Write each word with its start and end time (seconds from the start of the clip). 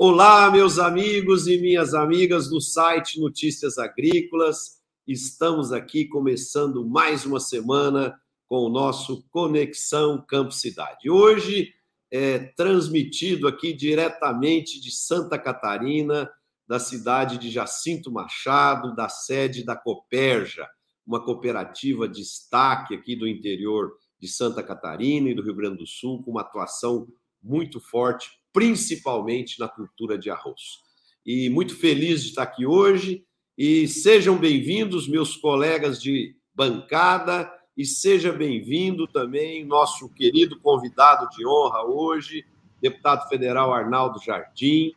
Olá, 0.00 0.48
meus 0.48 0.78
amigos 0.78 1.48
e 1.48 1.60
minhas 1.60 1.92
amigas 1.92 2.48
do 2.48 2.60
site 2.60 3.18
Notícias 3.18 3.78
Agrícolas. 3.78 4.80
Estamos 5.04 5.72
aqui 5.72 6.04
começando 6.04 6.88
mais 6.88 7.26
uma 7.26 7.40
semana 7.40 8.16
com 8.46 8.58
o 8.58 8.68
nosso 8.68 9.28
Conexão 9.28 10.24
Campo 10.24 10.52
Cidade. 10.52 11.10
Hoje 11.10 11.74
é 12.12 12.38
transmitido 12.38 13.48
aqui 13.48 13.72
diretamente 13.72 14.80
de 14.80 14.92
Santa 14.92 15.36
Catarina, 15.36 16.30
da 16.64 16.78
cidade 16.78 17.36
de 17.36 17.50
Jacinto 17.50 18.08
Machado, 18.08 18.94
da 18.94 19.08
sede 19.08 19.64
da 19.64 19.74
Coperja, 19.74 20.64
uma 21.04 21.24
cooperativa 21.24 22.06
de 22.06 22.20
destaque 22.20 22.94
aqui 22.94 23.16
do 23.16 23.26
interior 23.26 23.90
de 24.16 24.28
Santa 24.28 24.62
Catarina 24.62 25.28
e 25.28 25.34
do 25.34 25.42
Rio 25.42 25.56
Grande 25.56 25.78
do 25.78 25.86
Sul, 25.88 26.22
com 26.22 26.30
uma 26.30 26.42
atuação 26.42 27.08
muito 27.42 27.80
forte 27.80 28.37
principalmente 28.52 29.58
na 29.58 29.68
cultura 29.68 30.18
de 30.18 30.30
arroz. 30.30 30.80
E 31.24 31.48
muito 31.50 31.76
feliz 31.76 32.22
de 32.22 32.28
estar 32.30 32.42
aqui 32.42 32.66
hoje. 32.66 33.24
E 33.56 33.88
sejam 33.88 34.36
bem-vindos 34.36 35.08
meus 35.08 35.36
colegas 35.36 36.00
de 36.00 36.34
bancada. 36.54 37.52
E 37.76 37.84
seja 37.84 38.32
bem-vindo 38.32 39.06
também 39.06 39.64
nosso 39.64 40.08
querido 40.08 40.58
convidado 40.60 41.28
de 41.30 41.46
honra 41.46 41.84
hoje, 41.84 42.44
deputado 42.82 43.28
federal 43.28 43.72
Arnaldo 43.72 44.20
Jardim, 44.20 44.92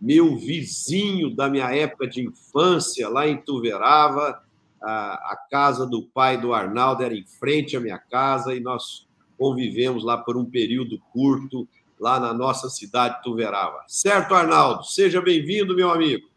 meu 0.00 0.36
vizinho 0.36 1.30
da 1.34 1.48
minha 1.48 1.72
época 1.74 2.08
de 2.08 2.22
infância 2.22 3.08
lá 3.08 3.28
em 3.28 3.36
Tuverava, 3.36 4.42
a, 4.82 5.14
a 5.32 5.36
casa 5.50 5.86
do 5.86 6.02
pai 6.02 6.40
do 6.40 6.52
Arnaldo 6.52 7.02
era 7.02 7.14
em 7.14 7.24
frente 7.24 7.76
à 7.76 7.80
minha 7.80 7.98
casa 7.98 8.54
e 8.54 8.60
nós 8.60 9.06
convivemos 9.38 10.04
lá 10.04 10.18
por 10.18 10.36
um 10.36 10.44
período 10.44 10.98
curto 11.12 11.68
lá 11.98 12.20
na 12.20 12.32
nossa 12.32 12.68
cidade 12.68 13.16
de 13.16 13.22
Tuverava. 13.22 13.84
Certo, 13.88 14.34
Arnaldo? 14.34 14.84
Seja 14.84 15.20
bem-vindo, 15.20 15.74
meu 15.74 15.90
amigo. 15.90 16.28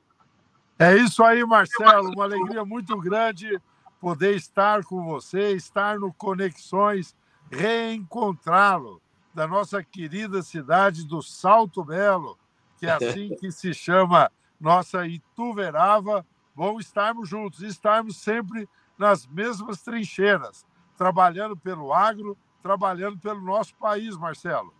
É 0.78 0.96
isso 0.96 1.24
aí, 1.24 1.46
Marcelo. 1.46 2.12
Uma 2.14 2.24
alegria 2.24 2.64
muito 2.64 2.98
grande 2.98 3.60
poder 4.00 4.36
estar 4.36 4.84
com 4.86 5.04
você, 5.04 5.52
estar 5.52 6.00
no 6.00 6.14
Conexões, 6.14 7.14
reencontrá-lo 7.52 9.02
da 9.34 9.46
nossa 9.46 9.84
querida 9.84 10.42
cidade 10.42 11.06
do 11.06 11.22
Salto 11.22 11.84
Belo, 11.84 12.38
que 12.78 12.86
é 12.86 12.92
assim 12.92 13.36
que 13.40 13.52
se 13.52 13.74
chama 13.74 14.32
nossa 14.60 15.06
Ituverava. 15.06 16.26
Bom 16.56 16.80
estarmos 16.80 17.28
juntos, 17.28 17.62
estarmos 17.62 18.18
sempre 18.18 18.68
nas 18.98 19.28
mesmas 19.28 19.82
trincheiras, 19.82 20.66
trabalhando 20.98 21.56
pelo 21.56 21.94
agro, 21.94 22.38
trabalhando 22.62 23.18
pelo 23.18 23.42
nosso 23.42 23.76
país, 23.76 24.18
Marcelo. 24.18 24.74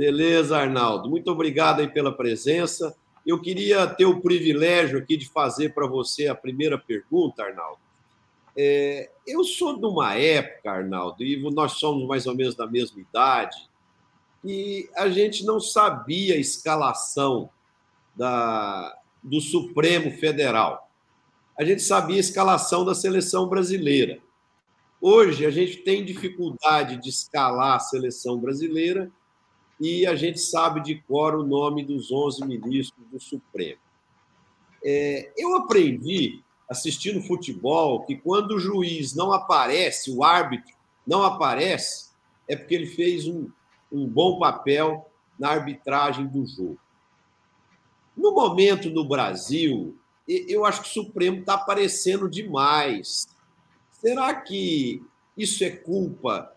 Beleza, 0.00 0.56
Arnaldo. 0.56 1.10
Muito 1.10 1.30
obrigado 1.30 1.80
aí 1.80 1.86
pela 1.86 2.10
presença. 2.10 2.96
Eu 3.26 3.38
queria 3.38 3.86
ter 3.86 4.06
o 4.06 4.22
privilégio 4.22 4.98
aqui 4.98 5.14
de 5.14 5.28
fazer 5.28 5.74
para 5.74 5.86
você 5.86 6.26
a 6.26 6.34
primeira 6.34 6.78
pergunta, 6.78 7.42
Arnaldo. 7.42 7.78
É, 8.56 9.10
eu 9.26 9.44
sou 9.44 9.78
de 9.78 9.84
uma 9.84 10.14
época, 10.14 10.70
Arnaldo, 10.70 11.22
e 11.22 11.36
nós 11.50 11.72
somos 11.72 12.08
mais 12.08 12.26
ou 12.26 12.34
menos 12.34 12.54
da 12.54 12.66
mesma 12.66 12.98
idade, 12.98 13.68
e 14.42 14.88
a 14.96 15.10
gente 15.10 15.44
não 15.44 15.60
sabia 15.60 16.32
a 16.32 16.38
escalação 16.38 17.50
da, 18.16 18.98
do 19.22 19.38
Supremo 19.38 20.12
Federal. 20.12 20.90
A 21.58 21.62
gente 21.62 21.82
sabia 21.82 22.16
a 22.16 22.20
escalação 22.20 22.86
da 22.86 22.94
seleção 22.94 23.46
brasileira. 23.46 24.18
Hoje, 24.98 25.44
a 25.44 25.50
gente 25.50 25.76
tem 25.76 26.02
dificuldade 26.02 26.96
de 26.96 27.10
escalar 27.10 27.76
a 27.76 27.80
seleção 27.80 28.38
brasileira 28.38 29.12
e 29.80 30.06
a 30.06 30.14
gente 30.14 30.38
sabe 30.38 30.82
de 30.82 30.96
cor 30.96 31.34
o 31.34 31.42
nome 31.42 31.82
dos 31.82 32.12
11 32.12 32.44
ministros 32.46 33.06
do 33.10 33.18
Supremo. 33.18 33.80
É, 34.84 35.32
eu 35.36 35.56
aprendi, 35.56 36.42
assistindo 36.68 37.22
futebol, 37.22 38.04
que 38.04 38.16
quando 38.16 38.52
o 38.52 38.60
juiz 38.60 39.14
não 39.14 39.32
aparece, 39.32 40.10
o 40.10 40.22
árbitro 40.22 40.74
não 41.06 41.22
aparece, 41.22 42.10
é 42.46 42.54
porque 42.54 42.74
ele 42.74 42.86
fez 42.86 43.26
um, 43.26 43.48
um 43.90 44.06
bom 44.06 44.38
papel 44.38 45.10
na 45.38 45.48
arbitragem 45.48 46.26
do 46.26 46.46
jogo. 46.46 46.78
No 48.14 48.32
momento 48.32 48.90
no 48.90 49.08
Brasil, 49.08 49.96
eu 50.28 50.66
acho 50.66 50.82
que 50.82 50.88
o 50.88 51.04
Supremo 51.04 51.40
está 51.40 51.54
aparecendo 51.54 52.28
demais. 52.28 53.26
Será 53.90 54.34
que 54.34 55.02
isso 55.36 55.64
é 55.64 55.70
culpa 55.70 56.54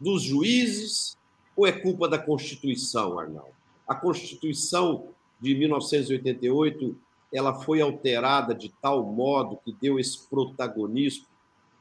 dos 0.00 0.22
juízes? 0.22 1.18
Ou 1.56 1.66
é 1.66 1.72
culpa 1.72 2.08
da 2.08 2.18
Constituição, 2.18 3.18
Arnaldo? 3.18 3.54
A 3.86 3.94
Constituição 3.94 5.08
de 5.40 5.54
1988 5.54 6.98
ela 7.32 7.60
foi 7.60 7.80
alterada 7.80 8.54
de 8.54 8.68
tal 8.80 9.04
modo 9.04 9.58
que 9.64 9.72
deu 9.72 9.98
esse 9.98 10.28
protagonismo 10.28 11.26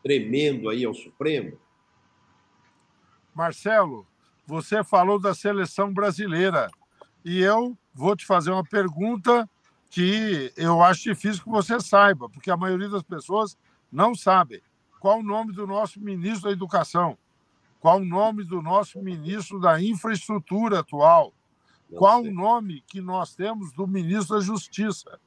tremendo 0.01 0.67
aí 0.67 0.83
ao 0.83 0.93
Supremo? 0.93 1.57
Marcelo, 3.33 4.05
você 4.45 4.83
falou 4.83 5.19
da 5.19 5.33
seleção 5.33 5.93
brasileira 5.93 6.69
e 7.23 7.39
eu 7.39 7.77
vou 7.93 8.15
te 8.15 8.25
fazer 8.25 8.51
uma 8.51 8.63
pergunta 8.63 9.49
que 9.89 10.51
eu 10.57 10.81
acho 10.81 11.03
difícil 11.03 11.43
que 11.43 11.49
você 11.49 11.79
saiba, 11.79 12.27
porque 12.27 12.49
a 12.49 12.57
maioria 12.57 12.89
das 12.89 13.03
pessoas 13.03 13.55
não 13.91 14.15
sabe. 14.15 14.63
Qual 14.99 15.19
o 15.19 15.23
nome 15.23 15.53
do 15.53 15.67
nosso 15.67 15.99
ministro 15.99 16.45
da 16.45 16.51
Educação? 16.51 17.17
Qual 17.83 17.99
o 17.99 18.05
nome 18.05 18.45
do 18.45 18.61
nosso 18.61 19.01
ministro 19.01 19.59
da 19.59 19.83
Infraestrutura 19.83 20.79
atual? 20.79 21.33
Qual 21.93 22.21
o 22.21 22.31
nome 22.31 22.81
que 22.87 23.01
nós 23.01 23.35
temos 23.35 23.73
do 23.73 23.85
ministro 23.85 24.37
da 24.37 24.41
Justiça? 24.41 25.19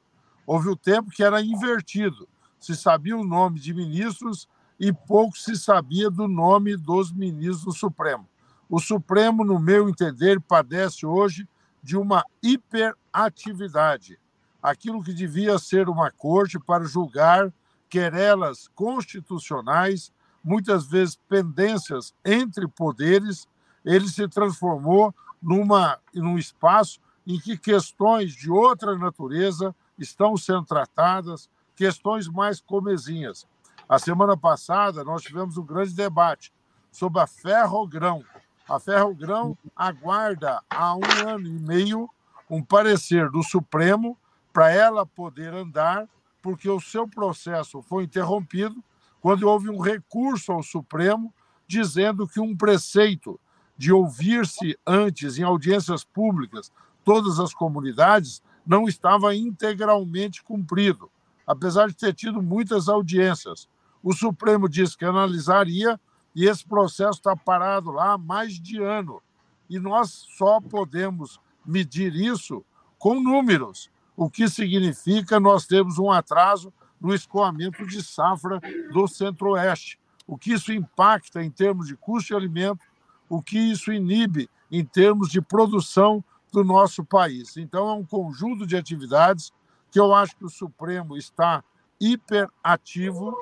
Houve 0.43 0.69
o 0.69 0.75
tempo 0.75 1.11
que 1.11 1.21
era 1.21 1.39
invertido. 1.39 2.27
Se 2.59 2.75
sabia 2.75 3.15
o 3.15 3.23
nome 3.23 3.59
de 3.59 3.75
ministros 3.75 4.49
e 4.79 4.91
pouco 4.91 5.37
se 5.37 5.55
sabia 5.55 6.09
do 6.09 6.27
nome 6.27 6.75
dos 6.75 7.11
ministros 7.11 7.63
do 7.63 7.71
Supremo. 7.71 8.27
O 8.67 8.79
Supremo, 8.79 9.45
no 9.45 9.59
meu 9.59 9.87
entender, 9.87 10.41
padece 10.41 11.05
hoje 11.05 11.47
de 11.83 11.95
uma 11.95 12.25
hiperatividade. 12.41 14.19
Aquilo 14.63 15.03
que 15.03 15.13
devia 15.13 15.59
ser 15.59 15.87
uma 15.87 16.09
corte 16.09 16.57
para 16.57 16.85
julgar 16.85 17.53
querelas 17.87 18.67
constitucionais 18.69 20.11
muitas 20.47 20.87
vezes 20.87 21.19
pendências 21.27 22.13
entre 22.23 22.69
poderes, 22.69 23.45
ele 23.83 24.07
se 24.07 24.25
transformou 24.29 25.13
numa, 25.41 25.99
num 26.15 26.37
espaço 26.37 27.01
em 27.27 27.37
que 27.37 27.57
questões 27.57 28.31
de 28.31 28.49
outra 28.49 28.97
natureza 28.97 29.75
estão 29.99 30.37
sendo 30.37 30.63
tratadas, 30.63 31.49
questões 31.75 32.29
mais 32.29 32.61
comezinhas. 32.61 33.45
A 33.89 33.99
semana 33.99 34.37
passada, 34.37 35.03
nós 35.03 35.21
tivemos 35.21 35.57
um 35.57 35.65
grande 35.65 35.93
debate 35.93 36.53
sobre 36.93 37.19
a 37.19 37.27
ferrogrão. 37.27 38.23
A 38.69 38.79
ferrogrão 38.79 39.57
aguarda 39.75 40.61
há 40.69 40.95
um 40.95 41.27
ano 41.27 41.45
e 41.45 41.59
meio 41.59 42.09
um 42.49 42.63
parecer 42.63 43.29
do 43.29 43.43
Supremo 43.43 44.17
para 44.53 44.71
ela 44.71 45.05
poder 45.05 45.53
andar, 45.53 46.07
porque 46.41 46.69
o 46.69 46.79
seu 46.79 47.05
processo 47.05 47.81
foi 47.81 48.05
interrompido 48.05 48.81
quando 49.21 49.43
houve 49.43 49.69
um 49.69 49.79
recurso 49.79 50.51
ao 50.51 50.63
Supremo 50.63 51.33
dizendo 51.67 52.27
que 52.27 52.39
um 52.39 52.55
preceito 52.55 53.39
de 53.77 53.91
ouvir-se 53.91 54.77
antes 54.85 55.37
em 55.37 55.43
audiências 55.43 56.03
públicas 56.03 56.71
todas 57.03 57.39
as 57.39 57.53
comunidades 57.53 58.41
não 58.65 58.87
estava 58.87 59.35
integralmente 59.35 60.43
cumprido, 60.43 61.09
apesar 61.45 61.87
de 61.87 61.95
ter 61.95 62.13
tido 62.13 62.41
muitas 62.41 62.89
audiências. 62.89 63.69
O 64.03 64.13
Supremo 64.13 64.67
disse 64.67 64.97
que 64.97 65.05
analisaria 65.05 65.99
e 66.35 66.45
esse 66.45 66.65
processo 66.65 67.19
está 67.19 67.35
parado 67.35 67.91
lá 67.91 68.13
há 68.13 68.17
mais 68.17 68.59
de 68.59 68.81
ano. 68.81 69.21
E 69.69 69.79
nós 69.79 70.27
só 70.37 70.59
podemos 70.61 71.39
medir 71.65 72.15
isso 72.15 72.63
com 72.97 73.19
números, 73.19 73.89
o 74.15 74.29
que 74.29 74.47
significa 74.49 75.39
nós 75.39 75.65
temos 75.65 75.99
um 75.99 76.11
atraso 76.11 76.73
no 76.99 77.13
escoamento 77.13 77.85
de 77.85 78.03
safra 78.03 78.59
do 78.91 79.07
Centro-Oeste. 79.07 79.99
O 80.25 80.37
que 80.37 80.53
isso 80.53 80.73
impacta 80.73 81.43
em 81.43 81.49
termos 81.49 81.87
de 81.87 81.95
custo 81.95 82.27
de 82.27 82.35
alimento, 82.35 82.85
o 83.29 83.41
que 83.41 83.57
isso 83.57 83.91
inibe 83.91 84.49
em 84.71 84.83
termos 84.83 85.29
de 85.29 85.41
produção 85.41 86.23
do 86.51 86.63
nosso 86.63 87.03
país. 87.03 87.57
Então, 87.57 87.89
é 87.89 87.93
um 87.93 88.05
conjunto 88.05 88.65
de 88.65 88.75
atividades 88.75 89.53
que 89.91 89.99
eu 89.99 90.13
acho 90.13 90.35
que 90.35 90.45
o 90.45 90.49
Supremo 90.49 91.17
está 91.17 91.63
hiperativo 91.99 93.35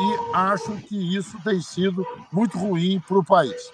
e 0.00 0.36
acho 0.36 0.76
que 0.82 1.16
isso 1.16 1.38
tem 1.42 1.60
sido 1.60 2.06
muito 2.32 2.56
ruim 2.56 3.00
para 3.00 3.18
o 3.18 3.24
país. 3.24 3.72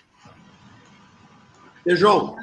João? 1.87 2.37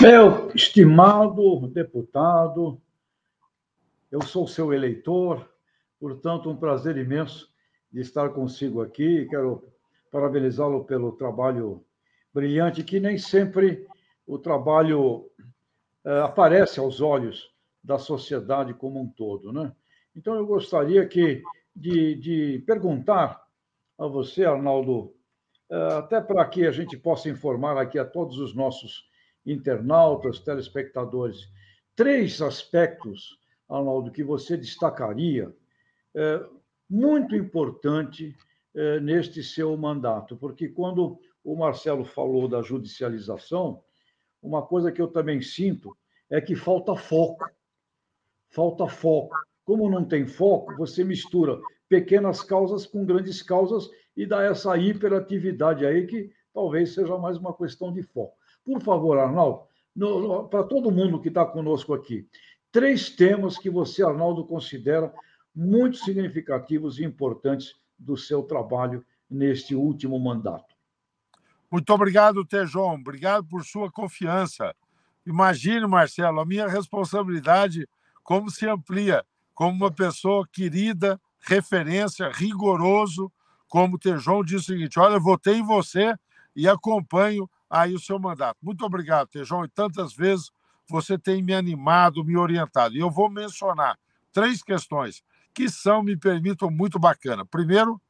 Meu 0.00 0.50
estimado 0.54 1.68
deputado, 1.68 2.80
eu 4.12 4.20
sou 4.20 4.46
seu 4.46 4.74
eleitor, 4.74 5.50
portanto, 5.98 6.50
um 6.50 6.56
prazer 6.56 6.98
imenso 6.98 7.50
de 7.90 8.02
estar 8.02 8.28
consigo 8.28 8.82
aqui. 8.82 9.26
Quero 9.30 9.72
parabenizá-lo 10.10 10.84
pelo 10.84 11.12
trabalho 11.12 11.82
brilhante, 12.32 12.84
que 12.84 13.00
nem 13.00 13.16
sempre 13.16 13.86
o 14.26 14.38
trabalho 14.38 15.30
é, 16.04 16.20
aparece 16.20 16.78
aos 16.78 17.00
olhos 17.00 17.50
da 17.82 17.98
sociedade 17.98 18.74
como 18.74 19.00
um 19.00 19.08
todo. 19.08 19.50
Né? 19.50 19.72
Então, 20.14 20.34
eu 20.34 20.46
gostaria 20.46 21.06
que, 21.06 21.42
de, 21.74 22.14
de 22.16 22.58
perguntar 22.66 23.42
a 23.98 24.06
você, 24.06 24.44
Arnaldo, 24.44 25.14
é, 25.70 25.94
até 25.94 26.20
para 26.20 26.44
que 26.44 26.66
a 26.66 26.70
gente 26.70 26.98
possa 26.98 27.30
informar 27.30 27.78
aqui 27.78 27.98
a 27.98 28.04
todos 28.04 28.38
os 28.38 28.54
nossos 28.54 29.08
internautas, 29.46 30.38
telespectadores, 30.38 31.48
três 31.96 32.42
aspectos, 32.42 33.40
Arnaldo, 33.72 34.10
que 34.10 34.22
você 34.22 34.56
destacaria 34.56 35.54
é, 36.14 36.44
muito 36.88 37.34
importante 37.34 38.36
é, 38.74 39.00
neste 39.00 39.42
seu 39.42 39.76
mandato, 39.76 40.36
porque 40.36 40.68
quando 40.68 41.18
o 41.44 41.56
Marcelo 41.56 42.04
falou 42.04 42.46
da 42.46 42.62
judicialização, 42.62 43.82
uma 44.42 44.62
coisa 44.62 44.90
que 44.90 45.00
eu 45.00 45.08
também 45.08 45.40
sinto 45.40 45.96
é 46.30 46.40
que 46.40 46.54
falta 46.56 46.96
foco. 46.96 47.44
Falta 48.50 48.86
foco. 48.88 49.34
Como 49.64 49.88
não 49.88 50.04
tem 50.04 50.26
foco, 50.26 50.76
você 50.76 51.04
mistura 51.04 51.60
pequenas 51.88 52.42
causas 52.42 52.86
com 52.86 53.04
grandes 53.04 53.42
causas 53.42 53.88
e 54.16 54.26
dá 54.26 54.42
essa 54.42 54.76
hiperatividade 54.76 55.86
aí 55.86 56.06
que 56.06 56.32
talvez 56.52 56.94
seja 56.94 57.16
mais 57.16 57.38
uma 57.38 57.56
questão 57.56 57.92
de 57.92 58.02
foco. 58.02 58.36
Por 58.64 58.80
favor, 58.80 59.18
Arnaldo, 59.18 59.62
para 60.50 60.64
todo 60.64 60.90
mundo 60.90 61.20
que 61.20 61.28
está 61.28 61.44
conosco 61.44 61.94
aqui, 61.94 62.26
três 62.72 63.10
temas 63.10 63.58
que 63.58 63.70
você, 63.70 64.02
Arnaldo, 64.02 64.44
considera 64.44 65.12
muito 65.54 65.98
significativos 65.98 66.98
e 66.98 67.04
importantes 67.04 67.76
do 67.98 68.16
seu 68.16 68.42
trabalho 68.42 69.04
neste 69.30 69.74
último 69.74 70.18
mandato. 70.18 70.74
Muito 71.70 71.90
obrigado, 71.92 72.44
Tejon. 72.44 72.94
Obrigado 72.94 73.46
por 73.46 73.64
sua 73.64 73.90
confiança. 73.90 74.74
Imagine, 75.26 75.86
Marcelo, 75.86 76.40
a 76.40 76.44
minha 76.44 76.66
responsabilidade 76.66 77.88
como 78.22 78.50
se 78.50 78.66
amplia, 78.68 79.24
como 79.54 79.72
uma 79.76 79.90
pessoa 79.90 80.46
querida, 80.50 81.20
referência, 81.40 82.30
rigoroso, 82.30 83.30
como 83.68 83.96
o 83.96 83.98
Tejon 83.98 84.44
disse 84.44 84.72
o 84.72 84.74
seguinte: 84.74 84.98
olha, 84.98 85.18
votei 85.18 85.56
em 85.56 85.62
você 85.62 86.14
e 86.54 86.68
acompanho 86.68 87.48
aí 87.70 87.94
o 87.94 88.00
seu 88.00 88.18
mandato. 88.18 88.58
Muito 88.62 88.84
obrigado, 88.84 89.28
Tejon, 89.28 89.64
e 89.64 89.68
tantas 89.68 90.14
vezes 90.14 90.50
você 90.92 91.18
tem 91.18 91.42
me 91.42 91.54
animado, 91.54 92.22
me 92.22 92.36
orientado. 92.36 92.94
E 92.94 92.98
eu 92.98 93.10
vou 93.10 93.30
mencionar 93.30 93.98
três 94.30 94.62
questões 94.62 95.24
que 95.54 95.68
são, 95.68 96.02
me 96.02 96.16
permitam, 96.16 96.70
muito 96.70 96.98
bacana. 96.98 97.46
Primeiro, 97.46 98.00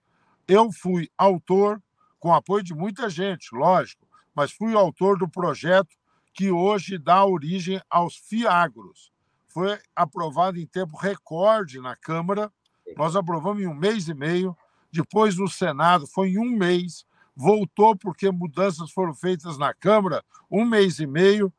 eu 0.48 0.70
fui 0.72 1.08
autor, 1.16 1.80
com 2.18 2.34
apoio 2.34 2.64
de 2.64 2.74
muita 2.74 3.08
gente, 3.08 3.54
lógico, 3.54 4.06
mas 4.34 4.50
fui 4.50 4.74
autor 4.74 5.16
do 5.16 5.28
projeto 5.28 5.96
que 6.34 6.50
hoje 6.50 6.98
dá 6.98 7.24
origem 7.24 7.80
aos 7.88 8.16
FIAGROS. 8.16 9.12
Foi 9.48 9.78
aprovado 9.94 10.58
em 10.58 10.66
tempo 10.66 10.96
recorde 10.96 11.80
na 11.80 11.94
Câmara, 11.94 12.52
nós 12.96 13.14
aprovamos 13.14 13.62
em 13.62 13.66
um 13.66 13.74
mês 13.74 14.08
e 14.08 14.14
meio, 14.14 14.56
depois 14.90 15.36
no 15.36 15.48
Senado 15.48 16.06
foi 16.06 16.30
em 16.30 16.38
um 16.38 16.56
mês, 16.56 17.06
voltou 17.36 17.96
porque 17.96 18.30
mudanças 18.30 18.90
foram 18.90 19.14
feitas 19.14 19.56
na 19.56 19.72
Câmara, 19.72 20.24
um 20.50 20.64
mês 20.64 20.98
e 20.98 21.06
meio, 21.06 21.52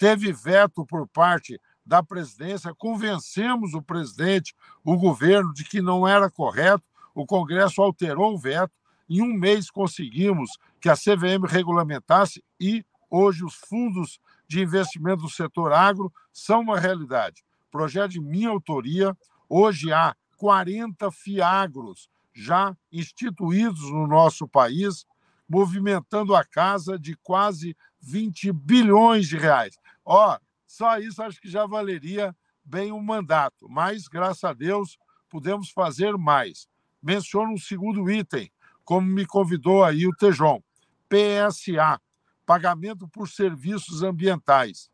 teve 0.00 0.32
veto 0.32 0.86
por 0.86 1.06
parte 1.06 1.60
da 1.84 2.02
presidência, 2.02 2.74
convencemos 2.74 3.74
o 3.74 3.82
presidente, 3.82 4.54
o 4.82 4.96
governo, 4.96 5.52
de 5.52 5.62
que 5.62 5.82
não 5.82 6.08
era 6.08 6.30
correto, 6.30 6.82
o 7.14 7.26
Congresso 7.26 7.82
alterou 7.82 8.32
o 8.32 8.38
veto, 8.38 8.72
em 9.10 9.20
um 9.20 9.34
mês 9.34 9.70
conseguimos 9.70 10.52
que 10.80 10.88
a 10.88 10.96
CVM 10.96 11.44
regulamentasse 11.46 12.42
e 12.58 12.82
hoje 13.10 13.44
os 13.44 13.56
fundos 13.56 14.18
de 14.48 14.62
investimento 14.62 15.24
do 15.24 15.28
setor 15.28 15.70
agro 15.70 16.10
são 16.32 16.60
uma 16.60 16.80
realidade. 16.80 17.44
Projeto 17.70 18.12
de 18.12 18.22
minha 18.22 18.48
autoria, 18.48 19.14
hoje 19.50 19.92
há 19.92 20.16
40 20.38 21.10
FIAGROS 21.10 22.08
já 22.32 22.74
instituídos 22.90 23.82
no 23.90 24.06
nosso 24.06 24.48
país, 24.48 25.04
movimentando 25.46 26.34
a 26.34 26.42
casa 26.42 26.98
de 26.98 27.14
quase 27.16 27.76
20 28.00 28.52
bilhões 28.52 29.28
de 29.28 29.36
reais. 29.36 29.78
Ó, 30.04 30.38
só 30.66 30.98
isso 30.98 31.22
acho 31.22 31.40
que 31.40 31.48
já 31.48 31.66
valeria 31.66 32.34
bem 32.64 32.92
um 32.92 33.02
mandato, 33.02 33.68
mas 33.68 34.06
graças 34.06 34.44
a 34.44 34.52
Deus 34.52 34.98
podemos 35.28 35.70
fazer 35.70 36.16
mais. 36.16 36.68
Menciono 37.02 37.52
um 37.52 37.58
segundo 37.58 38.10
item, 38.10 38.50
como 38.84 39.06
me 39.06 39.26
convidou 39.26 39.84
aí 39.84 40.06
o 40.06 40.14
Tejon, 40.14 40.62
PSA, 41.08 42.00
pagamento 42.44 43.08
por 43.08 43.28
serviços 43.28 44.02
ambientais. 44.02 44.90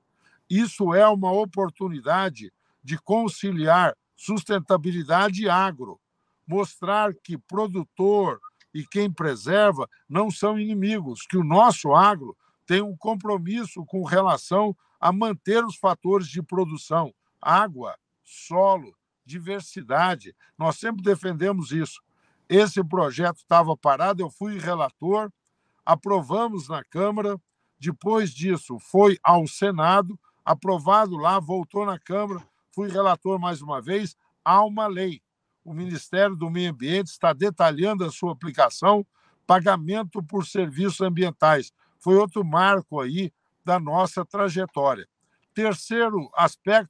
Isso 0.48 0.94
é 0.94 1.06
uma 1.08 1.32
oportunidade 1.32 2.52
de 2.82 2.98
conciliar 2.98 3.96
sustentabilidade 4.14 5.42
e 5.42 5.48
agro, 5.48 6.00
mostrar 6.46 7.12
que 7.14 7.36
produtor 7.36 8.40
e 8.72 8.86
quem 8.86 9.10
preserva 9.10 9.88
não 10.08 10.30
são 10.30 10.58
inimigos, 10.58 11.26
que 11.26 11.36
o 11.36 11.44
nosso 11.44 11.94
agro 11.94 12.36
tem 12.66 12.82
um 12.82 12.96
compromisso 12.96 13.84
com 13.86 14.02
relação 14.04 14.76
a 15.00 15.12
manter 15.12 15.64
os 15.64 15.76
fatores 15.76 16.26
de 16.28 16.42
produção, 16.42 17.14
água, 17.40 17.96
solo, 18.24 18.94
diversidade. 19.24 20.34
Nós 20.58 20.78
sempre 20.78 21.02
defendemos 21.02 21.70
isso. 21.70 22.02
Esse 22.48 22.82
projeto 22.82 23.38
estava 23.38 23.76
parado, 23.76 24.22
eu 24.22 24.30
fui 24.30 24.58
relator, 24.58 25.30
aprovamos 25.84 26.68
na 26.68 26.82
Câmara, 26.84 27.40
depois 27.78 28.30
disso 28.32 28.78
foi 28.78 29.18
ao 29.22 29.46
Senado, 29.46 30.18
aprovado 30.44 31.16
lá, 31.16 31.38
voltou 31.40 31.84
na 31.84 31.98
Câmara, 31.98 32.42
fui 32.72 32.88
relator 32.88 33.38
mais 33.38 33.60
uma 33.60 33.80
vez, 33.80 34.16
há 34.44 34.64
uma 34.64 34.86
lei. 34.86 35.20
O 35.64 35.74
Ministério 35.74 36.36
do 36.36 36.48
Meio 36.48 36.70
Ambiente 36.70 37.08
está 37.08 37.32
detalhando 37.32 38.04
a 38.04 38.10
sua 38.10 38.32
aplicação, 38.32 39.04
pagamento 39.46 40.22
por 40.22 40.46
serviços 40.46 41.00
ambientais. 41.00 41.72
Foi 42.06 42.14
outro 42.14 42.44
marco 42.44 43.00
aí 43.00 43.32
da 43.64 43.80
nossa 43.80 44.24
trajetória. 44.24 45.08
Terceiro 45.52 46.30
aspecto, 46.36 46.88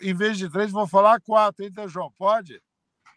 em 0.00 0.14
vez 0.14 0.38
de 0.38 0.48
três, 0.48 0.72
vou 0.72 0.86
falar 0.86 1.20
quatro, 1.20 1.62
hein, 1.62 1.70
João? 1.86 2.10
Pode? 2.16 2.62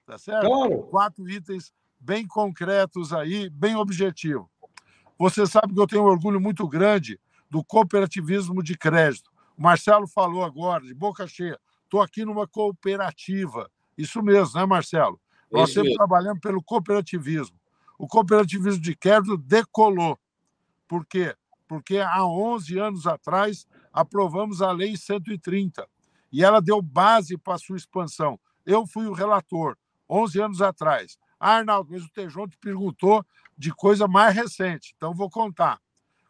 Tá 0.06 0.18
certo? 0.18 0.46
Claro. 0.46 0.84
Quatro 0.90 1.30
itens 1.30 1.72
bem 1.98 2.28
concretos 2.28 3.14
aí, 3.14 3.50
bem 3.50 3.74
objetivo. 3.78 4.52
Você 5.18 5.48
sabe 5.48 5.74
que 5.74 5.80
eu 5.80 5.88
tenho 5.88 6.04
um 6.04 6.08
orgulho 6.08 6.42
muito 6.42 6.68
grande 6.68 7.18
do 7.50 7.64
cooperativismo 7.64 8.62
de 8.62 8.78
crédito. 8.78 9.32
O 9.58 9.64
Marcelo 9.64 10.10
falou 10.10 10.44
agora, 10.44 10.84
de 10.84 10.94
boca 10.94 11.26
cheia, 11.26 11.58
estou 11.86 12.02
aqui 12.02 12.26
numa 12.26 12.50
cooperativa. 12.50 13.72
Isso 13.98 14.22
mesmo, 14.22 14.60
né, 14.60 14.66
Marcelo? 14.66 15.18
Nós 15.50 15.72
sempre 15.72 15.94
trabalhamos 15.94 16.42
pelo 16.42 16.62
cooperativismo. 16.62 17.58
O 17.98 18.10
cooperativismo 18.10 18.82
de 18.82 18.94
crédito 18.94 19.38
decolou. 19.38 20.20
Por 20.90 21.06
quê? 21.06 21.34
porque 21.70 22.00
há 22.00 22.26
11 22.26 22.80
anos 22.80 23.06
atrás 23.06 23.68
aprovamos 23.94 24.60
a 24.60 24.72
Lei 24.72 24.98
130 24.98 25.88
e 26.32 26.44
ela 26.44 26.60
deu 26.60 26.82
base 26.82 27.38
para 27.38 27.54
a 27.54 27.60
sua 27.60 27.78
expansão. 27.78 28.40
Eu 28.66 28.88
fui 28.88 29.06
o 29.06 29.14
relator 29.14 29.78
11 30.10 30.42
anos 30.42 30.62
atrás. 30.64 31.20
Ah, 31.40 31.58
Arnaldo, 31.58 31.92
mas 31.92 32.04
o 32.04 32.10
Tejon 32.10 32.48
te 32.48 32.58
perguntou 32.58 33.24
de 33.56 33.72
coisa 33.72 34.08
mais 34.08 34.36
recente, 34.36 34.94
então 34.98 35.14
vou 35.14 35.30
contar. 35.30 35.80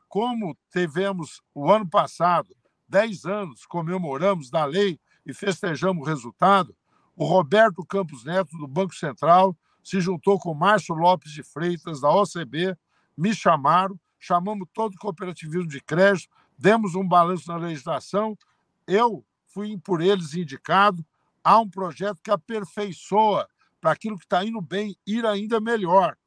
Como 0.10 0.58
tivemos 0.72 1.42
o 1.56 1.72
ano 1.72 1.90
passado, 1.90 2.54
10 2.90 3.26
anos, 3.26 3.66
comemoramos 3.66 4.50
da 4.50 4.66
lei 4.66 5.00
e 5.26 5.34
festejamos 5.34 6.06
o 6.06 6.06
resultado, 6.06 6.76
o 7.16 7.24
Roberto 7.24 7.86
Campos 7.86 8.26
Neto, 8.26 8.58
do 8.58 8.68
Banco 8.68 8.94
Central, 8.94 9.56
se 9.82 10.02
juntou 10.02 10.38
com 10.38 10.52
o 10.52 10.56
Márcio 10.56 10.96
Lopes 10.96 11.32
de 11.32 11.44
Freitas, 11.44 12.02
da 12.02 12.10
OCB, 12.10 12.76
me 13.16 13.34
chamaram 13.34 13.98
chamamos 14.20 14.68
todo 14.74 14.94
o 14.94 14.98
cooperativismo 14.98 15.68
de 15.68 15.82
crédito, 15.82 16.30
demos 16.58 16.94
um 16.96 17.08
balanço 17.08 17.48
na 17.48 17.58
legislação, 17.58 18.38
eu 18.86 19.26
fui 19.48 19.78
por 19.78 20.02
eles 20.02 20.34
indicado. 20.34 21.06
Há 21.44 21.60
um 21.60 21.70
projeto 21.70 22.20
que 22.22 22.30
aperfeiçoa 22.30 23.48
para 23.80 23.92
aquilo 23.92 24.18
que 24.18 24.26
está 24.26 24.44
indo 24.44 24.62
bem 24.62 24.96
ir 25.08 25.26
ainda 25.26 25.60
melhor. 25.60 26.18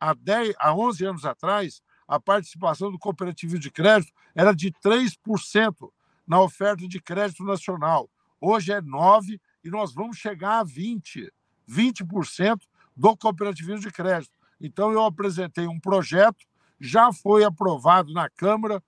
Há, 0.00 0.14
10, 0.14 0.54
há 0.58 0.74
11 0.74 1.04
anos 1.04 1.24
atrás, 1.24 1.82
a 2.08 2.18
participação 2.18 2.90
do 2.90 2.98
cooperativismo 2.98 3.60
de 3.60 3.70
crédito 3.70 4.12
era 4.34 4.54
de 4.54 4.70
3% 4.72 5.90
na 6.26 6.40
oferta 6.40 6.86
de 6.88 7.00
crédito 7.00 7.44
nacional. 7.44 8.10
Hoje 8.40 8.72
é 8.72 8.80
9% 8.80 9.40
e 9.64 9.70
nós 9.70 9.92
vamos 9.92 10.16
chegar 10.16 10.60
a 10.60 10.64
20%. 10.64 11.30
20% 11.68 12.60
do 12.96 13.16
cooperativismo 13.16 13.80
de 13.80 13.90
crédito. 13.90 14.32
Então, 14.60 14.92
eu 14.92 15.04
apresentei 15.04 15.66
um 15.66 15.78
projeto 15.78 16.46
já 16.80 17.12
foi 17.12 17.44
aprovado 17.44 18.12
na 18.12 18.28
Câmara 18.28 18.82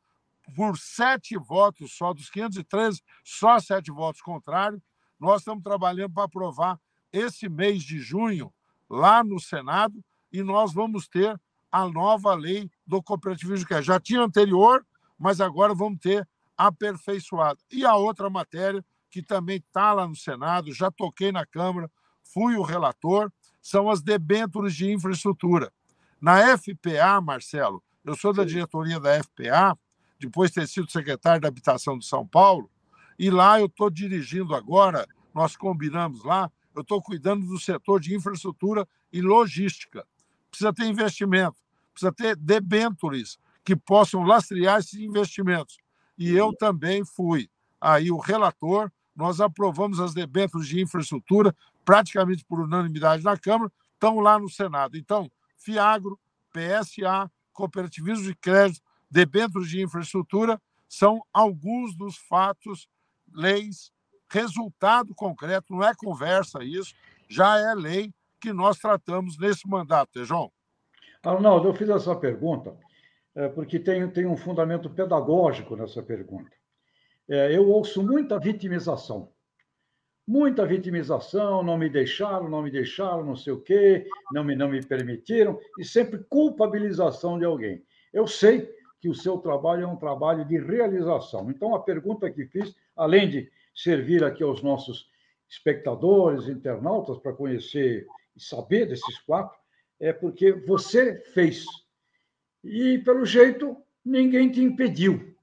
por 0.55 0.79
sete 0.79 1.37
votos 1.37 1.93
só, 1.93 2.13
dos 2.13 2.31
513, 2.31 3.03
só 3.25 3.59
sete 3.59 3.91
votos 3.91 4.21
contrários. 4.21 4.81
Nós 5.19 5.41
estamos 5.41 5.63
trabalhando 5.63 6.13
para 6.13 6.25
aprovar 6.25 6.81
esse 7.13 7.49
mês 7.49 7.83
de 7.83 7.99
junho 7.99 8.53
lá 8.89 9.23
no 9.23 9.39
Senado 9.39 10.03
e 10.33 10.43
nós 10.43 10.73
vamos 10.73 11.09
ter 11.09 11.39
a 11.71 11.87
nova 11.89 12.35
lei 12.35 12.71
do 12.87 13.03
cooperativismo 13.03 13.67
que 13.67 13.83
já 13.83 14.01
tinha 14.01 14.23
anterior, 14.23 14.87
mas 15.19 15.41
agora 15.41 15.75
vamos 15.75 15.99
ter 16.01 16.27
aperfeiçoada. 16.57 17.61
E 17.71 17.85
a 17.85 17.95
outra 17.95 18.31
matéria, 18.31 18.85
que 19.11 19.23
também 19.23 19.57
está 19.57 19.93
lá 19.93 20.07
no 20.07 20.17
Senado, 20.17 20.73
já 20.73 20.91
toquei 20.91 21.31
na 21.31 21.45
Câmara, 21.47 21.91
fui 22.23 22.57
o 22.57 22.63
relator, 22.63 23.31
são 23.61 23.91
as 23.91 24.03
debêntures 24.03 24.75
de 24.75 24.91
infraestrutura. 24.91 25.73
Na 26.21 26.59
FPA, 26.59 27.21
Marcelo, 27.23 27.83
eu 28.05 28.17
sou 28.17 28.33
da 28.33 28.45
diretoria 28.45 28.99
da 28.99 29.23
FPA, 29.23 29.79
depois 30.19 30.51
de 30.51 30.57
ter 30.57 30.67
sido 30.67 30.91
secretário 30.91 31.41
da 31.41 31.47
Habitação 31.47 31.97
de 31.97 32.05
São 32.05 32.27
Paulo, 32.27 32.69
e 33.17 33.31
lá 33.31 33.61
eu 33.61 33.67
estou 33.67 33.89
dirigindo 33.89 34.53
agora, 34.53 35.07
nós 35.33 35.57
combinamos 35.57 36.25
lá, 36.25 36.51
eu 36.75 36.83
estou 36.83 37.01
cuidando 37.01 37.47
do 37.47 37.59
setor 37.59 38.01
de 38.01 38.17
infraestrutura 38.17 38.87
e 39.13 39.21
logística. 39.21 40.05
Precisa 40.51 40.73
ter 40.73 40.87
investimento, 40.87 41.57
precisa 41.93 42.13
ter 42.13 42.37
debêntures 42.37 43.39
que 43.65 43.77
possam 43.77 44.25
lastrear 44.25 44.81
esses 44.81 44.99
investimentos. 44.99 45.79
E 46.17 46.33
eu 46.35 46.53
também 46.53 47.05
fui 47.05 47.49
aí 47.81 48.11
o 48.11 48.19
relator, 48.19 48.91
nós 49.15 49.41
aprovamos 49.41 50.01
as 50.01 50.15
debêntures 50.15 50.67
de 50.67 50.81
infraestrutura 50.81 51.55
praticamente 51.85 52.45
por 52.45 52.61
unanimidade 52.61 53.23
na 53.23 53.37
Câmara, 53.37 53.71
estão 53.95 54.19
lá 54.19 54.37
no 54.39 54.49
Senado. 54.49 54.97
Então, 54.97 55.31
FIAGRO, 55.59 56.19
PSA, 56.53 57.31
cooperativismo 57.53 58.25
de 58.25 58.35
crédito, 58.35 58.83
debêntures 59.11 59.69
de 59.69 59.83
infraestrutura, 59.83 60.61
são 60.89 61.23
alguns 61.33 61.97
dos 61.97 62.17
fatos, 62.17 62.89
leis, 63.33 63.93
resultado 64.31 65.15
concreto, 65.15 65.73
não 65.73 65.83
é 65.83 65.95
conversa 65.95 66.63
isso, 66.63 66.95
já 67.29 67.59
é 67.59 67.75
lei 67.75 68.13
que 68.41 68.53
nós 68.53 68.79
tratamos 68.79 69.39
nesse 69.39 69.69
mandato, 69.69 70.25
João. 70.25 70.51
Arnaldo, 71.23 71.69
eu 71.69 71.75
fiz 71.75 71.89
essa 71.89 72.15
pergunta 72.15 72.77
é, 73.35 73.49
porque 73.49 73.79
tem, 73.79 74.09
tem 74.11 74.27
um 74.27 74.37
fundamento 74.37 74.91
pedagógico 74.91 75.77
nessa 75.77 76.03
pergunta. 76.03 76.51
É, 77.29 77.55
eu 77.55 77.69
ouço 77.69 78.03
muita 78.03 78.39
vitimização. 78.39 79.31
Muita 80.29 80.67
vitimização, 80.67 81.63
não 81.63 81.79
me 81.79 81.89
deixaram, 81.89 82.51
não 82.51 82.61
me 82.61 82.71
deixaram, 82.71 83.25
não 83.25 83.35
sei 83.35 83.51
o 83.51 83.63
quê, 83.63 84.07
não 84.31 84.45
me, 84.45 84.55
não 84.55 84.69
me 84.69 84.85
permitiram, 84.85 85.59
e 85.79 85.85
sempre 85.87 86.19
culpabilização 86.29 87.39
de 87.39 87.47
alguém. 87.47 87.83
Eu 88.13 88.27
sei 88.27 88.71
que 89.01 89.09
o 89.09 89.15
seu 89.15 89.39
trabalho 89.39 89.85
é 89.85 89.87
um 89.87 89.97
trabalho 89.97 90.45
de 90.45 90.59
realização. 90.59 91.51
Então, 91.51 91.75
a 91.75 91.81
pergunta 91.81 92.31
que 92.31 92.45
fiz, 92.45 92.77
além 92.95 93.31
de 93.31 93.51
servir 93.75 94.23
aqui 94.23 94.43
aos 94.43 94.63
nossos 94.63 95.09
espectadores, 95.49 96.47
internautas, 96.47 97.17
para 97.17 97.33
conhecer 97.33 98.07
e 98.37 98.43
saber 98.43 98.85
desses 98.85 99.19
quatro, 99.21 99.59
é 99.99 100.13
porque 100.13 100.53
você 100.53 101.23
fez. 101.33 101.65
E, 102.63 102.99
pelo 102.99 103.25
jeito, 103.25 103.75
ninguém 104.05 104.51
te 104.51 104.61
impediu. 104.61 105.35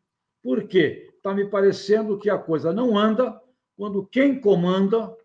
Por 0.43 0.67
quê? 0.67 1.11
Está 1.17 1.33
me 1.33 1.49
parecendo 1.49 2.19
que 2.19 2.29
a 2.29 2.37
coisa 2.37 2.71
não 2.71 2.95
anda 2.95 3.41
quando 3.77 4.05
quem 4.05 4.39
comanda 4.39 5.15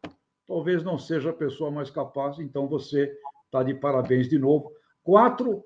talvez 0.50 0.83
não 0.83 0.99
seja 0.99 1.30
a 1.30 1.33
pessoa 1.33 1.71
mais 1.71 1.90
capaz. 1.90 2.40
Então, 2.40 2.66
você 2.66 3.16
está 3.45 3.62
de 3.62 3.73
parabéns 3.73 4.28
de 4.28 4.37
novo. 4.37 4.73
Quatro 5.00 5.64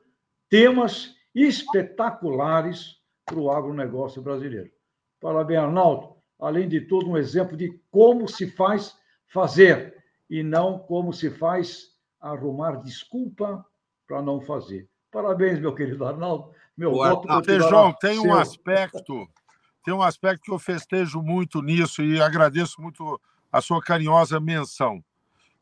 temas 0.50 1.14
espetaculares 1.34 3.00
para 3.24 3.38
o 3.38 3.50
agronegócio 3.50 4.20
brasileiro. 4.20 4.70
Parabéns, 5.18 5.60
Arnaldo. 5.60 6.16
Além 6.38 6.68
de 6.68 6.82
tudo, 6.82 7.08
um 7.10 7.16
exemplo 7.16 7.56
de 7.56 7.80
como 7.90 8.28
se 8.28 8.50
faz 8.50 8.94
fazer 9.26 9.96
e 10.28 10.42
não 10.42 10.78
como 10.78 11.14
se 11.14 11.30
faz 11.30 11.94
arrumar 12.20 12.76
desculpa 12.82 13.64
para 14.06 14.20
não 14.20 14.40
fazer. 14.40 14.86
Parabéns, 15.10 15.58
meu 15.58 15.74
querido 15.74 16.04
Arnaldo. 16.04 16.50
Meu 16.76 16.90
Boa, 16.90 17.10
voto 17.10 17.28
João, 17.58 17.92
tem 17.94 18.18
um 18.18 18.34
aspecto, 18.34 19.26
tem 19.84 19.94
um 19.94 20.02
aspecto 20.02 20.42
que 20.42 20.50
eu 20.50 20.58
festejo 20.58 21.22
muito 21.22 21.62
nisso 21.62 22.02
e 22.02 22.20
agradeço 22.20 22.80
muito 22.80 23.20
a 23.52 23.60
sua 23.60 23.80
carinhosa 23.80 24.40
menção, 24.40 25.04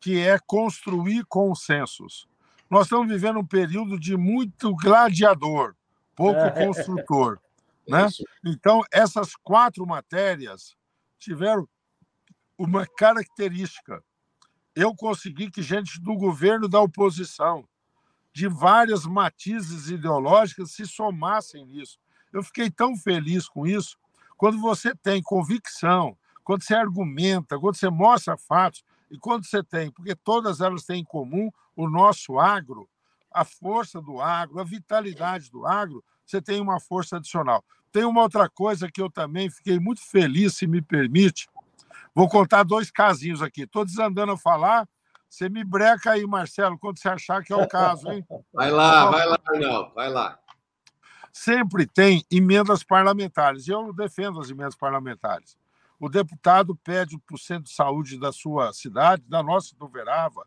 que 0.00 0.19
é 0.19 0.38
construir 0.38 1.25
consensos. 1.26 2.26
Nós 2.71 2.87
estamos 2.87 3.09
vivendo 3.09 3.38
um 3.41 3.47
período 3.47 3.99
de 3.99 4.17
muito 4.17 4.75
gladiador, 4.76 5.75
pouco 6.17 6.41
é. 6.41 6.50
construtor. 6.50 7.38
Né? 7.85 8.07
Então, 8.47 8.81
essas 8.93 9.35
quatro 9.35 9.85
matérias 9.85 10.76
tiveram 11.19 11.69
uma 12.57 12.87
característica 12.87 14.00
eu 14.75 14.95
consegui 14.95 15.50
que 15.50 15.62
gente 15.62 16.00
do 16.00 16.14
governo 16.14 16.69
da 16.69 16.81
oposição, 16.81 17.67
de 18.33 18.49
várias 18.49 19.05
matizes 19.05 19.88
ideológicas, 19.88 20.73
se 20.73 20.87
somassem 20.87 21.67
nisso. 21.67 21.99
Eu 22.33 22.43
fiquei 22.43 22.71
tão 22.71 22.97
feliz 22.97 23.47
com 23.47 23.67
isso. 23.67 23.99
Quando 24.43 24.61
você 24.61 24.93
tem 24.93 25.23
convicção, 25.23 26.19
quando 26.43 26.65
você 26.65 26.75
argumenta, 26.75 27.61
quando 27.61 27.77
você 27.77 27.89
mostra 27.89 28.37
fatos, 28.37 28.83
e 29.09 29.17
quando 29.17 29.47
você 29.47 29.63
tem, 29.63 29.89
porque 29.93 30.17
todas 30.17 30.61
elas 30.61 30.83
têm 30.83 31.03
em 31.03 31.05
comum 31.05 31.49
o 31.77 31.89
nosso 31.89 32.41
agro, 32.41 32.89
a 33.33 33.45
força 33.45 34.03
do 34.03 34.21
agro, 34.21 34.59
a 34.59 34.65
vitalidade 34.65 35.49
do 35.49 35.65
agro, 35.65 36.03
você 36.27 36.43
tem 36.43 36.61
uma 36.61 36.81
força 36.81 37.19
adicional. 37.19 37.65
Tem 37.93 38.05
uma 38.05 38.21
outra 38.21 38.49
coisa 38.49 38.91
que 38.91 39.01
eu 39.01 39.09
também 39.09 39.49
fiquei 39.49 39.79
muito 39.79 40.01
feliz, 40.01 40.57
se 40.57 40.67
me 40.67 40.83
permite, 40.83 41.49
Vou 42.13 42.29
contar 42.29 42.65
dois 42.65 42.91
casinhos 42.91 43.43
aqui. 43.43 43.63
Estou 43.63 43.85
desandando 43.85 44.33
a 44.33 44.37
falar. 44.37 44.89
Você 45.31 45.49
me 45.49 45.63
breca 45.63 46.11
aí, 46.11 46.27
Marcelo, 46.27 46.77
quando 46.81 46.99
você 46.99 47.09
achar 47.09 47.45
que 47.45 47.53
é 47.53 47.57
o 47.57 47.69
caso, 47.69 48.11
hein? 48.11 48.27
Vai 48.53 48.73
lá, 48.73 49.09
vai 49.09 49.25
lá, 49.25 49.39
Arnaldo, 49.47 49.95
vai 49.95 50.11
lá. 50.11 50.39
Sempre 51.33 51.87
tem 51.87 52.25
emendas 52.31 52.85
parlamentares. 52.85 53.67
Eu 53.67 53.93
defendo 53.93 54.39
as 54.39 54.51
emendas 54.51 54.77
parlamentares. 54.77 55.57
O 55.99 56.09
deputado 56.09 56.77
pede 56.77 57.19
para 57.19 57.35
o 57.35 57.39
centro 57.39 57.65
de 57.65 57.75
saúde 57.75 58.19
da 58.19 58.33
sua 58.33 58.73
cidade, 58.73 59.23
da 59.27 59.43
nossa 59.43 59.75
do 59.77 59.89
Verava, 59.89 60.47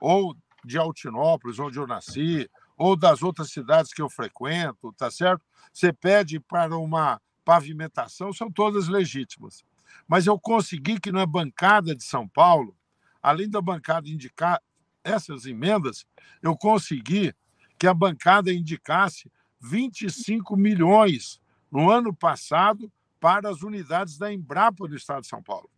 ou 0.00 0.36
de 0.64 0.76
Altinópolis, 0.76 1.58
onde 1.58 1.78
eu 1.78 1.86
nasci, 1.86 2.50
ou 2.76 2.96
das 2.96 3.22
outras 3.22 3.50
cidades 3.50 3.92
que 3.92 4.02
eu 4.02 4.10
frequento, 4.10 4.92
tá 4.94 5.10
certo? 5.10 5.44
Você 5.72 5.92
pede 5.92 6.40
para 6.40 6.76
uma 6.76 7.20
pavimentação, 7.44 8.32
são 8.32 8.50
todas 8.50 8.88
legítimas. 8.88 9.62
Mas 10.08 10.26
eu 10.26 10.38
consegui 10.38 10.98
que 10.98 11.12
na 11.12 11.26
bancada 11.26 11.94
de 11.94 12.02
São 12.02 12.26
Paulo, 12.26 12.76
além 13.22 13.48
da 13.48 13.60
bancada 13.60 14.08
indicar 14.08 14.60
essas 15.04 15.44
emendas, 15.46 16.06
eu 16.42 16.56
consegui 16.56 17.34
que 17.78 17.86
a 17.86 17.94
bancada 17.94 18.52
indicasse 18.52 19.30
25 19.64 20.56
milhões 20.56 21.40
no 21.70 21.90
ano 21.90 22.14
passado 22.14 22.90
para 23.18 23.48
as 23.48 23.62
unidades 23.62 24.18
da 24.18 24.32
Embrapa 24.32 24.86
do 24.86 24.94
Estado 24.94 25.22
de 25.22 25.28
São 25.28 25.42
Paulo. 25.42 25.70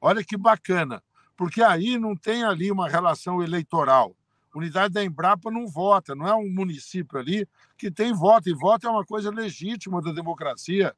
Olha 0.00 0.24
que 0.24 0.36
bacana, 0.36 1.02
porque 1.36 1.62
aí 1.62 1.98
não 1.98 2.16
tem 2.16 2.44
ali 2.44 2.70
uma 2.70 2.88
relação 2.88 3.42
eleitoral. 3.42 4.14
unidade 4.54 4.94
da 4.94 5.04
Embrapa 5.04 5.50
não 5.50 5.66
vota, 5.66 6.14
não 6.14 6.26
é 6.26 6.34
um 6.34 6.48
município 6.48 7.18
ali 7.18 7.46
que 7.76 7.90
tem 7.90 8.12
voto, 8.12 8.48
e 8.48 8.54
voto 8.54 8.86
é 8.86 8.90
uma 8.90 9.04
coisa 9.04 9.30
legítima 9.30 10.00
da 10.00 10.12
democracia. 10.12 10.94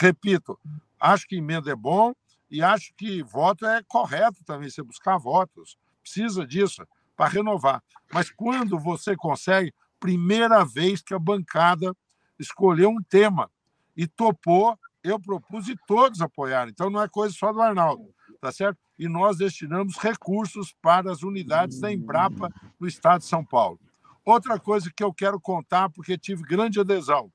Repito, 0.00 0.58
Acho 1.00 1.26
que 1.26 1.36
emenda 1.36 1.70
é 1.70 1.76
bom 1.76 2.14
e 2.50 2.62
acho 2.62 2.92
que 2.94 3.22
voto 3.22 3.66
é 3.66 3.82
correto 3.86 4.42
também, 4.44 4.70
você 4.70 4.82
buscar 4.82 5.18
votos. 5.18 5.76
Precisa 6.02 6.46
disso 6.46 6.86
para 7.16 7.28
renovar. 7.28 7.82
Mas 8.12 8.30
quando 8.30 8.78
você 8.78 9.16
consegue, 9.16 9.74
primeira 9.98 10.64
vez 10.64 11.02
que 11.02 11.14
a 11.14 11.18
bancada 11.18 11.94
escolheu 12.38 12.90
um 12.90 13.02
tema 13.02 13.50
e 13.96 14.06
topou, 14.06 14.78
eu 15.02 15.18
propus 15.18 15.68
e 15.68 15.76
todos 15.86 16.20
apoiaram. 16.20 16.70
Então 16.70 16.90
não 16.90 17.02
é 17.02 17.08
coisa 17.08 17.34
só 17.34 17.52
do 17.52 17.60
Arnaldo, 17.60 18.12
tá 18.40 18.52
certo? 18.52 18.78
E 18.98 19.08
nós 19.08 19.38
destinamos 19.38 19.96
recursos 19.96 20.74
para 20.80 21.10
as 21.10 21.22
unidades 21.22 21.80
da 21.80 21.92
Embrapa 21.92 22.50
no 22.78 22.86
estado 22.86 23.20
de 23.20 23.26
São 23.26 23.44
Paulo. 23.44 23.78
Outra 24.24 24.58
coisa 24.58 24.90
que 24.94 25.04
eu 25.04 25.14
quero 25.14 25.40
contar, 25.40 25.88
porque 25.90 26.18
tive 26.18 26.42
grande 26.42 26.80
adesão, 26.80 27.30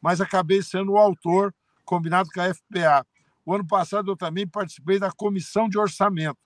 mas 0.00 0.20
acabei 0.20 0.62
sendo 0.62 0.92
o 0.92 0.98
autor 0.98 1.52
combinado 1.84 2.28
com 2.32 2.40
a 2.40 2.54
FPA. 2.54 3.06
O 3.44 3.54
ano 3.54 3.66
passado 3.66 4.10
eu 4.10 4.16
também 4.16 4.46
participei 4.46 4.98
da 4.98 5.10
comissão 5.10 5.68
de 5.68 5.78
orçamento. 5.78 6.38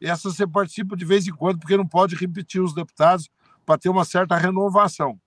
Essa 0.00 0.30
você 0.30 0.46
participa 0.46 0.96
de 0.96 1.04
vez 1.04 1.26
em 1.26 1.32
quando, 1.32 1.58
porque 1.58 1.76
não 1.76 1.86
pode 1.86 2.14
repetir 2.14 2.60
os 2.60 2.74
deputados 2.74 3.28
para 3.64 3.78
ter 3.78 3.88
uma 3.88 4.04
certa 4.04 4.36
renovação. 4.36 5.18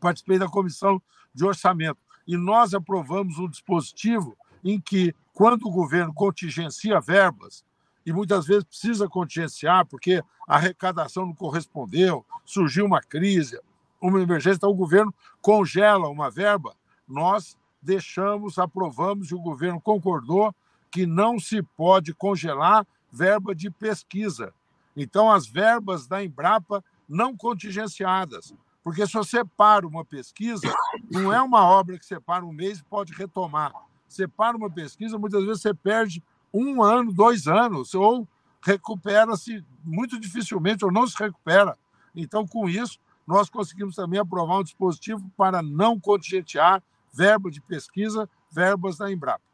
Participei 0.00 0.38
da 0.38 0.48
comissão 0.48 1.00
de 1.34 1.44
orçamento 1.44 1.98
e 2.26 2.36
nós 2.36 2.74
aprovamos 2.74 3.38
um 3.38 3.48
dispositivo 3.48 4.36
em 4.62 4.80
que, 4.80 5.14
quando 5.32 5.66
o 5.66 5.70
governo 5.70 6.12
contingencia 6.12 7.00
verbas, 7.00 7.64
e 8.04 8.12
muitas 8.12 8.46
vezes 8.46 8.64
precisa 8.64 9.08
contingenciar 9.08 9.86
porque 9.86 10.22
a 10.46 10.56
arrecadação 10.56 11.26
não 11.26 11.34
correspondeu, 11.34 12.24
surgiu 12.44 12.86
uma 12.86 13.02
crise, 13.02 13.60
uma 14.00 14.20
emergência, 14.20 14.56
então 14.56 14.70
o 14.70 14.74
governo 14.74 15.12
congela 15.42 16.08
uma 16.08 16.30
verba, 16.30 16.74
nós 17.06 17.56
deixamos, 17.82 18.58
aprovamos 18.58 19.30
e 19.30 19.34
o 19.34 19.40
governo 19.40 19.80
concordou 19.80 20.54
que 20.90 21.06
não 21.06 21.38
se 21.38 21.62
pode 21.62 22.14
congelar 22.14 22.86
verba 23.10 23.54
de 23.54 23.70
pesquisa. 23.70 24.52
Então, 24.96 25.30
as 25.30 25.46
verbas 25.46 26.06
da 26.06 26.24
Embrapa 26.24 26.82
não 27.08 27.36
contingenciadas. 27.36 28.54
Porque 28.82 29.06
se 29.06 29.12
você 29.12 29.44
para 29.44 29.86
uma 29.86 30.04
pesquisa, 30.04 30.66
não 31.10 31.32
é 31.32 31.40
uma 31.42 31.64
obra 31.64 31.98
que 31.98 32.06
você 32.06 32.20
para 32.20 32.44
um 32.44 32.52
mês 32.52 32.78
e 32.78 32.84
pode 32.84 33.12
retomar. 33.12 33.72
Você 34.08 34.26
para 34.26 34.56
uma 34.56 34.70
pesquisa, 34.70 35.18
muitas 35.18 35.44
vezes 35.44 35.62
você 35.62 35.74
perde 35.74 36.22
um 36.52 36.82
ano, 36.82 37.12
dois 37.12 37.46
anos, 37.46 37.94
ou 37.94 38.26
recupera-se 38.62 39.64
muito 39.84 40.18
dificilmente, 40.18 40.84
ou 40.84 40.92
não 40.92 41.06
se 41.06 41.16
recupera. 41.18 41.76
Então, 42.14 42.46
com 42.46 42.68
isso, 42.68 42.98
nós 43.26 43.50
conseguimos 43.50 43.94
também 43.94 44.18
aprovar 44.18 44.58
um 44.58 44.64
dispositivo 44.64 45.30
para 45.36 45.62
não 45.62 46.00
contingenciar 46.00 46.82
verba 47.12 47.50
de 47.50 47.60
pesquisa, 47.60 48.28
verbas 48.50 48.96
da 48.96 49.12
Embrapa. 49.12 49.44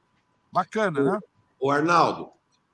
Bacana, 0.52 1.02
né? 1.02 1.18
O 1.58 1.70
Arnaldo, 1.70 2.30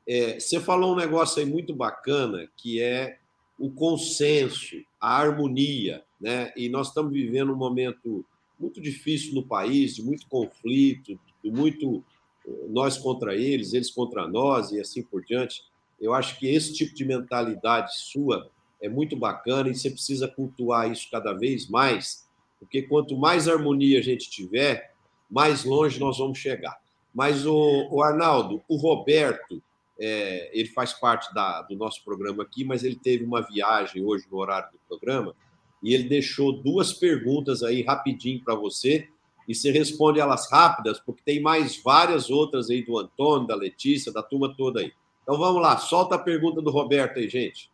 é, 0.07 0.39
você 0.39 0.61
falou 0.61 0.93
um 0.93 0.97
negócio 0.97 1.41
aí 1.41 1.49
muito 1.49 1.75
bacana, 1.75 2.47
que 2.57 2.83
é 2.83 3.19
o 3.61 3.71
consenso, 3.71 4.83
a 4.99 5.19
harmonia, 5.19 6.03
né? 6.19 6.51
E 6.57 6.71
nós 6.71 6.89
estamos 6.89 7.13
vivendo 7.13 7.53
um 7.53 7.57
momento 7.57 8.25
muito 8.59 8.81
difícil 8.81 9.35
no 9.35 9.43
país, 9.43 9.95
de 9.95 10.03
muito 10.03 10.27
conflito, 10.29 11.21
de 11.45 11.51
muito 11.51 12.03
eh, 12.49 12.51
nós 12.71 12.97
contra 12.97 13.37
eles, 13.37 13.75
eles 13.75 13.91
contra 13.91 14.27
nós 14.27 14.73
e 14.73 14.81
assim 14.81 15.03
por 15.03 15.23
diante. 15.23 15.63
Eu 16.01 16.15
acho 16.15 16.39
que 16.39 16.49
esse 16.49 16.73
tipo 16.73 16.95
de 16.95 17.05
mentalidade 17.05 17.99
sua 17.99 18.51
é 18.81 18.89
muito 18.89 19.15
bacana 19.15 19.69
e 19.69 19.75
você 19.75 19.91
precisa 19.91 20.27
cultuar 20.27 20.91
isso 20.91 21.07
cada 21.11 21.35
vez 21.35 21.69
mais, 21.69 22.27
porque 22.59 22.81
quanto 22.81 23.15
mais 23.15 23.47
harmonia 23.47 23.99
a 23.99 24.03
gente 24.03 24.31
tiver, 24.31 24.95
mais 25.31 25.65
longe 25.65 26.01
nós 26.01 26.17
vamos 26.17 26.39
chegar. 26.39 26.81
Mas 27.15 27.45
o, 27.45 27.89
o 27.91 28.03
Arnaldo, 28.03 28.63
o 28.67 28.77
Roberto, 28.77 29.63
é, 30.01 30.51
ele 30.59 30.69
faz 30.71 30.95
parte 30.95 31.33
da, 31.35 31.61
do 31.63 31.77
nosso 31.77 32.03
programa 32.03 32.43
aqui, 32.43 32.65
mas 32.65 32.83
ele 32.83 32.97
teve 32.97 33.23
uma 33.23 33.43
viagem 33.43 34.03
hoje 34.03 34.27
no 34.31 34.39
horário 34.39 34.73
do 34.73 34.79
programa 34.89 35.35
e 35.83 35.95
ele 35.95 36.09
deixou 36.09 36.63
duas 36.63 36.93
perguntas 36.93 37.63
aí 37.63 37.83
rapidinho 37.83 38.43
para 38.43 38.55
você 38.55 39.09
e 39.47 39.55
você 39.55 39.71
responde 39.71 40.19
elas 40.19 40.51
rápidas, 40.51 40.99
porque 41.01 41.23
tem 41.25 41.43
mais 41.43 41.83
várias 41.83 42.31
outras 42.31 42.71
aí 42.71 42.85
do 42.85 42.99
Antônio, 42.99 43.47
da 43.47 43.55
Letícia, 43.55 44.13
da 44.13 44.23
turma 44.23 44.55
toda 44.57 44.81
aí. 44.81 44.93
Então 45.23 45.37
vamos 45.37 45.61
lá, 45.61 45.77
solta 45.77 46.15
a 46.15 46.19
pergunta 46.19 46.63
do 46.63 46.71
Roberto 46.71 47.19
aí, 47.19 47.29
gente. 47.29 47.71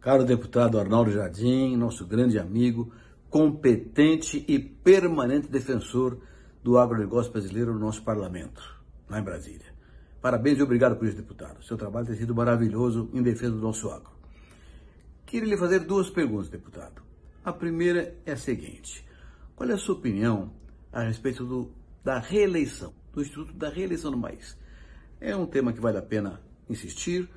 Caro 0.00 0.24
deputado 0.24 0.78
Arnaldo 0.78 1.10
Jardim, 1.10 1.76
nosso 1.76 2.06
grande 2.06 2.38
amigo, 2.38 2.92
competente 3.28 4.44
e 4.46 4.58
permanente 4.58 5.48
defensor 5.48 6.20
do 6.62 6.78
agronegócio 6.78 7.32
brasileiro 7.32 7.72
no 7.72 7.80
nosso 7.80 8.02
parlamento, 8.02 8.62
lá 9.08 9.18
em 9.18 9.22
Brasília. 9.22 9.69
Parabéns 10.20 10.58
e 10.58 10.62
obrigado 10.62 10.96
por 10.96 11.08
isso, 11.08 11.16
deputado. 11.16 11.62
Seu 11.64 11.78
trabalho 11.78 12.06
tem 12.06 12.16
sido 12.16 12.34
maravilhoso 12.34 13.08
em 13.14 13.22
defesa 13.22 13.52
do 13.52 13.60
nosso 13.62 13.90
agro. 13.90 14.10
Queria 15.24 15.48
lhe 15.48 15.56
fazer 15.56 15.80
duas 15.80 16.10
perguntas, 16.10 16.50
deputado. 16.50 17.02
A 17.42 17.52
primeira 17.52 18.18
é 18.26 18.32
a 18.32 18.36
seguinte: 18.36 19.06
qual 19.56 19.70
é 19.70 19.72
a 19.72 19.78
sua 19.78 19.94
opinião 19.94 20.52
a 20.92 21.02
respeito 21.02 21.44
do, 21.46 21.70
da 22.04 22.18
reeleição, 22.18 22.92
do 23.12 23.22
Instituto 23.22 23.54
da 23.54 23.70
Reeleição 23.70 24.10
do 24.10 24.20
país? 24.20 24.58
É 25.18 25.34
um 25.34 25.46
tema 25.46 25.72
que 25.72 25.80
vale 25.80 25.96
a 25.96 26.02
pena 26.02 26.40
insistir 26.68 27.28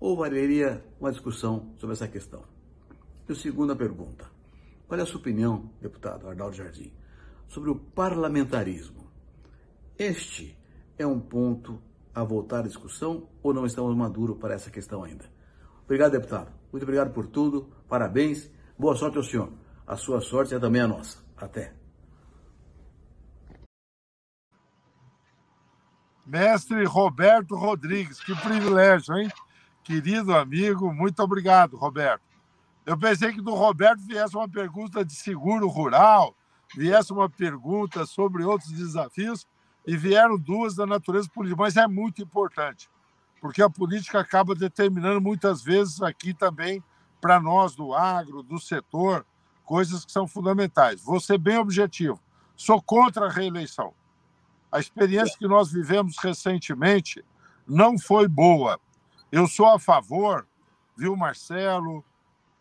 ou 0.00 0.16
valeria 0.16 0.82
uma 0.98 1.12
discussão 1.12 1.74
sobre 1.76 1.94
essa 1.94 2.08
questão? 2.08 2.44
E 3.28 3.32
a 3.32 3.34
segunda 3.34 3.76
pergunta: 3.76 4.24
qual 4.88 4.98
é 4.98 5.02
a 5.02 5.06
sua 5.06 5.20
opinião, 5.20 5.70
deputado 5.82 6.28
Arnaldo 6.28 6.56
Jardim, 6.56 6.92
sobre 7.46 7.68
o 7.68 7.76
parlamentarismo? 7.76 9.06
Este 9.98 10.56
é 10.98 11.06
um 11.06 11.20
ponto 11.20 11.78
a 12.14 12.22
voltar 12.22 12.60
à 12.60 12.62
discussão 12.62 13.28
ou 13.42 13.52
não 13.54 13.66
estamos 13.66 13.96
maduros 13.96 14.38
para 14.38 14.54
essa 14.54 14.70
questão 14.70 15.04
ainda? 15.04 15.24
Obrigado, 15.84 16.12
deputado. 16.12 16.52
Muito 16.72 16.82
obrigado 16.82 17.12
por 17.12 17.26
tudo. 17.26 17.72
Parabéns. 17.88 18.50
Boa 18.78 18.96
sorte 18.96 19.16
ao 19.16 19.24
senhor. 19.24 19.52
A 19.86 19.96
sua 19.96 20.20
sorte 20.20 20.54
é 20.54 20.58
também 20.58 20.80
a 20.80 20.88
nossa. 20.88 21.18
Até. 21.36 21.74
Mestre 26.24 26.84
Roberto 26.84 27.54
Rodrigues, 27.56 28.20
que 28.20 28.34
privilégio, 28.36 29.18
hein? 29.18 29.28
querido 29.82 30.34
amigo, 30.34 30.92
muito 30.92 31.20
obrigado, 31.22 31.76
Roberto. 31.76 32.22
Eu 32.86 32.98
pensei 32.98 33.32
que 33.32 33.40
do 33.40 33.54
Roberto 33.54 34.00
viesse 34.06 34.36
uma 34.36 34.48
pergunta 34.48 35.04
de 35.04 35.14
seguro 35.14 35.68
rural, 35.68 36.34
viesse 36.76 37.12
uma 37.12 37.28
pergunta 37.28 38.06
sobre 38.06 38.44
outros 38.44 38.72
desafios, 38.72 39.46
e 39.86 39.96
vieram 39.96 40.38
duas 40.38 40.74
da 40.74 40.86
natureza 40.86 41.28
política, 41.28 41.62
mas 41.62 41.76
é 41.76 41.86
muito 41.86 42.22
importante, 42.22 42.88
porque 43.40 43.62
a 43.62 43.68
política 43.70 44.20
acaba 44.20 44.54
determinando 44.54 45.20
muitas 45.20 45.62
vezes 45.62 46.00
aqui 46.02 46.32
também, 46.32 46.82
para 47.20 47.40
nós 47.40 47.74
do 47.74 47.94
agro, 47.94 48.42
do 48.42 48.58
setor, 48.58 49.24
coisas 49.64 50.04
que 50.04 50.10
são 50.10 50.26
fundamentais. 50.26 51.02
Vou 51.02 51.20
ser 51.20 51.38
bem 51.38 51.56
objetivo. 51.56 52.20
Sou 52.56 52.82
contra 52.82 53.26
a 53.26 53.30
reeleição. 53.30 53.94
A 54.70 54.80
experiência 54.80 55.38
que 55.38 55.46
nós 55.46 55.70
vivemos 55.70 56.16
recentemente 56.18 57.24
não 57.66 57.98
foi 57.98 58.26
boa. 58.26 58.80
Eu 59.30 59.46
sou 59.46 59.66
a 59.66 59.78
favor, 59.78 60.46
viu, 60.96 61.16
Marcelo, 61.16 62.04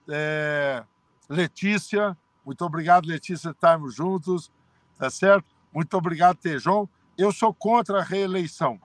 é, 0.07 0.84
Letícia, 1.29 2.17
muito 2.45 2.65
obrigado, 2.65 3.05
Letícia, 3.05 3.49
estarmos 3.49 3.95
juntos, 3.95 4.51
tá 4.97 5.10
certo? 5.10 5.45
Muito 5.73 5.95
obrigado, 5.95 6.38
Tejon. 6.38 6.88
Eu 7.17 7.32
sou 7.32 7.54
contra 7.54 8.00
a 8.00 8.04
reeleição. 8.04 8.80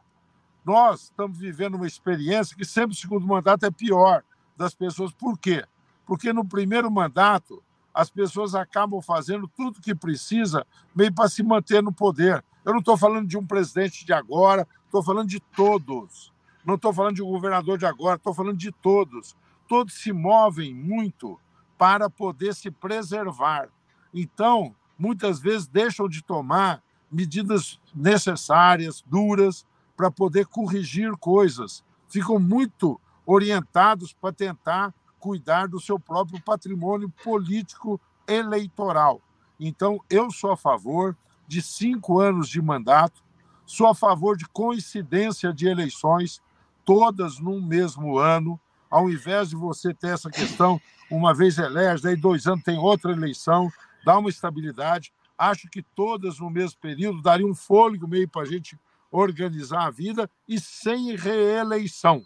Nós 0.64 1.04
estamos 1.04 1.38
vivendo 1.38 1.76
uma 1.76 1.86
experiência 1.86 2.56
que 2.56 2.64
sempre 2.64 2.96
o 2.96 2.98
segundo 2.98 3.26
mandato 3.26 3.64
é 3.64 3.70
pior 3.70 4.22
das 4.56 4.74
pessoas. 4.74 5.12
Por 5.12 5.38
quê? 5.38 5.64
Porque 6.04 6.32
no 6.32 6.44
primeiro 6.44 6.90
mandato 6.90 7.62
as 7.94 8.10
pessoas 8.10 8.54
acabam 8.54 9.00
fazendo 9.00 9.48
tudo 9.48 9.80
que 9.80 9.94
precisa 9.94 10.66
meio 10.94 11.12
para 11.14 11.28
se 11.28 11.42
manter 11.42 11.82
no 11.82 11.92
poder. 11.92 12.44
Eu 12.64 12.72
não 12.72 12.80
estou 12.80 12.96
falando 12.96 13.26
de 13.26 13.38
um 13.38 13.46
presidente 13.46 14.04
de 14.04 14.12
agora, 14.12 14.66
estou 14.84 15.02
falando 15.02 15.28
de 15.28 15.40
todos. 15.40 16.32
Não 16.64 16.74
estou 16.74 16.92
falando 16.92 17.14
de 17.14 17.22
um 17.22 17.30
governador 17.30 17.78
de 17.78 17.86
agora, 17.86 18.16
estou 18.16 18.34
falando 18.34 18.58
de 18.58 18.72
todos. 18.72 19.36
Todos 19.68 19.94
se 19.94 20.12
movem 20.12 20.74
muito 20.74 21.38
para 21.78 22.10
poder 22.10 22.54
se 22.54 22.70
preservar. 22.70 23.68
Então, 24.12 24.74
muitas 24.98 25.40
vezes 25.40 25.66
deixam 25.66 26.08
de 26.08 26.22
tomar 26.22 26.82
medidas 27.10 27.80
necessárias, 27.94 29.02
duras, 29.06 29.66
para 29.96 30.10
poder 30.10 30.46
corrigir 30.46 31.12
coisas. 31.16 31.82
Ficam 32.08 32.38
muito 32.38 33.00
orientados 33.24 34.12
para 34.12 34.32
tentar 34.32 34.94
cuidar 35.18 35.66
do 35.68 35.80
seu 35.80 35.98
próprio 35.98 36.40
patrimônio 36.42 37.10
político 37.24 38.00
eleitoral. 38.28 39.20
Então, 39.58 40.00
eu 40.10 40.30
sou 40.30 40.52
a 40.52 40.56
favor 40.56 41.16
de 41.48 41.62
cinco 41.62 42.20
anos 42.20 42.48
de 42.48 42.60
mandato, 42.60 43.22
sou 43.64 43.86
a 43.86 43.94
favor 43.94 44.36
de 44.36 44.46
coincidência 44.48 45.52
de 45.52 45.66
eleições, 45.66 46.42
todas 46.84 47.38
num 47.38 47.60
mesmo 47.60 48.18
ano, 48.18 48.60
ao 48.90 49.10
invés 49.10 49.50
de 49.50 49.56
você 49.56 49.92
ter 49.92 50.08
essa 50.08 50.30
questão, 50.30 50.80
uma 51.10 51.34
vez 51.34 51.58
elege, 51.58 52.02
daí 52.02 52.16
dois 52.16 52.46
anos 52.46 52.64
tem 52.64 52.78
outra 52.78 53.12
eleição, 53.12 53.70
dá 54.04 54.18
uma 54.18 54.28
estabilidade. 54.28 55.12
Acho 55.38 55.68
que 55.68 55.82
todas 55.82 56.38
no 56.38 56.50
mesmo 56.50 56.78
período 56.80 57.22
daria 57.22 57.46
um 57.46 57.54
fôlego 57.54 58.08
meio 58.08 58.28
para 58.28 58.42
a 58.42 58.46
gente 58.46 58.78
organizar 59.10 59.86
a 59.86 59.90
vida 59.90 60.30
e 60.48 60.58
sem 60.58 61.14
reeleição. 61.16 62.22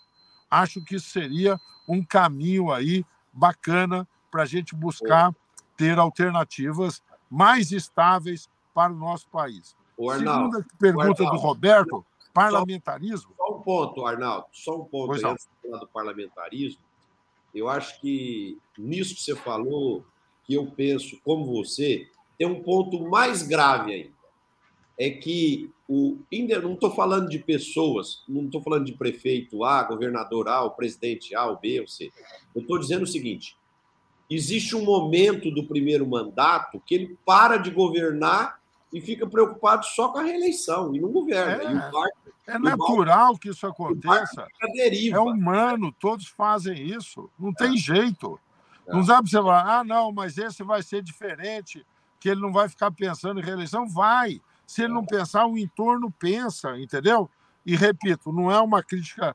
Acho 0.50 0.82
que 0.84 0.96
isso 0.96 1.10
seria 1.10 1.58
um 1.88 2.04
caminho 2.04 2.72
aí 2.72 3.04
bacana 3.32 4.06
para 4.30 4.42
a 4.42 4.46
gente 4.46 4.74
buscar 4.74 5.34
ter 5.76 5.98
alternativas 5.98 7.02
mais 7.28 7.72
estáveis 7.72 8.48
para 8.74 8.92
o 8.92 8.96
nosso 8.96 9.28
país. 9.28 9.76
O 9.96 10.10
Arnaldo, 10.10 10.56
Segunda 10.56 10.66
pergunta 10.78 11.22
Arnaldo, 11.22 11.36
do 11.36 11.42
Roberto, 11.42 12.06
parlamentarismo. 12.32 13.34
Só, 13.36 13.46
só, 13.46 13.56
um 13.56 13.62
ponto, 13.62 14.06
Arnaldo, 14.06 14.46
só 14.52 14.80
um 14.80 14.84
ponto 14.84 15.12
aí, 15.12 15.24
antes 15.24 15.46
de 15.46 15.68
falar 15.68 15.80
do 15.80 15.88
parlamentarismo. 15.88 16.82
Eu 17.54 17.68
acho 17.68 18.00
que 18.00 18.58
nisso 18.78 19.14
que 19.14 19.22
você 19.22 19.34
falou, 19.34 20.04
que 20.44 20.54
eu 20.54 20.70
penso 20.70 21.20
como 21.24 21.46
você, 21.46 22.08
tem 22.40 22.48
um 22.48 22.62
ponto 22.62 23.06
mais 23.06 23.42
grave 23.42 23.92
ainda. 23.92 24.20
É 24.98 25.10
que 25.10 25.70
o 25.86 26.18
não 26.62 26.72
estou 26.72 26.90
falando 26.90 27.28
de 27.28 27.38
pessoas, 27.38 28.22
não 28.26 28.46
estou 28.46 28.62
falando 28.62 28.86
de 28.86 28.94
prefeito 28.94 29.62
A, 29.62 29.82
governador 29.82 30.48
A, 30.48 30.62
o 30.62 30.70
presidente 30.70 31.34
A, 31.34 31.46
o 31.46 31.58
B 31.58 31.82
ou 31.82 31.86
C. 31.86 32.10
Eu 32.54 32.62
estou 32.62 32.78
dizendo 32.78 33.02
o 33.02 33.06
seguinte: 33.06 33.58
existe 34.30 34.74
um 34.74 34.84
momento 34.84 35.50
do 35.50 35.66
primeiro 35.66 36.06
mandato 36.06 36.80
que 36.86 36.94
ele 36.94 37.18
para 37.26 37.58
de 37.58 37.70
governar 37.70 38.58
e 38.90 39.02
fica 39.02 39.26
preocupado 39.26 39.84
só 39.84 40.08
com 40.08 40.18
a 40.18 40.22
reeleição 40.22 40.94
e 40.94 41.00
não 41.00 41.12
governa. 41.12 41.62
É, 41.62 41.90
barco, 41.90 42.18
é 42.46 42.58
natural 42.58 43.36
que 43.36 43.50
isso 43.50 43.66
aconteça. 43.66 44.46
É 45.12 45.20
humano, 45.20 45.92
todos 45.92 46.26
fazem 46.26 46.86
isso. 46.86 47.28
Não 47.38 47.52
tem 47.52 47.74
é. 47.74 47.76
jeito. 47.76 48.40
É. 48.86 48.92
Não 48.94 49.04
dá 49.04 49.18
para 49.18 49.30
você 49.30 49.36
falar, 49.36 49.80
ah, 49.80 49.84
não, 49.84 50.10
mas 50.10 50.38
esse 50.38 50.62
vai 50.62 50.82
ser 50.82 51.02
diferente, 51.02 51.84
que 52.20 52.28
ele 52.28 52.40
não 52.40 52.52
vai 52.52 52.68
ficar 52.68 52.90
pensando 52.90 53.40
em 53.40 53.42
reeleição. 53.42 53.88
Vai. 53.88 54.40
Se 54.66 54.82
ele 54.82 54.92
não 54.92 55.04
pensar, 55.04 55.46
o 55.46 55.58
entorno 55.58 56.10
pensa, 56.10 56.78
entendeu? 56.78 57.28
E 57.66 57.74
repito, 57.74 58.30
não 58.30 58.52
é 58.52 58.60
uma 58.60 58.82
crítica 58.82 59.34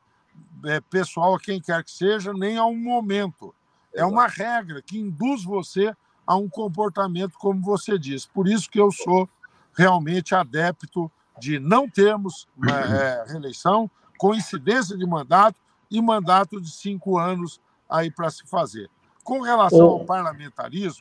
é, 0.63 0.79
pessoal 0.79 1.35
a 1.35 1.39
quem 1.39 1.59
quer 1.59 1.83
que 1.83 1.91
seja, 1.91 2.31
nem 2.33 2.57
a 2.57 2.65
um 2.65 2.77
momento. 2.77 3.53
É 3.93 4.05
uma 4.05 4.27
regra 4.27 4.81
que 4.81 4.97
induz 4.97 5.43
você 5.43 5.93
a 6.25 6.35
um 6.35 6.47
comportamento 6.47 7.33
como 7.37 7.61
você 7.61 7.97
diz. 7.97 8.25
Por 8.25 8.47
isso 8.47 8.69
que 8.69 8.79
eu 8.79 8.91
sou 8.91 9.27
realmente 9.75 10.33
adepto 10.33 11.11
de 11.39 11.59
não 11.59 11.89
termos 11.89 12.47
é, 12.69 13.25
reeleição, 13.27 13.89
coincidência 14.17 14.97
de 14.97 15.05
mandato 15.05 15.59
e 15.89 16.01
mandato 16.01 16.61
de 16.61 16.71
cinco 16.71 17.17
anos 17.17 17.59
aí 17.89 18.09
para 18.09 18.29
se 18.29 18.45
fazer. 18.47 18.89
Com 19.23 19.41
relação 19.41 19.85
ao 19.85 20.05
parlamentarismo, 20.05 20.99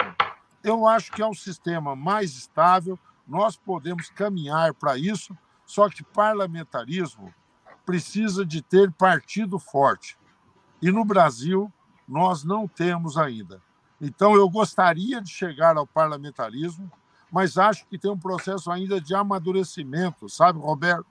eu 0.65 0.89
acho 0.89 1.13
que 1.13 1.21
é 1.21 1.27
um 1.27 1.35
sistema 1.35 1.95
mais 1.95 2.33
estável, 2.33 2.99
nós 3.29 3.55
podemos 3.55 4.09
caminhar 4.09 4.73
para 4.73 4.97
isso, 4.97 5.37
só 5.67 5.91
que 5.91 6.03
parlamentarismo 6.03 7.33
precisa 7.85 8.47
de 8.47 8.63
ter 8.63 8.91
partido 8.91 9.59
forte. 9.59 10.19
E 10.81 10.91
no 10.91 11.05
Brasil, 11.05 11.71
nós 12.09 12.45
não 12.45 12.67
temos 12.67 13.19
ainda. 13.19 13.63
Então, 14.01 14.35
eu 14.35 14.49
gostaria 14.49 15.21
de 15.21 15.31
chegar 15.31 15.77
ao 15.77 15.87
parlamentarismo, 15.87 16.91
mas 17.31 17.59
acho 17.59 17.87
que 17.87 17.99
tem 17.99 18.11
um 18.11 18.19
processo 18.19 18.71
ainda 18.71 19.01
de 19.01 19.15
amadurecimento, 19.15 20.29
sabe, 20.29 20.59
Roberto, 20.59 21.07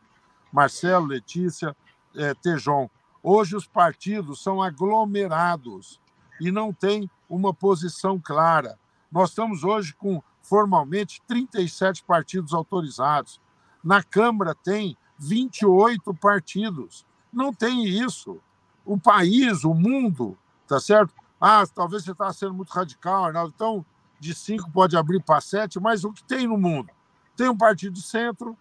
Marcelo, 0.52 1.06
Letícia, 1.06 1.76
é, 2.16 2.34
Tejon. 2.34 2.90
Hoje, 3.22 3.56
os 3.56 3.68
partidos 3.68 4.42
são 4.42 4.62
aglomerados 4.62 6.00
e 6.40 6.52
não 6.52 6.74
tem 6.74 7.10
uma 7.30 7.54
posição 7.54 8.20
clara. 8.20 8.78
Nós 9.14 9.30
estamos 9.30 9.64
hoje 9.64 9.94
com, 9.94 10.24
formalmente, 10.42 11.22
37 11.28 12.04
partidos 12.04 12.52
autorizados. 12.52 13.40
Na 13.84 14.02
Câmara 14.02 14.56
tem 14.56 14.98
28 15.20 16.16
partidos. 16.16 17.06
Não 17.32 17.54
tem 17.54 17.88
isso. 17.88 18.42
O 18.84 19.00
país, 19.00 19.64
o 19.64 19.74
mundo, 19.76 20.36
tá 20.68 20.80
certo? 20.80 21.14
Ah, 21.40 21.64
talvez 21.68 22.04
você 22.04 22.12
está 22.12 22.34
sendo 22.34 22.56
muito 22.56 22.72
radical, 22.72 23.26
Arnaldo. 23.26 23.54
Então, 23.56 23.86
de 24.20 24.34
cinco 24.34 24.72
pode 24.72 24.98
abrir 24.98 25.22
para 25.22 25.40
sete, 25.40 25.80
mas 25.80 26.04
o 26.04 26.12
que 26.12 26.24
tem 26.24 26.48
no 26.48 26.58
mundo? 26.58 26.90
Tem 27.36 27.48
um 27.48 27.58
partido 27.58 27.94
de 27.94 28.02
centro, 28.02 28.58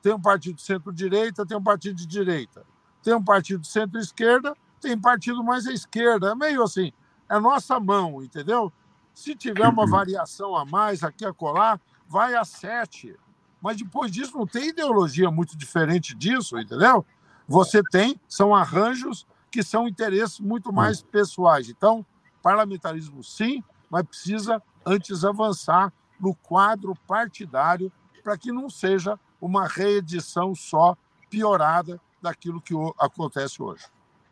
tem 0.00 0.14
um 0.14 0.20
partido 0.20 0.54
de 0.54 0.62
centro-direita, 0.62 1.44
tem 1.44 1.56
um 1.56 1.62
partido 1.62 1.96
de 1.96 2.06
direita, 2.06 2.64
tem 3.02 3.12
um 3.12 3.24
partido 3.24 3.60
de 3.60 3.68
centro-esquerda, 3.68 4.54
tem 4.80 4.96
partido 4.96 5.42
mais 5.42 5.66
à 5.66 5.72
esquerda. 5.72 6.30
É 6.30 6.34
meio 6.36 6.62
assim, 6.62 6.92
é 7.28 7.40
nossa 7.40 7.80
mão, 7.80 8.22
entendeu? 8.22 8.72
Se 9.16 9.34
tiver 9.34 9.66
uma 9.66 9.86
variação 9.86 10.54
a 10.54 10.66
mais 10.66 11.02
aqui 11.02 11.24
a 11.24 11.32
colar, 11.32 11.80
vai 12.06 12.34
a 12.34 12.44
sete. 12.44 13.16
Mas 13.62 13.78
depois 13.78 14.12
disso 14.12 14.36
não 14.36 14.46
tem 14.46 14.68
ideologia 14.68 15.30
muito 15.30 15.56
diferente 15.56 16.14
disso, 16.14 16.58
entendeu? 16.58 17.02
Você 17.48 17.82
tem, 17.82 18.20
são 18.28 18.54
arranjos 18.54 19.26
que 19.50 19.62
são 19.62 19.88
interesses 19.88 20.38
muito 20.38 20.70
mais 20.70 21.00
pessoais. 21.00 21.70
Então, 21.70 22.04
parlamentarismo 22.42 23.24
sim, 23.24 23.64
mas 23.88 24.02
precisa 24.02 24.62
antes 24.84 25.24
avançar 25.24 25.90
no 26.20 26.34
quadro 26.34 26.94
partidário 27.06 27.90
para 28.22 28.36
que 28.36 28.52
não 28.52 28.68
seja 28.68 29.18
uma 29.40 29.66
reedição 29.66 30.54
só 30.54 30.94
piorada 31.30 31.98
daquilo 32.20 32.60
que 32.60 32.74
acontece 32.98 33.62
hoje. 33.62 33.86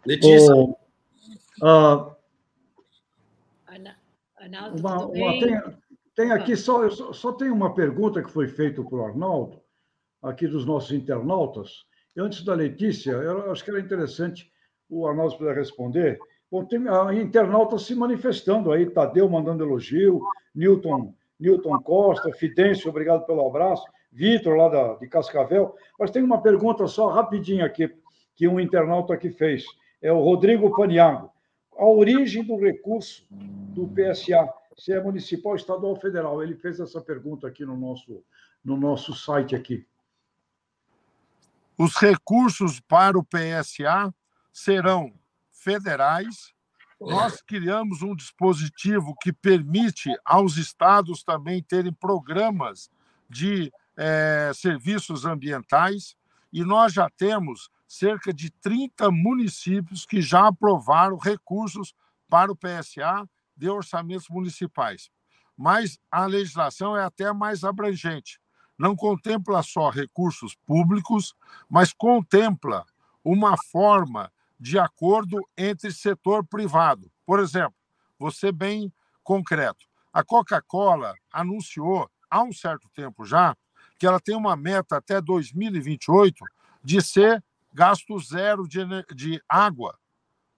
Letícia. 0.04 0.54
Oh, 0.54 0.76
uh, 1.62 2.14
uma, 4.80 5.06
uma, 5.06 5.30
tem, 5.38 5.60
tem, 6.14 6.32
aqui 6.32 6.56
só, 6.56 6.88
só, 6.90 7.12
só 7.12 7.32
tem 7.32 7.50
uma 7.50 7.74
pergunta 7.74 8.22
que 8.22 8.30
foi 8.30 8.48
feita 8.48 8.82
para 8.82 8.96
o 8.96 9.04
Arnaldo, 9.04 9.60
aqui 10.22 10.46
dos 10.46 10.64
nossos 10.64 10.92
internautas. 10.92 11.84
E 12.16 12.20
antes 12.20 12.44
da 12.44 12.54
Letícia, 12.54 13.12
eu 13.12 13.50
acho 13.50 13.64
que 13.64 13.70
era 13.70 13.80
interessante 13.80 14.50
o 14.88 15.06
Arnaldo 15.06 15.36
puder 15.36 15.56
responder. 15.56 16.18
Bom, 16.50 16.64
tem 16.64 16.86
a 16.88 17.12
internauta 17.14 17.78
se 17.78 17.94
manifestando 17.94 18.70
aí, 18.70 18.88
Tadeu 18.88 19.28
mandando 19.28 19.64
elogio, 19.64 20.20
Newton, 20.54 21.12
Newton 21.38 21.78
Costa, 21.80 22.30
Fidêncio, 22.32 22.88
obrigado 22.88 23.26
pelo 23.26 23.46
abraço, 23.46 23.84
Vitor, 24.12 24.56
lá 24.56 24.68
da, 24.68 24.94
de 24.94 25.08
Cascavel. 25.08 25.74
Mas 25.98 26.10
tem 26.10 26.22
uma 26.22 26.40
pergunta 26.40 26.86
só 26.86 27.08
rapidinho 27.08 27.64
aqui, 27.64 27.92
que 28.36 28.46
um 28.46 28.60
internauta 28.60 29.14
aqui 29.14 29.30
fez. 29.30 29.64
É 30.00 30.12
o 30.12 30.20
Rodrigo 30.20 30.74
Paniago. 30.76 31.33
A 31.76 31.84
origem 31.84 32.44
do 32.44 32.56
recurso 32.56 33.26
do 33.30 33.88
PSA, 33.88 34.48
se 34.78 34.92
é 34.92 35.02
municipal, 35.02 35.56
estadual 35.56 35.92
ou 35.92 36.00
federal? 36.00 36.42
Ele 36.42 36.54
fez 36.54 36.80
essa 36.80 37.00
pergunta 37.00 37.46
aqui 37.46 37.64
no 37.64 37.76
nosso, 37.76 38.24
no 38.64 38.76
nosso 38.76 39.14
site 39.14 39.54
aqui. 39.54 39.86
Os 41.76 41.96
recursos 41.96 42.80
para 42.80 43.18
o 43.18 43.24
PSA 43.24 44.14
serão 44.52 45.12
federais. 45.50 46.54
Nós 47.00 47.42
criamos 47.42 48.02
um 48.02 48.14
dispositivo 48.14 49.14
que 49.20 49.32
permite 49.32 50.10
aos 50.24 50.56
estados 50.56 51.24
também 51.24 51.62
terem 51.62 51.92
programas 51.92 52.88
de 53.28 53.72
é, 53.96 54.52
serviços 54.54 55.24
ambientais, 55.24 56.16
e 56.52 56.64
nós 56.64 56.92
já 56.92 57.10
temos 57.10 57.68
cerca 57.98 58.32
de 58.32 58.50
30 58.50 59.10
municípios 59.10 60.04
que 60.04 60.20
já 60.20 60.48
aprovaram 60.48 61.16
recursos 61.16 61.94
para 62.28 62.50
o 62.50 62.56
PSA 62.56 63.28
de 63.56 63.68
orçamentos 63.68 64.28
municipais. 64.28 65.10
Mas 65.56 65.98
a 66.10 66.26
legislação 66.26 66.96
é 66.96 67.04
até 67.04 67.32
mais 67.32 67.62
abrangente. 67.62 68.40
Não 68.76 68.96
contempla 68.96 69.62
só 69.62 69.90
recursos 69.90 70.56
públicos, 70.66 71.34
mas 71.68 71.92
contempla 71.92 72.84
uma 73.22 73.56
forma 73.70 74.32
de 74.58 74.76
acordo 74.76 75.38
entre 75.56 75.92
setor 75.92 76.44
privado. 76.44 77.10
Por 77.24 77.38
exemplo, 77.38 77.76
você 78.18 78.50
bem 78.50 78.92
concreto, 79.22 79.86
a 80.12 80.24
Coca-Cola 80.24 81.14
anunciou 81.32 82.10
há 82.28 82.42
um 82.42 82.52
certo 82.52 82.88
tempo 82.92 83.24
já 83.24 83.56
que 83.98 84.06
ela 84.06 84.18
tem 84.18 84.34
uma 84.34 84.56
meta 84.56 84.96
até 84.96 85.20
2028 85.20 86.44
de 86.82 87.00
ser 87.00 87.42
gasto 87.74 88.18
zero 88.20 88.66
de, 88.66 88.80
de 89.14 89.42
água. 89.48 89.98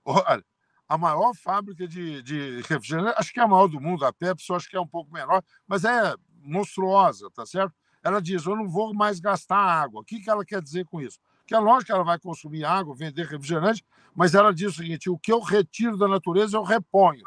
Olha, 0.04 0.44
a 0.88 0.96
maior 0.96 1.34
fábrica 1.34 1.88
de, 1.88 2.22
de 2.22 2.60
refrigerante, 2.68 3.14
acho 3.18 3.32
que 3.32 3.40
é 3.40 3.42
a 3.42 3.48
maior 3.48 3.66
do 3.66 3.80
mundo, 3.80 4.04
a 4.04 4.12
Pepsi, 4.12 4.52
acho 4.52 4.68
que 4.68 4.76
é 4.76 4.80
um 4.80 4.86
pouco 4.86 5.12
menor, 5.12 5.42
mas 5.66 5.84
é 5.84 6.14
monstruosa, 6.42 7.28
tá 7.34 7.44
certo? 7.44 7.74
Ela 8.04 8.20
diz: 8.20 8.44
eu 8.44 8.54
não 8.54 8.68
vou 8.68 8.94
mais 8.94 9.18
gastar 9.18 9.56
água. 9.56 10.02
O 10.02 10.04
que, 10.04 10.20
que 10.20 10.30
ela 10.30 10.44
quer 10.44 10.62
dizer 10.62 10.84
com 10.84 11.00
isso? 11.00 11.18
que 11.46 11.54
é 11.54 11.58
lógico 11.58 11.86
que 11.86 11.92
ela 11.92 12.04
vai 12.04 12.18
consumir 12.18 12.64
água, 12.64 12.94
vender 12.94 13.26
refrigerante, 13.26 13.84
mas 14.14 14.34
ela 14.34 14.52
diz 14.52 14.72
o 14.72 14.76
seguinte: 14.76 15.08
o 15.08 15.18
que 15.18 15.32
eu 15.32 15.40
retiro 15.40 15.96
da 15.96 16.08
natureza 16.08 16.56
eu 16.56 16.62
reponho, 16.62 17.22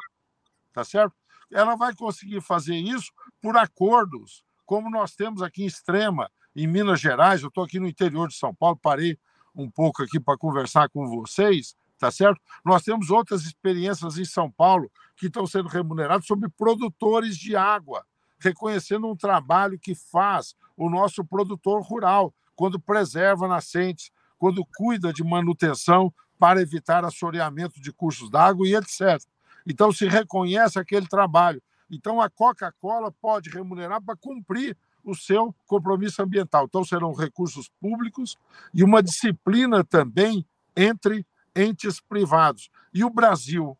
tá 0.72 0.84
certo? 0.84 1.14
Ela 1.50 1.74
vai 1.74 1.94
conseguir 1.94 2.40
fazer 2.42 2.76
isso 2.76 3.10
por 3.40 3.56
acordos, 3.56 4.44
como 4.66 4.90
nós 4.90 5.16
temos 5.16 5.42
aqui 5.42 5.64
em 5.64 5.66
Extrema, 5.66 6.30
em 6.54 6.66
Minas 6.66 7.00
Gerais. 7.00 7.42
Eu 7.42 7.48
estou 7.48 7.64
aqui 7.64 7.80
no 7.80 7.88
interior 7.88 8.28
de 8.28 8.34
São 8.34 8.54
Paulo, 8.54 8.78
parei 8.80 9.18
um 9.60 9.70
pouco 9.70 10.02
aqui 10.02 10.18
para 10.18 10.38
conversar 10.38 10.88
com 10.88 11.06
vocês, 11.06 11.76
tá 11.98 12.10
certo? 12.10 12.40
Nós 12.64 12.82
temos 12.82 13.10
outras 13.10 13.42
experiências 13.42 14.18
em 14.18 14.24
São 14.24 14.50
Paulo 14.50 14.90
que 15.16 15.26
estão 15.26 15.46
sendo 15.46 15.68
remuneradas 15.68 16.26
sobre 16.26 16.48
produtores 16.48 17.36
de 17.36 17.54
água, 17.54 18.04
reconhecendo 18.38 19.06
um 19.06 19.16
trabalho 19.16 19.78
que 19.78 19.94
faz 19.94 20.54
o 20.76 20.88
nosso 20.88 21.24
produtor 21.24 21.82
rural 21.82 22.32
quando 22.56 22.80
preserva 22.80 23.46
nascentes, 23.46 24.10
quando 24.38 24.64
cuida 24.76 25.12
de 25.12 25.22
manutenção 25.22 26.12
para 26.38 26.62
evitar 26.62 27.04
assoreamento 27.04 27.80
de 27.80 27.92
cursos 27.92 28.30
d'água 28.30 28.66
e 28.66 28.74
etc. 28.74 29.22
Então, 29.66 29.92
se 29.92 30.08
reconhece 30.08 30.78
aquele 30.78 31.06
trabalho. 31.06 31.62
Então, 31.90 32.20
a 32.20 32.30
Coca-Cola 32.30 33.12
pode 33.12 33.50
remunerar 33.50 34.00
para 34.00 34.16
cumprir 34.16 34.76
o 35.04 35.14
seu 35.14 35.54
compromisso 35.66 36.22
ambiental. 36.22 36.64
Então, 36.64 36.84
serão 36.84 37.12
recursos 37.12 37.70
públicos 37.80 38.36
e 38.72 38.82
uma 38.84 39.02
disciplina 39.02 39.84
também 39.84 40.44
entre 40.76 41.26
entes 41.54 42.00
privados. 42.00 42.70
E 42.92 43.04
o 43.04 43.10
Brasil, 43.10 43.76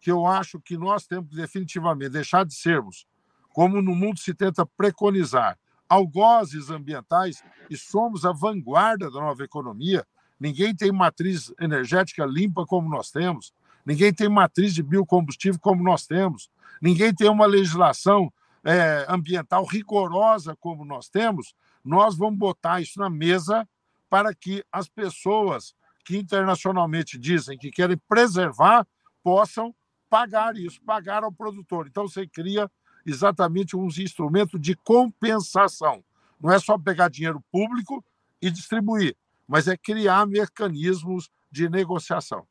que 0.00 0.10
eu 0.10 0.26
acho 0.26 0.60
que 0.60 0.76
nós 0.76 1.06
temos 1.06 1.30
que 1.30 1.36
definitivamente 1.36 2.10
deixar 2.10 2.44
de 2.44 2.54
sermos, 2.54 3.06
como 3.52 3.80
no 3.80 3.94
mundo 3.94 4.18
se 4.18 4.34
tenta 4.34 4.66
preconizar, 4.66 5.58
algozes 5.88 6.70
ambientais 6.70 7.42
e 7.70 7.76
somos 7.76 8.24
a 8.24 8.32
vanguarda 8.32 9.10
da 9.10 9.20
nova 9.20 9.44
economia. 9.44 10.04
Ninguém 10.38 10.74
tem 10.74 10.90
matriz 10.90 11.52
energética 11.60 12.26
limpa 12.26 12.66
como 12.66 12.88
nós 12.88 13.10
temos, 13.10 13.52
ninguém 13.86 14.12
tem 14.12 14.28
matriz 14.28 14.74
de 14.74 14.82
biocombustível 14.82 15.60
como 15.60 15.82
nós 15.82 16.06
temos, 16.06 16.50
ninguém 16.82 17.14
tem 17.14 17.28
uma 17.28 17.46
legislação 17.46 18.32
é, 18.64 19.04
ambiental 19.08 19.64
rigorosa 19.64 20.56
como 20.56 20.84
nós 20.84 21.08
temos. 21.08 21.54
Nós 21.84 22.16
vamos 22.16 22.38
botar 22.38 22.80
isso 22.80 22.98
na 22.98 23.10
mesa 23.10 23.68
para 24.08 24.34
que 24.34 24.64
as 24.72 24.88
pessoas 24.88 25.74
que 26.04 26.16
internacionalmente 26.16 27.18
dizem 27.18 27.58
que 27.58 27.70
querem 27.70 27.96
preservar 28.08 28.86
possam 29.22 29.74
pagar 30.08 30.56
isso, 30.56 30.80
pagar 30.82 31.24
ao 31.24 31.32
produtor. 31.32 31.86
Então, 31.86 32.06
você 32.06 32.26
cria 32.26 32.70
exatamente 33.04 33.76
uns 33.76 33.98
instrumentos 33.98 34.60
de 34.60 34.74
compensação. 34.76 36.04
Não 36.40 36.50
é 36.52 36.58
só 36.58 36.78
pegar 36.78 37.08
dinheiro 37.08 37.42
público 37.50 38.04
e 38.40 38.50
distribuir, 38.50 39.16
mas 39.46 39.66
é 39.66 39.76
criar 39.76 40.26
mecanismos 40.26 41.30
de 41.50 41.68
negociação. 41.68 42.46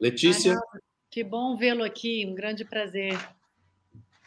Letícia? 0.00 0.58
que 1.10 1.24
bom 1.24 1.56
vê-lo 1.56 1.82
aqui, 1.82 2.26
um 2.26 2.34
grande 2.34 2.64
prazer 2.64 3.18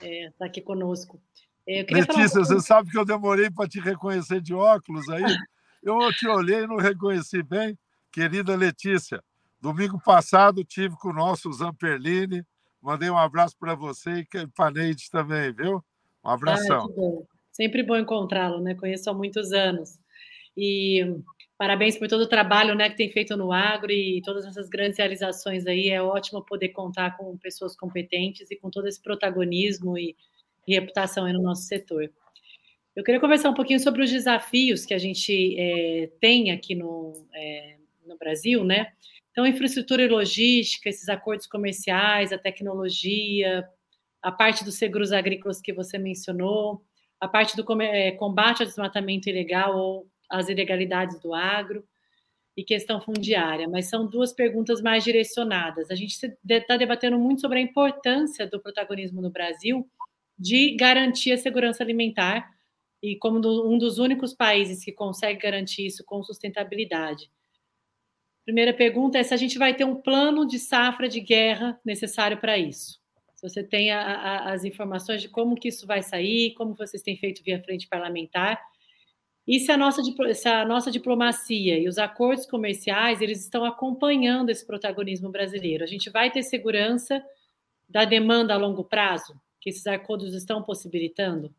é, 0.02 0.28
estar 0.28 0.46
aqui 0.46 0.62
conosco. 0.62 1.22
Letícia, 1.68 2.40
você 2.40 2.60
sabe 2.60 2.90
que 2.90 2.98
eu 2.98 3.06
demorei 3.06 3.50
para 3.50 3.68
te 3.68 3.80
reconhecer 3.80 4.42
de 4.42 4.54
óculos 4.54 5.08
aí? 5.10 5.24
Eu 5.82 5.98
te 6.14 6.28
olhei 6.28 6.64
e 6.64 6.68
não 6.68 6.78
reconheci 6.78 7.42
bem. 7.42 7.78
Querida 8.12 8.56
Letícia, 8.56 9.24
domingo 9.60 10.00
passado 10.04 10.64
tive 10.64 10.96
com 10.98 11.10
o 11.10 11.14
nosso 11.14 11.52
Zamperline. 11.54 12.44
Mandei 12.82 13.10
um 13.10 13.18
abraço 13.18 13.56
para 13.58 13.76
você 13.76 14.26
e 14.34 14.48
para 14.48 14.72
Neide 14.72 15.10
também, 15.10 15.54
viu? 15.54 15.84
Um 16.24 16.30
abração. 16.30 16.86
Ah, 16.86 16.94
bom. 16.96 17.26
Sempre 17.52 17.84
bom 17.84 17.96
encontrá-lo, 17.96 18.62
né? 18.62 18.76
Conheço 18.76 19.10
há 19.10 19.14
muitos 19.14 19.52
anos. 19.52 20.00
E 20.58 21.16
parabéns 21.58 21.98
por 21.98 22.08
todo 22.08 22.22
o 22.22 22.28
trabalho 22.28 22.76
né, 22.76 22.90
que 22.90 22.98
tem 22.98 23.10
feito 23.10 23.38
no 23.38 23.52
agro 23.52 23.92
e 23.92 24.22
todas 24.24 24.46
essas 24.46 24.68
grandes 24.68 24.98
realizações 24.98 25.66
aí. 25.68 25.90
É 25.90 26.02
ótimo 26.02 26.44
poder 26.44 26.70
contar 26.70 27.18
com 27.18 27.38
pessoas 27.38 27.76
competentes 27.76 28.50
e 28.50 28.56
com 28.56 28.70
todo 28.70 28.88
esse 28.88 29.02
protagonismo 29.02 29.98
e, 29.98 30.16
e 30.68 30.74
reputação 30.74 31.26
aí 31.26 31.34
no 31.34 31.42
nosso 31.42 31.64
setor. 31.64 32.12
Eu 32.96 33.04
queria 33.04 33.22
conversar 33.22 33.50
um 33.50 33.54
pouquinho 33.54 33.80
sobre 33.80 34.04
os 34.04 34.12
desafios 34.12 34.86
que 34.86 34.94
a 34.94 34.98
gente 34.98 35.56
é, 35.58 36.10
tem 36.20 36.52
aqui 36.52 36.76
no, 36.76 37.26
é, 37.34 37.78
no 38.06 38.18
Brasil, 38.18 38.64
né? 38.66 38.92
Então, 39.32 39.48
infraestrutura 39.48 40.04
e 40.04 40.10
logística, 40.10 40.90
esses 40.90 41.08
acordos 41.08 41.48
comerciais, 41.48 42.34
a 42.34 42.38
tecnologia, 42.38 43.66
a 44.22 44.32
parte 44.32 44.66
dos 44.66 44.76
seguros 44.76 45.14
agrícolas 45.14 45.62
que 45.62 45.72
você 45.72 45.98
mencionou, 45.98 46.84
a 47.20 47.28
parte 47.28 47.56
do 47.56 47.82
é, 47.82 48.12
combate 48.12 48.62
ao 48.62 48.68
desmatamento 48.68 49.30
ilegal 49.30 49.78
ou 49.78 50.08
as 50.32 50.50
ilegalidades 50.50 51.20
do 51.20 51.34
agro 51.34 51.84
e 52.56 52.63
questão 52.63 53.00
fundiária, 53.00 53.67
mas 53.67 53.88
são 53.88 54.08
duas 54.08 54.34
perguntas 54.34 54.82
mais 54.82 55.04
direcionadas. 55.04 55.89
A 55.89 55.96
gente 55.96 56.17
está 56.48 56.78
debatendo 56.78 57.17
muito 57.17 57.41
sobre 57.41 57.60
a 57.60 57.62
importância 57.62 58.48
do 58.48 58.60
protagonismo 58.60 59.22
no 59.22 59.30
Brasil 59.30 59.88
de 60.38 60.76
garantir 60.76 61.32
a 61.32 61.38
segurança 61.38 61.84
alimentar 61.84 62.50
e 63.02 63.15
como 63.15 63.38
um 63.38 63.78
dos 63.78 63.98
únicos 64.00 64.34
países 64.34 64.84
que 64.84 64.91
consegue 64.91 65.39
garantir 65.39 65.86
isso 65.86 66.04
com 66.04 66.22
sustentabilidade. 66.24 67.30
Primeira 68.44 68.74
pergunta 68.74 69.17
é 69.17 69.24
se 69.24 69.34
a 69.34 69.38
gente 69.38 69.58
vai 69.58 69.74
ter 69.76 69.86
um 69.86 69.96
plano 69.96 70.46
de 70.46 70.60
safra 70.60 71.08
de 71.08 71.20
guerra 71.20 71.80
necessário 71.86 72.38
para 72.39 72.58
isso. 72.58 73.00
Se 73.36 73.48
você 73.48 73.63
tem 73.63 73.91
a, 73.91 74.02
a, 74.02 74.54
as 74.54 74.63
informações 74.63 75.22
de 75.22 75.30
como 75.30 75.56
que 75.56 75.70
isso 75.70 75.88
vai 75.88 76.04
sair, 76.04 76.54
como 76.54 76.76
vocês 76.76 77.02
têm 77.02 77.15
feito 77.15 77.44
via 77.44 77.62
frente 77.62 77.88
parlamentar, 77.88 78.62
e 79.52 79.60
se 79.60 79.70
a 79.70 79.76
nossa, 79.76 80.02
se 80.34 80.48
a 80.48 80.64
nossa 80.64 80.90
diplomacia 80.90 81.78
e 81.78 81.86
os 81.86 81.98
acordos 81.98 82.46
comerciais 82.46 83.20
eles 83.20 83.42
estão 83.42 83.66
acompanhando 83.66 84.50
esse 84.50 84.66
protagonismo 84.66 85.30
brasileiro, 85.30 85.84
a 85.84 85.88
gente 85.88 86.10
vai 86.10 86.32
ter 86.32 86.42
segurança 86.42 87.22
da 87.90 88.06
demanda 88.06 88.54
a 88.54 88.58
longo 88.58 88.86
prazo 88.86 89.38
que 89.60 89.70
esses 89.70 89.86
acordos 89.88 90.34
estão 90.34 90.64
possibilitando? 90.64 91.54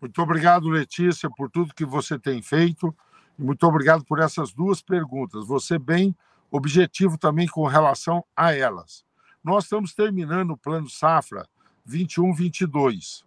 Muito 0.00 0.22
obrigado, 0.22 0.70
Letícia, 0.70 1.28
por 1.28 1.50
tudo 1.50 1.74
que 1.74 1.84
você 1.84 2.18
tem 2.18 2.40
feito. 2.40 2.96
Muito 3.36 3.66
obrigado 3.66 4.02
por 4.06 4.18
essas 4.18 4.50
duas 4.50 4.80
perguntas. 4.80 5.46
Você 5.46 5.78
bem 5.78 6.16
objetivo 6.50 7.18
também 7.18 7.46
com 7.46 7.66
relação 7.66 8.24
a 8.34 8.54
elas. 8.54 9.04
Nós 9.44 9.64
estamos 9.64 9.92
terminando 9.92 10.52
o 10.52 10.56
plano 10.56 10.88
safra 10.88 11.46
21-22. 11.86 13.25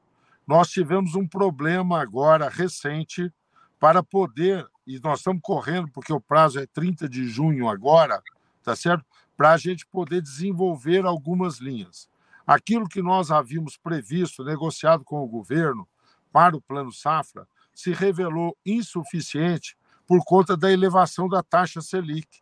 Nós 0.50 0.72
tivemos 0.72 1.14
um 1.14 1.28
problema 1.28 2.02
agora 2.02 2.50
recente 2.50 3.32
para 3.80 4.02
poder, 4.02 4.66
e 4.88 5.00
nós 5.00 5.20
estamos 5.20 5.44
correndo, 5.44 5.92
porque 5.92 6.12
o 6.12 6.20
prazo 6.20 6.60
é 6.60 6.66
30 6.66 7.08
de 7.08 7.28
junho 7.28 7.70
agora, 7.70 8.20
tá 8.64 8.76
certo? 8.76 9.06
Para 9.38 9.52
a 9.52 9.58
gente 9.58 9.86
poder 9.86 10.24
desenvolver 10.24 11.06
algumas 11.06 11.60
linhas. 11.60 12.10
Aquilo 12.48 12.90
que 12.90 13.00
nós 13.00 13.30
havíamos 13.30 13.78
previsto, 13.78 14.44
negociado 14.44 15.04
com 15.04 15.24
o 15.24 15.28
governo, 15.28 15.88
para 16.32 16.58
o 16.58 16.62
Plano 16.62 16.92
Safra 16.92 17.48
se 17.72 17.94
revelou 17.94 18.58
insuficiente 18.66 19.78
por 20.08 20.26
conta 20.26 20.58
da 20.58 20.72
elevação 20.72 21.30
da 21.30 21.44
taxa 21.44 21.80
Selic. 21.80 22.42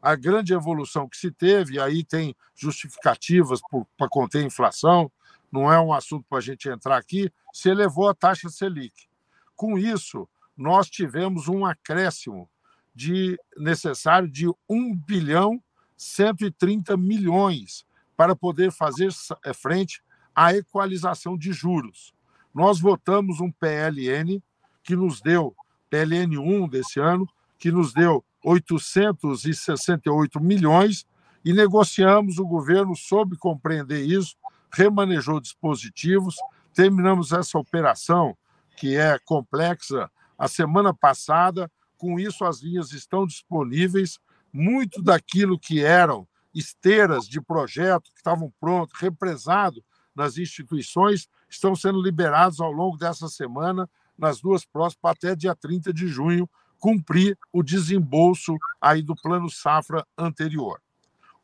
A 0.00 0.14
grande 0.14 0.54
evolução 0.54 1.08
que 1.08 1.16
se 1.16 1.32
teve, 1.32 1.80
aí 1.80 2.04
tem 2.04 2.32
justificativas 2.54 3.60
para 3.96 4.08
conter 4.08 4.38
a 4.38 4.46
inflação, 4.46 5.10
não 5.50 5.72
é 5.72 5.80
um 5.80 5.92
assunto 5.92 6.24
para 6.28 6.38
a 6.38 6.42
gente 6.42 6.68
entrar 6.68 6.96
aqui, 6.96 7.32
se 7.52 7.68
elevou 7.68 8.08
a 8.08 8.14
taxa 8.14 8.48
Selic. 8.48 9.08
Com 9.56 9.76
isso, 9.76 10.28
nós 10.56 10.88
tivemos 10.88 11.48
um 11.48 11.64
acréscimo 11.64 12.48
de 12.94 13.38
necessário 13.56 14.28
de 14.28 14.48
1 14.68 14.96
bilhão 14.96 15.62
130 15.96 16.96
milhões 16.96 17.84
para 18.16 18.34
poder 18.34 18.72
fazer 18.72 19.10
eh, 19.44 19.52
frente 19.52 20.02
à 20.34 20.54
equalização 20.54 21.36
de 21.36 21.52
juros 21.52 22.14
nós 22.54 22.80
votamos 22.80 23.40
um 23.40 23.50
PLN 23.50 24.42
que 24.82 24.96
nos 24.96 25.20
deu, 25.20 25.54
PLN 25.88 26.38
1 26.38 26.68
desse 26.68 27.00
ano, 27.00 27.28
que 27.58 27.70
nos 27.70 27.92
deu 27.92 28.24
868 28.44 30.40
milhões 30.40 31.06
e 31.44 31.52
negociamos, 31.52 32.38
o 32.38 32.46
governo 32.46 32.96
soube 32.96 33.36
compreender 33.36 34.04
isso, 34.04 34.36
remanejou 34.72 35.40
dispositivos, 35.40 36.36
terminamos 36.74 37.32
essa 37.32 37.58
operação, 37.58 38.36
que 38.76 38.96
é 38.96 39.18
complexa, 39.24 40.10
a 40.38 40.48
semana 40.48 40.94
passada. 40.94 41.70
Com 41.98 42.18
isso, 42.18 42.44
as 42.44 42.60
linhas 42.60 42.92
estão 42.92 43.26
disponíveis. 43.26 44.18
Muito 44.52 45.02
daquilo 45.02 45.58
que 45.58 45.84
eram 45.84 46.26
esteiras 46.54 47.28
de 47.28 47.40
projeto 47.40 48.10
que 48.10 48.16
estavam 48.16 48.52
prontos, 48.58 48.98
represado 48.98 49.84
nas 50.14 50.38
instituições, 50.38 51.28
estão 51.48 51.76
sendo 51.76 52.02
liberados 52.02 52.60
ao 52.60 52.72
longo 52.72 52.96
dessa 52.96 53.28
semana, 53.28 53.88
nas 54.18 54.40
duas 54.40 54.64
próximas, 54.64 55.16
até 55.16 55.36
dia 55.36 55.54
30 55.54 55.92
de 55.92 56.08
junho, 56.08 56.48
cumprir 56.78 57.38
o 57.52 57.62
desembolso 57.62 58.56
aí 58.80 59.02
do 59.02 59.14
plano 59.14 59.48
safra 59.50 60.04
anterior. 60.16 60.80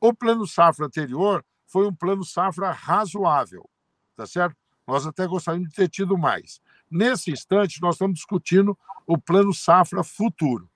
O 0.01 0.13
plano 0.13 0.47
safra 0.47 0.87
anterior 0.87 1.45
foi 1.67 1.87
um 1.87 1.95
plano 1.95 2.25
safra 2.25 2.71
razoável, 2.71 3.69
tá 4.17 4.27
certo? 4.27 4.57
Nós 4.87 5.07
até 5.07 5.27
gostaríamos 5.27 5.71
de 5.71 5.75
ter 5.75 5.89
tido 5.89 6.17
mais. 6.17 6.61
Nesse 6.91 7.31
instante, 7.33 7.81
nós 7.83 7.97
estamos 7.97 8.17
discutindo 8.17 8.79
o 9.07 9.19
plano 9.19 9.53
safra 9.53 10.05
futuro. 10.05 10.71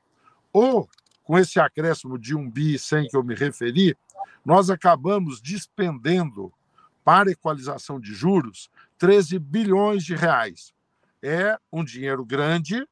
Ou, 0.53 0.89
com 1.23 1.39
esse 1.39 1.61
acréscimo 1.61 2.19
de 2.19 2.35
um 2.35 2.51
bi 2.51 2.79
100 2.79 3.09
que 3.09 3.17
eu 3.17 3.23
me 3.23 3.35
referi, 3.35 3.97
nós 4.45 4.69
acabamos 4.69 5.41
despendendo 5.41 6.53
para 7.05 7.31
equalização 7.31 8.01
de 8.01 8.13
juros 8.13 8.69
13 8.99 9.39
bilhões 9.39 10.05
de 10.05 10.15
reais. 10.15 10.75
É 11.23 11.57
um 11.73 11.85
dinheiro 11.85 12.25
grande, 12.25 12.87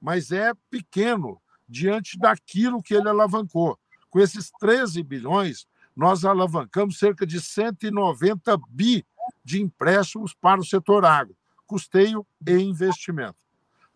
mas 0.00 0.32
é 0.32 0.52
pequeno 0.70 1.40
diante 1.68 2.18
daquilo 2.18 2.82
que 2.82 2.94
ele 2.94 3.08
alavancou. 3.08 3.78
Com 4.10 4.20
esses 4.20 4.50
13 4.58 5.02
bilhões, 5.02 5.66
nós 5.94 6.24
alavancamos 6.24 6.98
cerca 6.98 7.26
de 7.26 7.40
190 7.40 8.56
bi 8.68 9.06
de 9.44 9.62
empréstimos 9.62 10.34
para 10.34 10.60
o 10.60 10.64
setor 10.64 11.04
agro, 11.04 11.36
custeio 11.66 12.26
e 12.46 12.52
investimento. 12.52 13.36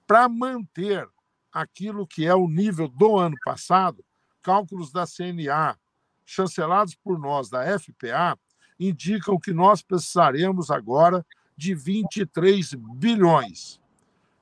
Para 0.07 0.29
manter 0.29 1.09
aquilo 1.53 2.07
que 2.07 2.27
é 2.27 2.35
o 2.35 2.49
nível 2.49 2.89
do 2.89 3.17
ano 3.17 3.37
passado, 3.45 4.05
cálculos 4.43 4.93
da 4.93 5.07
CNA, 5.07 5.77
chancelados 6.25 6.95
por 6.95 7.19
nós 7.19 7.51
da 7.51 7.79
FPA, 7.79 8.39
indicam 8.79 9.39
que 9.39 9.53
nós 9.53 9.83
precisaremos 9.83 10.71
agora 10.71 11.25
de 11.57 11.75
23 11.75 12.75
bilhões. 12.75 13.81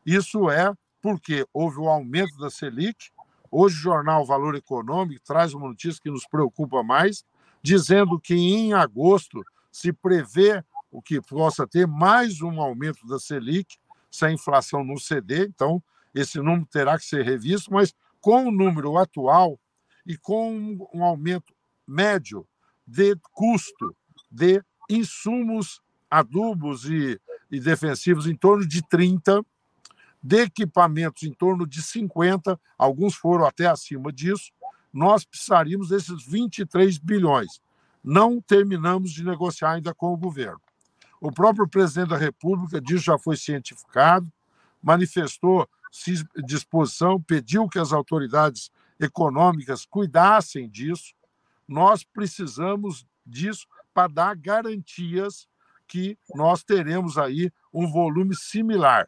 Isso 0.04 0.50
é 0.50 0.72
porque 1.00 1.46
houve 1.52 1.78
o 1.78 1.84
um 1.84 1.88
aumento 1.88 2.36
da 2.38 2.50
Selic. 2.50 3.10
Hoje, 3.50 3.76
o 3.76 3.80
jornal 3.80 4.26
Valor 4.26 4.54
Econômico 4.54 5.24
traz 5.24 5.54
uma 5.54 5.68
notícia 5.68 6.00
que 6.02 6.10
nos 6.10 6.26
preocupa 6.26 6.82
mais, 6.82 7.24
dizendo 7.62 8.18
que 8.20 8.34
em 8.34 8.72
agosto 8.72 9.44
se 9.70 9.92
prevê 9.92 10.64
o 10.90 11.02
que 11.02 11.20
possa 11.20 11.66
ter 11.66 11.86
mais 11.86 12.40
um 12.40 12.60
aumento 12.60 13.06
da 13.06 13.18
Selic, 13.18 13.76
se 14.10 14.24
a 14.24 14.32
inflação 14.32 14.84
não 14.84 14.96
ceder. 14.96 15.48
Então, 15.48 15.82
esse 16.14 16.38
número 16.38 16.66
terá 16.66 16.98
que 16.98 17.04
ser 17.04 17.24
revisto, 17.24 17.72
mas 17.72 17.94
com 18.20 18.46
o 18.46 18.50
número 18.50 18.96
atual 18.96 19.60
e 20.06 20.16
com 20.16 20.78
um 20.94 21.04
aumento 21.04 21.52
médio 21.86 22.46
de 22.86 23.16
custo 23.32 23.94
de 24.30 24.62
insumos 24.88 25.82
adubos 26.10 26.84
e, 26.84 27.20
e 27.50 27.60
defensivos 27.60 28.26
em 28.26 28.34
torno 28.34 28.66
de 28.66 28.80
30, 28.88 29.44
de 30.22 30.42
equipamentos 30.42 31.22
em 31.22 31.32
torno 31.32 31.66
de 31.66 31.82
50, 31.82 32.58
alguns 32.78 33.14
foram 33.14 33.44
até 33.44 33.66
acima 33.66 34.12
disso, 34.12 34.50
nós 34.96 35.26
precisaríamos 35.26 35.90
desses 35.90 36.24
23 36.24 36.96
bilhões. 36.96 37.60
Não 38.02 38.40
terminamos 38.40 39.12
de 39.12 39.22
negociar 39.22 39.72
ainda 39.72 39.92
com 39.92 40.10
o 40.10 40.16
governo. 40.16 40.60
O 41.20 41.30
próprio 41.30 41.68
presidente 41.68 42.08
da 42.08 42.16
República 42.16 42.80
disso 42.80 43.04
já 43.04 43.18
foi 43.18 43.36
cientificado, 43.36 44.32
manifestou 44.82 45.68
disposição, 46.46 47.20
pediu 47.20 47.68
que 47.68 47.78
as 47.78 47.92
autoridades 47.92 48.70
econômicas 48.98 49.84
cuidassem 49.84 50.66
disso. 50.66 51.12
Nós 51.68 52.02
precisamos 52.02 53.06
disso 53.24 53.66
para 53.92 54.08
dar 54.08 54.34
garantias 54.34 55.46
que 55.86 56.18
nós 56.34 56.64
teremos 56.64 57.18
aí 57.18 57.52
um 57.70 57.86
volume 57.86 58.34
similar. 58.34 59.06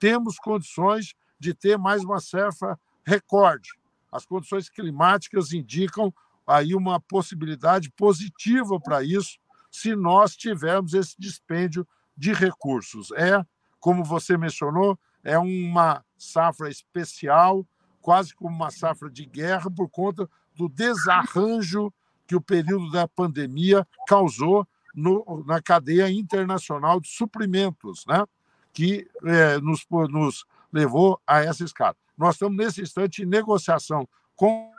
Temos 0.00 0.36
condições 0.36 1.14
de 1.38 1.54
ter 1.54 1.78
mais 1.78 2.02
uma 2.02 2.18
safra 2.18 2.76
recorde. 3.06 3.78
As 4.10 4.24
condições 4.24 4.68
climáticas 4.68 5.52
indicam 5.52 6.12
aí 6.46 6.74
uma 6.74 6.98
possibilidade 6.98 7.90
positiva 7.90 8.80
para 8.80 9.02
isso, 9.02 9.38
se 9.70 9.94
nós 9.94 10.34
tivermos 10.34 10.94
esse 10.94 11.14
dispêndio 11.18 11.86
de 12.16 12.32
recursos. 12.32 13.10
É, 13.12 13.44
como 13.78 14.02
você 14.02 14.36
mencionou, 14.36 14.98
é 15.22 15.38
uma 15.38 16.02
safra 16.16 16.70
especial, 16.70 17.66
quase 18.00 18.34
como 18.34 18.54
uma 18.54 18.70
safra 18.70 19.10
de 19.10 19.26
guerra, 19.26 19.70
por 19.70 19.88
conta 19.90 20.28
do 20.54 20.68
desarranjo 20.68 21.92
que 22.26 22.34
o 22.34 22.40
período 22.40 22.90
da 22.90 23.06
pandemia 23.06 23.86
causou 24.06 24.66
no, 24.94 25.44
na 25.46 25.62
cadeia 25.62 26.10
internacional 26.10 27.00
de 27.00 27.08
suprimentos, 27.08 28.04
né? 28.06 28.24
que 28.72 29.08
é, 29.24 29.58
nos, 29.60 29.86
nos 30.08 30.44
levou 30.72 31.20
a 31.26 31.40
essa 31.40 31.64
escala. 31.64 31.96
Nós 32.18 32.34
estamos, 32.34 32.56
nesse 32.56 32.82
instante, 32.82 33.22
em 33.22 33.26
negociação 33.26 34.08
com 34.34 34.72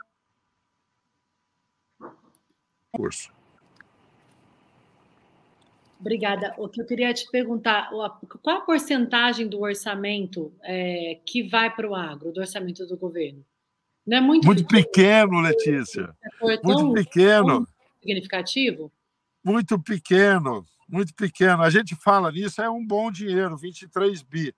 o 1.98 2.06
curso. 2.92 3.32
Obrigada. 5.98 6.54
O 6.56 6.68
que 6.68 6.80
eu 6.80 6.86
queria 6.86 7.12
te 7.12 7.30
perguntar, 7.30 7.90
qual 8.42 8.56
a 8.56 8.60
porcentagem 8.60 9.46
do 9.48 9.60
orçamento 9.60 10.52
é, 10.62 11.20
que 11.26 11.42
vai 11.42 11.74
para 11.74 11.88
o 11.88 11.94
agro, 11.94 12.32
do 12.32 12.40
orçamento 12.40 12.86
do 12.86 12.96
governo? 12.96 13.44
Não 14.06 14.16
é 14.16 14.20
muito, 14.20 14.46
muito 14.46 14.66
pequeno, 14.66 15.40
Letícia. 15.40 16.14
Muito 16.62 16.92
pequeno. 16.94 17.66
Significativo? 18.00 18.90
Muito 19.44 19.78
pequeno, 19.78 20.64
muito 20.88 21.14
pequeno. 21.14 21.62
A 21.62 21.70
gente 21.70 21.94
fala 21.94 22.32
nisso, 22.32 22.62
é 22.62 22.70
um 22.70 22.84
bom 22.84 23.10
dinheiro, 23.10 23.56
23 23.56 24.22
bi. 24.22 24.54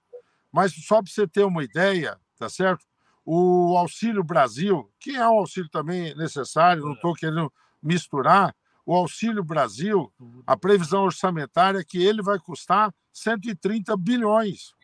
Mas 0.50 0.72
só 0.72 1.02
para 1.02 1.10
você 1.10 1.26
ter 1.26 1.44
uma 1.44 1.64
ideia, 1.64 2.16
tá 2.42 2.48
certo? 2.48 2.85
O 3.24 3.76
Auxílio 3.76 4.24
Brasil, 4.24 4.90
que 4.98 5.14
é 5.14 5.28
um 5.28 5.38
auxílio 5.38 5.70
também 5.70 6.12
necessário, 6.16 6.85
não 6.85 6.94
estou 6.94 7.14
querendo 7.14 7.52
misturar, 7.81 8.52
o 8.85 8.96
Auxílio 8.96 9.44
Brasil, 9.44 10.12
a 10.44 10.57
previsão 10.57 11.05
orçamentária 11.05 11.78
é 11.78 11.85
que 11.85 12.02
ele 12.02 12.20
vai 12.20 12.40
custar 12.40 12.92
130 13.12 13.96
bilhões. 13.96 14.74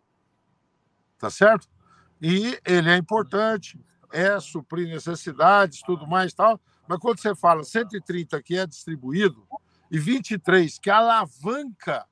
Tá 1.19 1.29
certo? 1.31 1.69
E 2.23 2.57
ele 2.65 2.91
é 2.91 2.97
importante, 2.97 3.77
é 4.13 4.39
suprir 4.39 4.87
necessidades, 4.87 5.83
tudo 5.83 6.07
mais 6.07 6.33
tal, 6.33 6.61
mas 6.87 7.01
quando 7.01 7.19
você 7.19 7.35
fala 7.35 7.65
130 7.65 8.41
que 8.41 8.57
é 8.57 8.69
distribuído 8.69 9.45
e 9.91 9.99
23 9.99 10.79
que 10.79 10.91
alavanca 10.91 12.07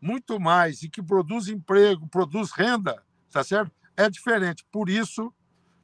muito 0.00 0.40
mais 0.40 0.82
e 0.82 0.88
que 0.88 1.02
produz 1.02 1.48
emprego, 1.48 2.08
produz 2.08 2.50
renda, 2.52 3.04
tá 3.30 3.44
certo? 3.44 3.78
É 4.00 4.08
diferente. 4.08 4.64
Por 4.72 4.88
isso 4.88 5.30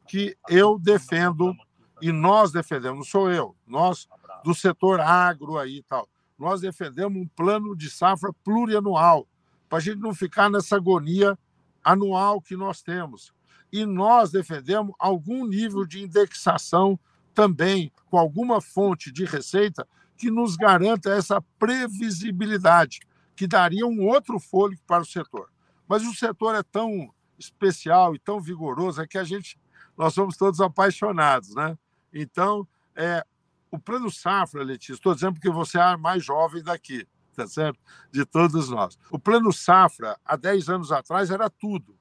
que 0.09 0.35
eu 0.49 0.79
defendo 0.79 1.55
e 2.01 2.11
nós 2.11 2.51
defendemos, 2.51 2.99
não 2.99 3.05
sou 3.05 3.31
eu, 3.31 3.55
nós 3.67 4.09
do 4.43 4.55
setor 4.55 5.01
agro 5.01 5.59
aí 5.59 5.79
e 5.79 5.83
tal. 5.83 6.09
Nós 6.39 6.63
defendemos 6.63 7.21
um 7.21 7.27
plano 7.27 7.77
de 7.77 7.91
safra 7.91 8.33
plurianual, 8.43 9.29
para 9.69 9.79
a 9.79 9.81
gente 9.83 9.99
não 9.99 10.15
ficar 10.15 10.49
nessa 10.49 10.77
agonia 10.77 11.39
anual 11.85 12.41
que 12.41 12.57
nós 12.57 12.81
temos. 12.81 13.35
E 13.71 13.85
nós 13.85 14.31
defendemos 14.31 14.95
algum 14.99 15.47
nível 15.47 15.85
de 15.85 16.03
indexação 16.03 16.99
também, 17.35 17.93
com 18.07 18.17
alguma 18.17 18.63
fonte 18.63 19.13
de 19.13 19.27
receita 19.27 19.87
que 20.17 20.31
nos 20.31 20.57
garanta 20.57 21.11
essa 21.11 21.43
previsibilidade, 21.59 23.01
que 23.35 23.47
daria 23.47 23.87
um 23.87 24.07
outro 24.07 24.41
fôlego 24.41 24.81
para 24.87 25.03
o 25.03 25.07
setor. 25.07 25.51
Mas 25.87 26.03
o 26.03 26.15
setor 26.15 26.55
é 26.55 26.63
tão 26.63 27.11
especial 27.39 28.15
e 28.15 28.19
tão 28.19 28.41
vigoroso 28.41 29.01
é 29.01 29.07
que 29.07 29.19
a 29.19 29.25
gente 29.25 29.59
nós 29.97 30.13
somos 30.13 30.37
todos 30.37 30.61
apaixonados, 30.61 31.55
né? 31.55 31.77
Então, 32.13 32.69
é, 32.95 33.25
o 33.71 33.79
Plano 33.79 34.11
Safra, 34.11 34.63
Letícia, 34.63 34.95
estou 34.95 35.15
dizendo 35.15 35.35
porque 35.35 35.51
você 35.51 35.79
é 35.79 35.83
a 35.83 35.97
mais 35.97 36.25
jovem 36.25 36.63
daqui, 36.63 37.07
tá 37.35 37.47
certo? 37.47 37.79
De 38.11 38.25
todos 38.25 38.69
nós. 38.69 38.99
O 39.11 39.19
Plano 39.19 39.53
Safra, 39.53 40.19
há 40.25 40.37
10 40.37 40.69
anos 40.69 40.93
atrás, 40.93 41.31
era 41.31 41.49
tudo. 41.49 41.99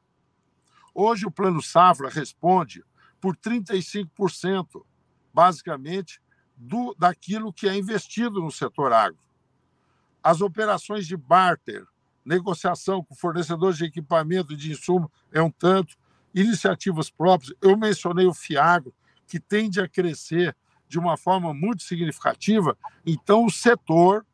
Hoje, 0.94 1.26
o 1.26 1.32
Plano 1.32 1.62
Safra 1.62 2.10
responde 2.10 2.84
por 3.20 3.36
35%, 3.38 4.86
basicamente, 5.34 6.22
do, 6.56 6.96
daquilo 6.98 7.52
que 7.52 7.68
é 7.68 7.76
investido 7.76 8.42
no 8.42 8.52
setor 8.52 8.94
agro. 8.94 9.20
As 10.24 10.42
operações 10.42 11.06
de 11.06 11.18
barter, 11.18 11.86
negociação 12.26 13.04
com 13.04 13.14
fornecedores 13.16 13.78
de 13.78 13.86
equipamento 13.86 14.54
e 14.54 14.58
de 14.58 14.72
insumo 14.72 15.12
é 15.32 15.42
um 15.42 15.52
tanto, 15.52 15.96
iniciativas 16.34 17.10
próprias. 17.10 17.56
Eu 17.62 17.78
mencionei 17.78 18.26
o 18.26 18.34
FIAGRO, 18.34 18.94
que 19.28 19.40
tende 19.40 19.80
a 19.80 19.88
crescer 19.88 20.56
de 20.88 21.00
uma 21.00 21.18
forma 21.18 21.54
muito 21.54 21.84
significativa, 21.84 22.78
então 23.06 23.46
o 23.46 23.52
setor 23.52 24.26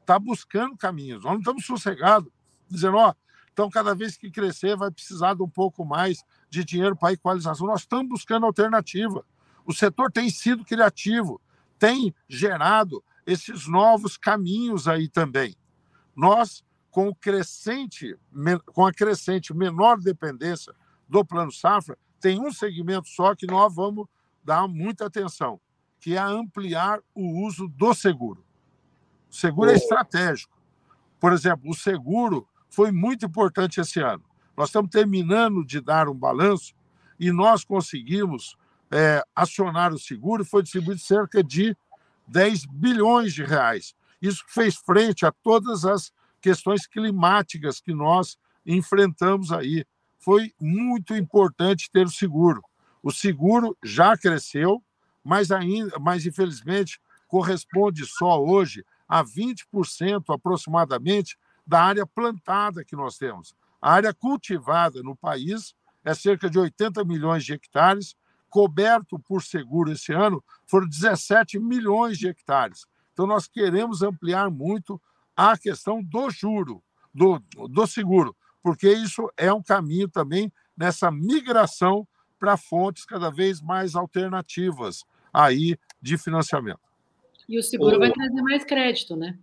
está 0.00 0.18
buscando 0.18 0.76
caminhos. 0.76 1.22
Nós 1.22 1.32
não 1.32 1.40
estamos 1.40 1.64
sossegados, 1.64 2.30
dizendo, 2.68 2.96
ó, 2.96 3.14
então 3.52 3.70
cada 3.70 3.94
vez 3.94 4.16
que 4.16 4.30
crescer 4.30 4.76
vai 4.76 4.90
precisar 4.90 5.34
de 5.34 5.42
um 5.42 5.48
pouco 5.48 5.84
mais 5.84 6.24
de 6.48 6.64
dinheiro 6.64 6.96
para 6.96 7.12
equalização. 7.12 7.66
Nós 7.66 7.80
estamos 7.80 8.08
buscando 8.08 8.46
alternativa. 8.46 9.24
O 9.64 9.72
setor 9.72 10.10
tem 10.10 10.28
sido 10.28 10.64
criativo, 10.64 11.40
tem 11.78 12.14
gerado 12.28 13.02
esses 13.26 13.68
novos 13.68 14.16
caminhos 14.16 14.88
aí 14.88 15.08
também. 15.08 15.54
Nós, 16.16 16.64
com 16.92 17.08
o 17.08 17.14
crescente, 17.14 18.14
com 18.66 18.86
a 18.86 18.92
crescente 18.92 19.54
menor 19.54 19.98
dependência 19.98 20.74
do 21.08 21.24
Plano 21.24 21.50
Safra, 21.50 21.98
tem 22.20 22.38
um 22.38 22.52
segmento 22.52 23.08
só 23.08 23.34
que 23.34 23.46
nós 23.46 23.74
vamos 23.74 24.06
dar 24.44 24.68
muita 24.68 25.06
atenção, 25.06 25.58
que 25.98 26.14
é 26.14 26.20
ampliar 26.20 27.00
o 27.14 27.46
uso 27.46 27.66
do 27.66 27.94
seguro. 27.94 28.44
O 29.30 29.34
seguro 29.34 29.70
é 29.70 29.74
estratégico. 29.74 30.54
Por 31.18 31.32
exemplo, 31.32 31.70
o 31.70 31.74
seguro 31.74 32.46
foi 32.68 32.92
muito 32.92 33.24
importante 33.24 33.80
esse 33.80 33.98
ano. 33.98 34.22
Nós 34.54 34.68
estamos 34.68 34.90
terminando 34.90 35.64
de 35.64 35.80
dar 35.80 36.10
um 36.10 36.14
balanço 36.14 36.74
e 37.18 37.32
nós 37.32 37.64
conseguimos 37.64 38.54
é, 38.90 39.24
acionar 39.34 39.94
o 39.94 39.98
seguro, 39.98 40.44
foi 40.44 40.62
distribuído 40.62 41.00
cerca 41.00 41.42
de 41.42 41.74
10 42.26 42.66
bilhões 42.66 43.32
de 43.32 43.44
reais. 43.44 43.94
Isso 44.20 44.44
fez 44.46 44.76
frente 44.76 45.24
a 45.24 45.32
todas 45.32 45.86
as 45.86 46.12
questões 46.42 46.86
climáticas 46.86 47.80
que 47.80 47.94
nós 47.94 48.36
enfrentamos 48.66 49.52
aí. 49.52 49.86
Foi 50.18 50.52
muito 50.60 51.16
importante 51.16 51.90
ter 51.90 52.04
o 52.04 52.10
seguro. 52.10 52.62
O 53.02 53.10
seguro 53.10 53.76
já 53.82 54.16
cresceu, 54.16 54.82
mas 55.24 55.50
ainda, 55.50 55.98
mas 55.98 56.26
infelizmente 56.26 57.00
corresponde 57.26 58.04
só 58.04 58.42
hoje 58.42 58.84
a 59.08 59.24
20% 59.24 60.24
aproximadamente 60.28 61.38
da 61.66 61.82
área 61.82 62.06
plantada 62.06 62.84
que 62.84 62.96
nós 62.96 63.16
temos. 63.16 63.54
A 63.80 63.92
área 63.92 64.12
cultivada 64.12 65.02
no 65.02 65.16
país 65.16 65.74
é 66.04 66.14
cerca 66.14 66.50
de 66.50 66.58
80 66.58 67.04
milhões 67.04 67.44
de 67.44 67.54
hectares, 67.54 68.16
coberto 68.50 69.18
por 69.18 69.42
seguro 69.42 69.92
esse 69.92 70.12
ano 70.12 70.44
foram 70.66 70.86
17 70.86 71.58
milhões 71.58 72.18
de 72.18 72.28
hectares. 72.28 72.84
Então 73.12 73.26
nós 73.26 73.46
queremos 73.46 74.02
ampliar 74.02 74.50
muito 74.50 75.00
a 75.50 75.58
questão 75.58 76.02
do 76.02 76.30
juro, 76.30 76.82
do, 77.12 77.38
do 77.68 77.86
seguro, 77.86 78.36
porque 78.62 78.88
isso 78.92 79.30
é 79.36 79.52
um 79.52 79.62
caminho 79.62 80.08
também 80.08 80.52
nessa 80.76 81.10
migração 81.10 82.06
para 82.38 82.56
fontes 82.56 83.04
cada 83.04 83.30
vez 83.30 83.60
mais 83.60 83.94
alternativas 83.94 85.04
aí 85.32 85.76
de 86.00 86.16
financiamento. 86.16 86.80
E 87.48 87.58
o 87.58 87.62
seguro 87.62 87.98
vai 87.98 88.12
trazer 88.12 88.42
mais 88.42 88.64
crédito, 88.64 89.16
né? 89.16 89.38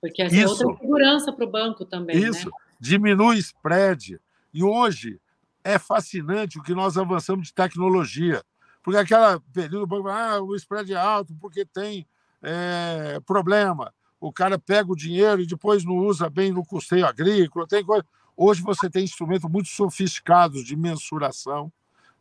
Porque 0.00 0.22
essa 0.22 0.34
Isso. 0.34 0.62
é 0.62 0.66
outra 0.66 0.80
segurança 0.80 1.32
para 1.32 1.44
o 1.44 1.50
banco 1.50 1.84
também. 1.84 2.20
Né? 2.20 2.28
Isso, 2.28 2.46
né? 2.46 2.52
diminui 2.80 3.38
spread. 3.38 4.20
E 4.52 4.62
hoje 4.62 5.20
é 5.62 5.78
fascinante 5.78 6.58
o 6.58 6.62
que 6.62 6.74
nós 6.74 6.98
avançamos 6.98 7.46
de 7.46 7.54
tecnologia. 7.54 8.42
Porque 8.82 8.98
aquela 8.98 9.40
período, 9.52 9.84
o 9.84 9.86
banco 9.86 10.08
ah, 10.08 10.40
o 10.40 10.56
spread 10.56 10.92
é 10.92 10.96
alto 10.96 11.32
porque 11.40 11.64
tem 11.64 12.06
é, 12.42 13.20
problema. 13.24 13.94
O 14.22 14.32
cara 14.32 14.56
pega 14.56 14.92
o 14.92 14.94
dinheiro 14.94 15.42
e 15.42 15.46
depois 15.48 15.84
não 15.84 15.96
usa 15.96 16.30
bem 16.30 16.52
no 16.52 16.64
custeio 16.64 17.04
agrícola. 17.04 17.66
Tem 17.66 17.84
coisa. 17.84 18.06
Hoje 18.36 18.62
você 18.62 18.88
tem 18.88 19.02
instrumentos 19.02 19.50
muito 19.50 19.68
sofisticados 19.68 20.64
de 20.64 20.76
mensuração, 20.76 21.72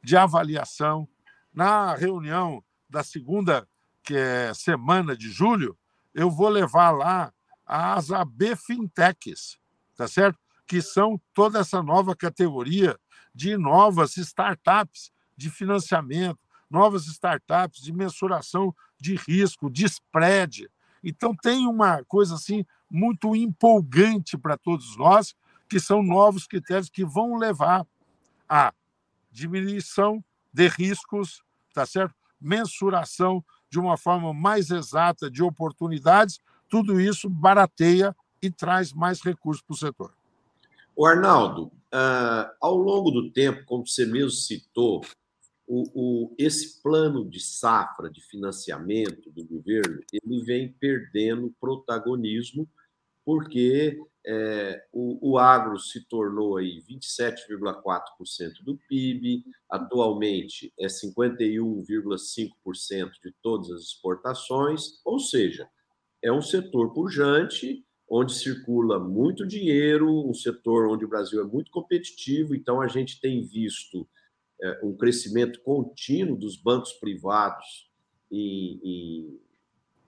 de 0.03 0.17
avaliação. 0.17 1.07
Na 1.53 1.93
reunião 1.93 2.63
da 2.89 3.03
segunda 3.03 3.67
que 4.01 4.15
é 4.15 4.51
semana 4.55 5.15
de 5.15 5.29
julho, 5.29 5.77
eu 6.11 6.31
vou 6.31 6.49
levar 6.49 6.89
lá 6.89 7.31
as 7.67 8.11
AB 8.11 8.55
Fintechs, 8.55 9.59
tá 9.95 10.07
certo? 10.07 10.39
Que 10.65 10.81
são 10.81 11.21
toda 11.35 11.59
essa 11.59 11.83
nova 11.83 12.15
categoria 12.15 12.99
de 13.31 13.55
novas 13.57 14.17
startups 14.17 15.11
de 15.37 15.51
financiamento, 15.51 16.39
novas 16.67 17.05
startups 17.05 17.79
de 17.79 17.93
mensuração 17.93 18.75
de 18.99 19.13
risco, 19.17 19.69
de 19.69 19.85
spread. 19.85 20.67
Então 21.03 21.35
tem 21.35 21.65
uma 21.65 22.03
coisa 22.05 22.35
assim 22.35 22.65
muito 22.89 23.35
empolgante 23.35 24.37
para 24.37 24.57
todos 24.57 24.97
nós, 24.97 25.35
que 25.69 25.79
são 25.79 26.03
novos 26.03 26.45
critérios 26.45 26.89
que 26.89 27.05
vão 27.05 27.37
levar 27.37 27.85
à 28.47 28.73
diminuição 29.31 30.23
de 30.53 30.67
riscos, 30.67 31.41
tá 31.73 31.85
certo? 31.85 32.13
Mensuração 32.39 33.43
de 33.69 33.79
uma 33.79 33.95
forma 33.97 34.33
mais 34.33 34.69
exata 34.69 35.31
de 35.31 35.41
oportunidades, 35.41 36.39
tudo 36.67 36.99
isso 36.99 37.29
barateia 37.29 38.15
e 38.41 38.51
traz 38.51 38.91
mais 38.91 39.21
recursos 39.21 39.63
para 39.63 39.73
o 39.73 39.77
setor. 39.77 40.13
O 40.95 41.05
Arnaldo, 41.05 41.67
uh, 41.67 42.51
ao 42.59 42.75
longo 42.75 43.11
do 43.11 43.31
tempo, 43.31 43.63
como 43.65 43.87
você 43.87 44.05
mesmo 44.05 44.31
citou, 44.31 45.01
o, 45.73 45.83
o, 45.95 46.35
esse 46.37 46.81
plano 46.81 47.23
de 47.23 47.39
safra 47.39 48.09
de 48.09 48.19
financiamento 48.21 49.31
do 49.31 49.45
governo 49.45 50.01
ele 50.11 50.43
vem 50.43 50.73
perdendo 50.73 51.55
protagonismo 51.61 52.69
porque 53.23 53.97
é, 54.27 54.83
o, 54.91 55.31
o, 55.31 55.37
agro 55.37 55.79
se 55.79 56.05
tornou 56.09 56.57
aí 56.57 56.81
27,4% 56.81 58.63
do 58.63 58.77
PIB, 58.89 59.45
atualmente 59.69 60.73
é 60.77 60.87
51,5% 60.87 63.11
de 63.23 63.33
todas 63.41 63.71
as 63.71 63.83
exportações, 63.83 64.99
ou 65.05 65.19
seja, 65.19 65.69
é 66.21 66.33
um 66.33 66.41
setor 66.41 66.91
pujante, 66.93 67.85
onde 68.09 68.33
circula 68.33 68.99
muito 68.99 69.47
dinheiro, 69.47 70.29
um 70.29 70.33
setor 70.33 70.89
onde 70.89 71.05
o 71.05 71.09
Brasil 71.09 71.41
é 71.41 71.45
muito 71.45 71.71
competitivo, 71.71 72.53
então 72.53 72.81
a 72.81 72.87
gente 72.87 73.21
tem 73.21 73.41
visto 73.41 74.05
um 74.83 74.95
crescimento 74.95 75.61
contínuo 75.61 76.37
dos 76.37 76.55
bancos 76.55 76.93
privados 76.93 77.89
em, 78.31 78.79
em 78.83 79.39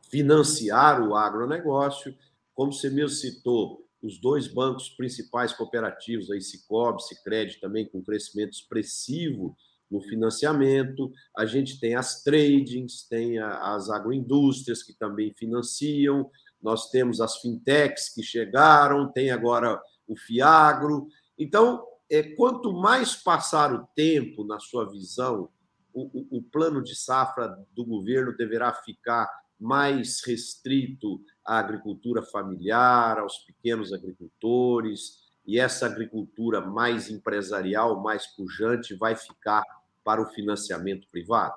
financiar 0.09 1.01
o 1.01 1.15
agronegócio, 1.15 2.15
como 2.53 2.71
você 2.71 2.89
mesmo 2.89 3.09
citou, 3.09 3.83
os 4.01 4.19
dois 4.19 4.47
bancos 4.47 4.89
principais 4.89 5.53
cooperativos, 5.53 6.29
a 6.29 6.39
Cicobi, 6.39 7.01
Sicredi, 7.01 7.59
também 7.59 7.87
com 7.87 8.03
crescimento 8.03 8.51
expressivo 8.51 9.55
no 9.89 10.01
financiamento. 10.01 11.11
A 11.37 11.45
gente 11.45 11.79
tem 11.79 11.95
as 11.95 12.21
tradings, 12.21 13.07
tem 13.07 13.39
as 13.39 13.89
agroindústrias 13.89 14.83
que 14.83 14.93
também 14.93 15.33
financiam. 15.33 16.29
Nós 16.61 16.89
temos 16.89 17.21
as 17.21 17.37
fintechs 17.37 18.13
que 18.13 18.21
chegaram, 18.21 19.11
tem 19.11 19.31
agora 19.31 19.81
o 20.07 20.17
Fiagro. 20.17 21.07
Então, 21.39 21.83
é, 22.13 22.21
quanto 22.21 22.71
mais 22.71 23.15
passar 23.15 23.73
o 23.73 23.87
tempo, 23.95 24.45
na 24.45 24.59
sua 24.59 24.87
visão, 24.87 25.49
o, 25.91 26.03
o, 26.03 26.37
o 26.37 26.43
plano 26.43 26.83
de 26.83 26.95
safra 26.95 27.57
do 27.71 27.83
governo 27.83 28.37
deverá 28.37 28.71
ficar 28.71 29.27
mais 29.59 30.21
restrito 30.23 31.19
à 31.43 31.57
agricultura 31.57 32.21
familiar, 32.21 33.17
aos 33.17 33.39
pequenos 33.39 33.91
agricultores, 33.91 35.23
e 35.43 35.59
essa 35.59 35.87
agricultura 35.87 36.61
mais 36.61 37.09
empresarial, 37.09 37.99
mais 38.03 38.27
pujante, 38.27 38.93
vai 38.93 39.15
ficar 39.15 39.63
para 40.03 40.21
o 40.21 40.29
financiamento 40.29 41.07
privado? 41.09 41.55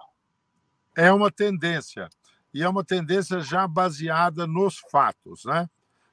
É 0.97 1.13
uma 1.13 1.31
tendência, 1.31 2.09
e 2.55 2.63
é 2.63 2.69
uma 2.69 2.83
tendência 2.83 3.41
já 3.41 3.69
baseada 3.69 4.47
nos 4.47 4.79
fatos. 4.91 5.45
Né? 5.45 5.69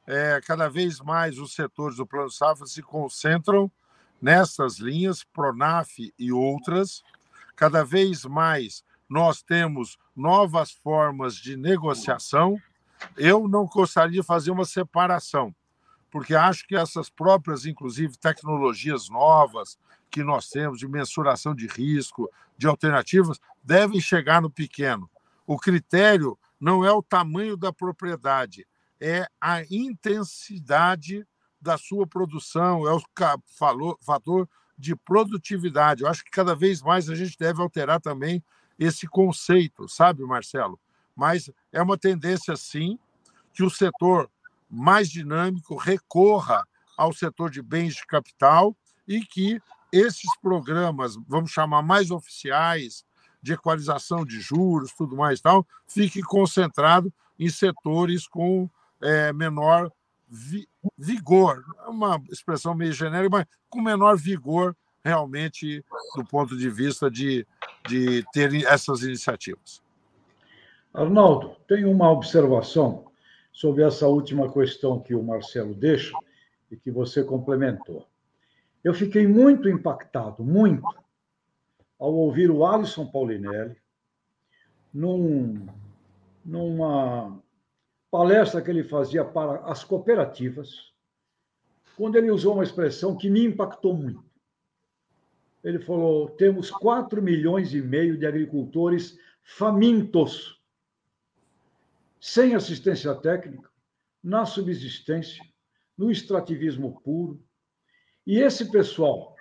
É, 0.05 0.41
cada 0.45 0.67
vez 0.67 0.99
mais 0.99 1.39
os 1.39 1.53
setores 1.53 1.95
do 1.95 2.05
Plano 2.05 2.29
Safra 2.29 2.65
se 2.67 2.81
concentram 2.81 3.71
nessas 4.23 4.77
linhas, 4.79 5.21
Pronaf 5.21 5.99
e 6.17 6.31
outras, 6.31 7.03
cada 7.57 7.83
vez 7.83 8.23
mais 8.23 8.81
nós 9.09 9.43
temos 9.43 9.97
novas 10.15 10.71
formas 10.71 11.35
de 11.35 11.57
negociação. 11.57 12.57
Eu 13.17 13.49
não 13.49 13.65
gostaria 13.65 14.21
de 14.21 14.25
fazer 14.25 14.51
uma 14.51 14.63
separação, 14.63 15.53
porque 16.09 16.33
acho 16.33 16.65
que 16.65 16.73
essas 16.73 17.09
próprias, 17.09 17.65
inclusive, 17.65 18.17
tecnologias 18.17 19.09
novas 19.09 19.77
que 20.09 20.23
nós 20.23 20.47
temos 20.47 20.79
de 20.79 20.87
mensuração 20.87 21.53
de 21.53 21.67
risco, 21.67 22.31
de 22.57 22.65
alternativas, 22.65 23.41
devem 23.61 23.99
chegar 23.99 24.41
no 24.41 24.49
pequeno. 24.49 25.09
O 25.45 25.59
critério 25.59 26.39
não 26.57 26.85
é 26.85 26.91
o 26.93 27.03
tamanho 27.03 27.57
da 27.57 27.73
propriedade, 27.73 28.65
é 29.01 29.27
a 29.41 29.63
intensidade 29.69 31.27
da 31.63 31.77
sua 31.77 32.05
produção, 32.05 32.85
é 32.87 32.93
o 32.93 33.01
fator 34.01 34.47
de 34.77 34.95
produtividade. 34.95 36.03
Eu 36.03 36.09
acho 36.09 36.23
que 36.23 36.29
cada 36.31 36.53
vez 36.53 36.81
mais 36.81 37.09
a 37.09 37.15
gente 37.15 37.37
deve 37.37 37.61
alterar 37.61 38.01
também 38.01 38.43
esse 38.77 39.07
conceito, 39.07 39.87
sabe, 39.87 40.23
Marcelo? 40.23 40.79
Mas 41.15 41.49
é 41.71 41.81
uma 41.81 41.97
tendência, 41.97 42.55
sim, 42.55 42.99
que 43.53 43.63
o 43.63 43.69
setor 43.69 44.29
mais 44.69 45.09
dinâmico 45.09 45.75
recorra 45.75 46.67
ao 46.97 47.13
setor 47.13 47.49
de 47.49 47.61
bens 47.61 47.95
de 47.95 48.05
capital 48.05 48.75
e 49.07 49.21
que 49.21 49.61
esses 49.91 50.29
programas, 50.41 51.15
vamos 51.27 51.51
chamar 51.51 51.81
mais 51.83 52.11
oficiais, 52.11 53.05
de 53.41 53.53
equalização 53.53 54.25
de 54.25 54.39
juros, 54.39 54.93
tudo 54.93 55.15
mais 55.15 55.41
tal, 55.41 55.67
fique 55.85 56.21
concentrado 56.21 57.13
em 57.37 57.49
setores 57.49 58.25
com 58.27 58.69
é, 59.01 59.33
menor 59.33 59.91
vi 60.33 60.67
vigor, 60.97 61.63
é 61.85 61.89
uma 61.89 62.19
expressão 62.31 62.73
meio 62.73 62.91
genérica, 62.91 63.29
mas 63.29 63.45
com 63.69 63.81
menor 63.81 64.17
vigor 64.17 64.75
realmente 65.03 65.83
do 66.15 66.25
ponto 66.25 66.57
de 66.57 66.69
vista 66.69 67.11
de, 67.11 67.45
de 67.87 68.25
ter 68.33 68.51
essas 68.65 69.03
iniciativas. 69.03 69.81
Arnaldo, 70.93 71.55
tem 71.67 71.85
uma 71.85 72.09
observação 72.09 73.05
sobre 73.51 73.83
essa 73.83 74.07
última 74.07 74.51
questão 74.51 74.99
que 74.99 75.13
o 75.13 75.21
Marcelo 75.21 75.75
deixa 75.75 76.17
e 76.71 76.77
que 76.77 76.89
você 76.89 77.23
complementou. 77.23 78.07
Eu 78.83 78.93
fiquei 78.93 79.27
muito 79.27 79.69
impactado, 79.69 80.43
muito, 80.43 80.87
ao 81.99 82.13
ouvir 82.13 82.49
o 82.49 82.65
Alisson 82.65 83.05
Paulinelli 83.05 83.77
num, 84.93 85.67
numa 86.43 87.42
palestra 88.13 88.61
que 88.61 88.69
ele 88.69 88.83
fazia 88.83 89.25
para 89.25 89.65
as 89.65 89.83
cooperativas, 89.83 90.93
quando 91.97 92.15
ele 92.15 92.29
usou 92.29 92.53
uma 92.53 92.63
expressão 92.63 93.17
que 93.17 93.29
me 93.29 93.43
impactou 93.43 93.93
muito 93.93 94.33
ele 95.63 95.79
falou: 95.79 96.29
temos 96.31 96.69
4 96.69 97.21
milhões 97.21 97.73
e 97.73 97.81
meio 97.81 98.17
de 98.17 98.25
agricultores 98.25 99.17
famintos, 99.41 100.61
sem 102.19 102.53
assistência 102.53 103.15
técnica, 103.15 103.69
na 104.21 104.45
subsistência, 104.45 105.43
no 105.97 106.11
extrativismo 106.11 106.99
puro. 107.01 107.41
E 108.25 108.39
esse 108.39 108.69
pessoal, 108.71 109.35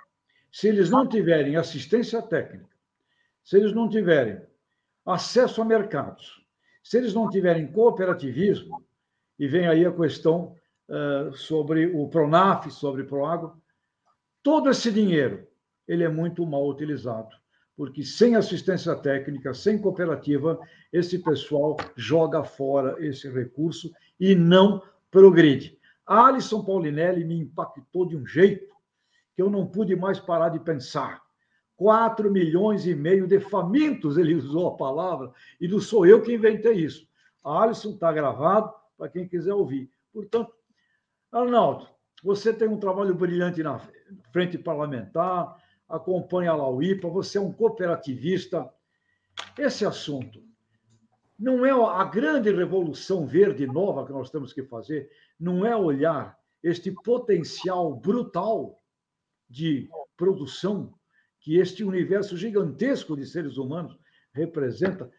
se 0.51 0.69
eles 0.69 0.91
não 0.91 1.09
tiverem 1.09 1.57
assistência 1.57 2.23
técnica, 2.23 2.71
se 3.43 3.57
eles 3.57 3.73
não 3.73 3.89
tiverem 3.89 4.41
acesso 5.05 5.61
a 5.61 5.65
mercados, 5.65 6.42
se 6.83 6.99
eles 6.99 7.15
não 7.15 7.29
tiverem 7.29 7.71
cooperativismo, 7.71 8.85
e 9.39 9.47
vem 9.47 9.67
aí 9.67 9.85
a 9.85 9.93
questão 9.93 10.55
uh, 10.89 11.33
sobre 11.35 11.87
o 11.87 12.09
Pronaf, 12.09 12.71
sobre 12.71 13.03
o 13.03 13.07
Proagro, 13.07 13.55
todo 14.43 14.71
esse 14.71 14.91
dinheiro 14.91 15.47
ele 15.87 16.05
é 16.05 16.09
muito 16.09 16.47
mal 16.47 16.69
utilizado, 16.69 17.31
porque 17.77 18.05
sem 18.05 18.37
assistência 18.37 18.95
técnica, 18.95 19.55
sem 19.55 19.79
cooperativa, 19.79 20.59
esse 20.93 21.19
pessoal 21.19 21.77
joga 21.97 22.45
fora 22.45 22.97
esse 23.05 23.29
recurso 23.31 23.93
e 24.19 24.35
não 24.35 24.83
progride. 25.11 25.79
A 26.07 26.27
Alisson 26.27 26.65
Paulinelli 26.65 27.25
me 27.25 27.39
impactou 27.39 28.07
de 28.07 28.17
um 28.17 28.27
jeito 28.27 28.73
que 29.35 29.43
eu 29.43 29.51
não 29.51 29.67
pude 29.67 29.97
mais 29.97 30.19
parar 30.19 30.51
de 30.51 30.61
pensar. 30.61 31.23
4 31.83 32.31
milhões 32.31 32.87
e 32.87 32.95
meio 32.95 33.27
de 33.27 33.41
famintos, 33.41 34.17
ele 34.17 34.37
usou 34.37 34.69
a 34.69 34.77
palavra, 34.77 35.33
e 35.61 35.67
não 35.67 35.81
sou 35.81 36.07
eu 36.07 36.23
que 36.23 36.33
inventei 36.33 36.75
isso. 36.75 37.09
A 37.43 37.61
Alisson 37.61 37.91
está 37.91 38.13
gravado 38.13 38.73
para 38.97 39.09
quem 39.09 39.27
quiser 39.27 39.53
ouvir. 39.53 39.91
Portanto, 40.13 40.53
Arnaldo, 41.33 41.89
você 42.23 42.53
tem 42.53 42.69
um 42.69 42.79
trabalho 42.79 43.17
brilhante 43.17 43.65
na 43.65 43.81
frente 44.33 44.57
parlamentar, 44.57 45.57
acompanha 45.89 46.55
lá 46.55 46.71
o 46.71 46.81
IPA, 46.81 47.09
você 47.09 47.37
é 47.37 47.41
um 47.41 47.53
cooperativista. 47.53 48.73
Esse 49.59 49.85
assunto 49.85 50.41
não 51.37 51.67
é 51.67 51.73
a 51.73 52.05
grande 52.05 52.53
revolução 52.53 53.27
verde 53.27 53.67
nova 53.67 54.07
que 54.07 54.13
nós 54.13 54.31
temos 54.31 54.53
que 54.53 54.63
fazer, 54.63 55.11
não 55.37 55.67
é 55.67 55.75
olhar 55.75 56.39
este 56.63 56.93
potencial 56.93 57.93
brutal 57.93 58.79
de 59.51 59.91
produção 60.17 60.95
que 61.43 61.59
este 61.59 61.85
universo 61.85 62.37
gigantesco 62.37 63.17
de 63.17 63.27
seres 63.27 63.59
humanos 63.59 63.99
representa. 64.33 65.11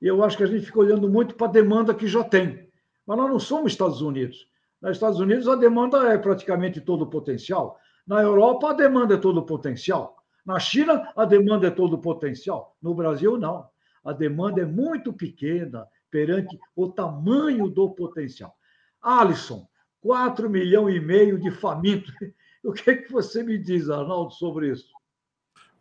E 0.00 0.06
eu 0.06 0.22
acho 0.22 0.36
que 0.36 0.44
a 0.44 0.46
gente 0.46 0.66
fica 0.66 0.78
olhando 0.78 1.08
muito 1.08 1.34
para 1.34 1.48
a 1.48 1.50
demanda 1.50 1.94
que 1.94 2.06
já 2.06 2.22
tem. 2.22 2.68
Mas 3.06 3.18
nós 3.18 3.30
não 3.30 3.40
somos 3.40 3.72
Estados 3.72 4.02
Unidos. 4.02 4.46
Nos 4.80 4.92
Estados 4.92 5.18
Unidos, 5.18 5.48
a 5.48 5.56
demanda 5.56 6.12
é 6.12 6.18
praticamente 6.18 6.80
todo 6.80 7.02
o 7.02 7.10
potencial. 7.10 7.78
Na 8.06 8.20
Europa, 8.22 8.70
a 8.70 8.72
demanda 8.74 9.14
é 9.14 9.18
todo 9.18 9.38
o 9.38 9.46
potencial. 9.46 10.16
Na 10.44 10.58
China, 10.58 11.10
a 11.16 11.24
demanda 11.24 11.66
é 11.66 11.70
todo 11.70 11.94
o 11.94 12.00
potencial. 12.00 12.76
No 12.80 12.94
Brasil, 12.94 13.38
não. 13.38 13.68
A 14.04 14.12
demanda 14.12 14.62
é 14.62 14.64
muito 14.64 15.12
pequena 15.12 15.86
perante 16.10 16.58
o 16.74 16.88
tamanho 16.88 17.68
do 17.68 17.90
potencial. 17.90 18.54
Alisson, 19.02 19.66
4 20.00 20.48
milhões 20.48 20.96
e 20.96 21.00
meio 21.00 21.38
de 21.38 21.50
famintos. 21.50 22.12
O 22.62 22.74
que, 22.74 22.90
é 22.90 22.94
que 22.94 23.10
você 23.10 23.42
me 23.42 23.56
diz, 23.56 23.88
Arnaldo, 23.88 24.34
sobre 24.34 24.70
isso? 24.70 24.92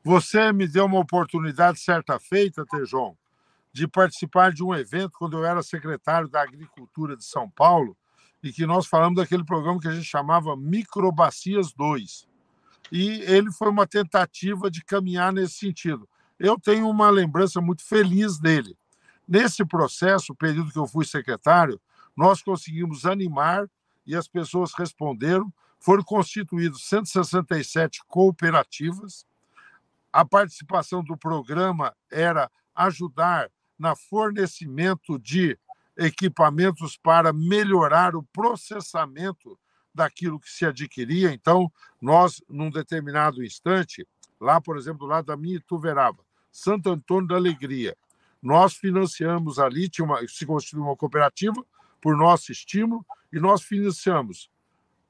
Você 0.10 0.51
me 0.51 0.68
deu 0.68 0.86
uma 0.86 0.97
oportunidade 0.97 1.80
certa 1.80 2.20
feita, 2.20 2.66
Tejon, 2.66 3.16
de 3.72 3.88
participar 3.88 4.51
de 4.51 4.64
um 4.64 4.74
evento 4.74 5.12
quando 5.20 5.38
eu 5.38 5.45
era 5.45 5.62
secretário 5.62 6.28
da 6.28 6.41
Agricultura 6.41 7.16
de 7.16 7.24
São 7.24 7.47
Paulo 7.47 7.95
e 8.41 8.51
que 8.51 8.66
nós 8.66 8.88
falamos 8.88 9.18
daquele 9.18 9.43
programa 9.45 9.80
que 9.80 9.88
a 9.88 9.91
gente 9.91 10.07
chamava 10.07 10.57
Microbacias 10.57 11.72
2. 11.74 12.28
E 12.91 13.22
ele 13.22 13.51
foi 13.51 13.70
uma 13.70 13.86
tentativa 13.86 14.72
de 14.72 14.84
caminhar 14.84 15.32
nesse 15.32 15.60
sentido. 15.60 16.10
Eu 16.39 16.60
tenho 16.60 16.89
uma 16.89 17.12
lembrança 17.12 17.62
muito 17.62 17.84
feliz 17.86 18.39
dele. 18.39 18.76
Nesse 19.28 19.64
processo, 19.64 20.34
período 20.34 20.72
que 20.72 20.80
eu 20.80 20.88
fui 20.88 21.05
secretário, 21.05 21.80
nós 22.18 22.41
conseguimos 22.41 23.05
animar 23.05 23.70
e 24.07 24.16
as 24.16 24.28
pessoas 24.28 24.74
responderam. 24.74 25.53
Foram 25.80 26.01
constituídos 26.01 26.89
167 26.89 28.01
cooperativas. 28.07 29.30
A 30.12 30.26
participação 30.26 31.03
do 31.03 31.18
programa 31.18 31.95
era 32.12 32.51
ajudar 32.76 33.49
na 33.78 33.95
fornecimento 33.95 35.20
de 35.20 35.57
equipamentos 35.97 36.97
para 36.97 37.32
melhorar 37.34 38.16
o 38.16 38.24
processamento 38.24 39.60
daquilo 39.93 40.39
que 40.39 40.49
se 40.49 40.66
adquiria. 40.66 41.32
Então, 41.32 41.72
nós, 42.01 42.41
num 42.49 42.70
determinado 42.70 43.43
instante, 43.43 44.07
lá, 44.39 44.60
por 44.62 44.78
exemplo, 44.78 45.07
lado 45.07 45.26
da 45.26 45.38
minha 45.38 45.57
Ituverava, 45.57 46.24
Santo 46.51 46.89
Antônio 46.89 47.28
da 47.28 47.36
Alegria, 47.36 47.95
nós 48.41 48.74
financiamos 48.74 49.60
ali, 49.60 49.89
tinha 49.89 50.05
uma, 50.05 50.26
se 50.28 50.45
constituiu 50.45 50.84
uma 50.84 50.95
cooperativa 50.95 51.66
por 52.01 52.16
nosso 52.16 52.51
estímulo, 52.51 53.05
e 53.32 53.39
nós 53.39 53.62
financiamos 53.62 54.49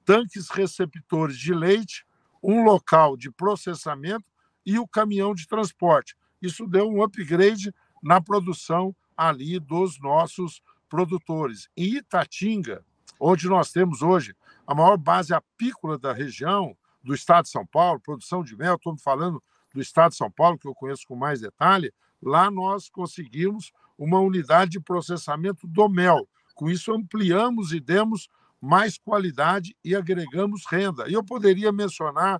tanques 0.03 0.49
receptores 0.49 1.37
de 1.37 1.53
leite, 1.53 2.05
um 2.41 2.63
local 2.63 3.15
de 3.15 3.29
processamento 3.29 4.25
e 4.70 4.78
o 4.78 4.88
caminhão 4.88 5.34
de 5.34 5.47
transporte. 5.47 6.15
Isso 6.39 6.67
deu 6.67 6.88
um 6.88 7.01
upgrade 7.01 7.74
na 8.03 8.22
produção 8.22 8.95
ali 9.17 9.59
dos 9.59 9.99
nossos 9.99 10.61
produtores. 10.88 11.67
Em 11.76 11.95
Itatinga, 11.95 12.86
onde 13.20 13.49
nós 13.49 13.72
temos 13.72 14.03
hoje 14.03 14.36
a 14.67 14.76
maior 14.76 14.95
base 14.95 15.34
apícola 15.34 15.97
da 15.97 16.13
região, 16.13 16.78
do 17.03 17.15
estado 17.15 17.45
de 17.45 17.49
São 17.49 17.65
Paulo, 17.65 17.99
produção 17.99 18.43
de 18.43 18.55
mel, 18.55 18.76
estou 18.76 18.95
falando 18.99 19.41
do 19.74 19.82
estado 19.82 20.11
de 20.11 20.17
São 20.17 20.30
Paulo, 20.30 20.59
que 20.59 20.67
eu 20.67 20.76
conheço 20.76 21.07
com 21.07 21.15
mais 21.15 21.41
detalhe, 21.41 21.91
lá 22.22 22.51
nós 22.51 22.89
conseguimos 22.89 23.72
uma 23.97 24.20
unidade 24.20 24.72
de 24.72 24.80
processamento 24.80 25.65
do 25.65 25.89
mel. 25.89 26.30
Com 26.53 26.70
isso, 26.70 26.93
ampliamos 26.93 27.74
e 27.74 27.80
demos 27.80 28.30
mais 28.61 28.99
qualidade 28.99 29.76
e 29.84 29.95
agregamos 29.95 30.65
renda. 30.70 31.09
E 31.09 31.13
eu 31.13 31.24
poderia 31.24 31.72
mencionar, 31.72 32.39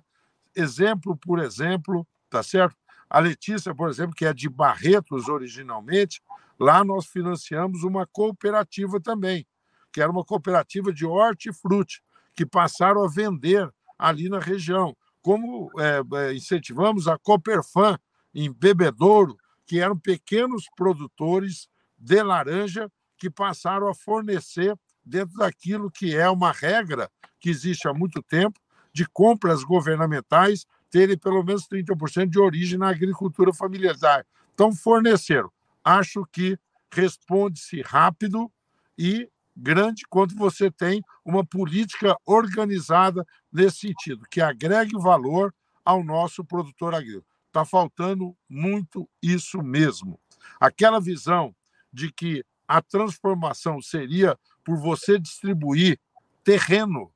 exemplo 0.54 1.16
por 1.16 1.40
exemplo, 1.40 2.06
tá 2.30 2.42
certo? 2.42 2.76
A 3.08 3.18
Letícia, 3.18 3.74
por 3.74 3.90
exemplo, 3.90 4.14
que 4.14 4.24
é 4.24 4.32
de 4.32 4.48
Barretos 4.48 5.28
originalmente, 5.28 6.22
lá 6.58 6.84
nós 6.84 7.06
financiamos 7.06 7.82
uma 7.82 8.06
cooperativa 8.06 9.00
também, 9.00 9.44
que 9.92 10.00
era 10.00 10.10
uma 10.10 10.24
cooperativa 10.24 10.92
de 10.92 11.04
hortifruti, 11.04 12.00
que 12.34 12.46
passaram 12.46 13.04
a 13.04 13.08
vender 13.08 13.68
ali 13.98 14.28
na 14.28 14.38
região. 14.38 14.96
Como 15.20 15.70
é, 15.78 16.00
é 16.28 16.34
incentivamos 16.34 17.08
a 17.08 17.18
Cooperfan 17.18 17.98
em 18.32 18.52
Bebedouro, 18.52 19.36
que 19.66 19.80
eram 19.80 19.98
pequenos 19.98 20.64
produtores 20.76 21.68
de 21.98 22.22
laranja 22.22 22.90
que 23.18 23.28
passaram 23.28 23.88
a 23.88 23.94
fornecer 23.94 24.74
dentro 25.04 25.36
daquilo 25.36 25.90
que 25.90 26.16
é 26.16 26.30
uma 26.30 26.52
regra 26.52 27.10
que 27.38 27.50
existe 27.50 27.88
há 27.88 27.92
muito 27.92 28.22
tempo 28.22 28.58
de 28.92 29.06
compras 29.06 29.62
governamentais 29.62 30.64
terem 30.90 31.16
pelo 31.16 31.42
menos 31.42 31.66
30% 31.68 32.28
de 32.28 32.38
origem 32.38 32.78
na 32.78 32.88
agricultura 32.88 33.52
familiar. 33.52 34.26
Então, 34.52 34.72
forneceram. 34.72 35.50
Acho 35.84 36.26
que 36.26 36.58
responde-se 36.92 37.80
rápido 37.82 38.50
e 38.98 39.30
grande 39.56 40.02
quando 40.08 40.34
você 40.34 40.70
tem 40.70 41.02
uma 41.24 41.44
política 41.44 42.16
organizada 42.26 43.26
nesse 43.52 43.78
sentido, 43.78 44.26
que 44.30 44.40
agregue 44.40 44.98
valor 44.98 45.54
ao 45.84 46.02
nosso 46.02 46.44
produtor 46.44 46.94
agrícola. 46.94 47.24
Está 47.46 47.64
faltando 47.64 48.36
muito 48.48 49.08
isso 49.22 49.62
mesmo. 49.62 50.20
Aquela 50.60 51.00
visão 51.00 51.54
de 51.92 52.12
que 52.12 52.44
a 52.66 52.80
transformação 52.80 53.82
seria 53.82 54.38
por 54.64 54.76
você 54.76 55.18
distribuir 55.18 55.98
terreno, 56.44 57.12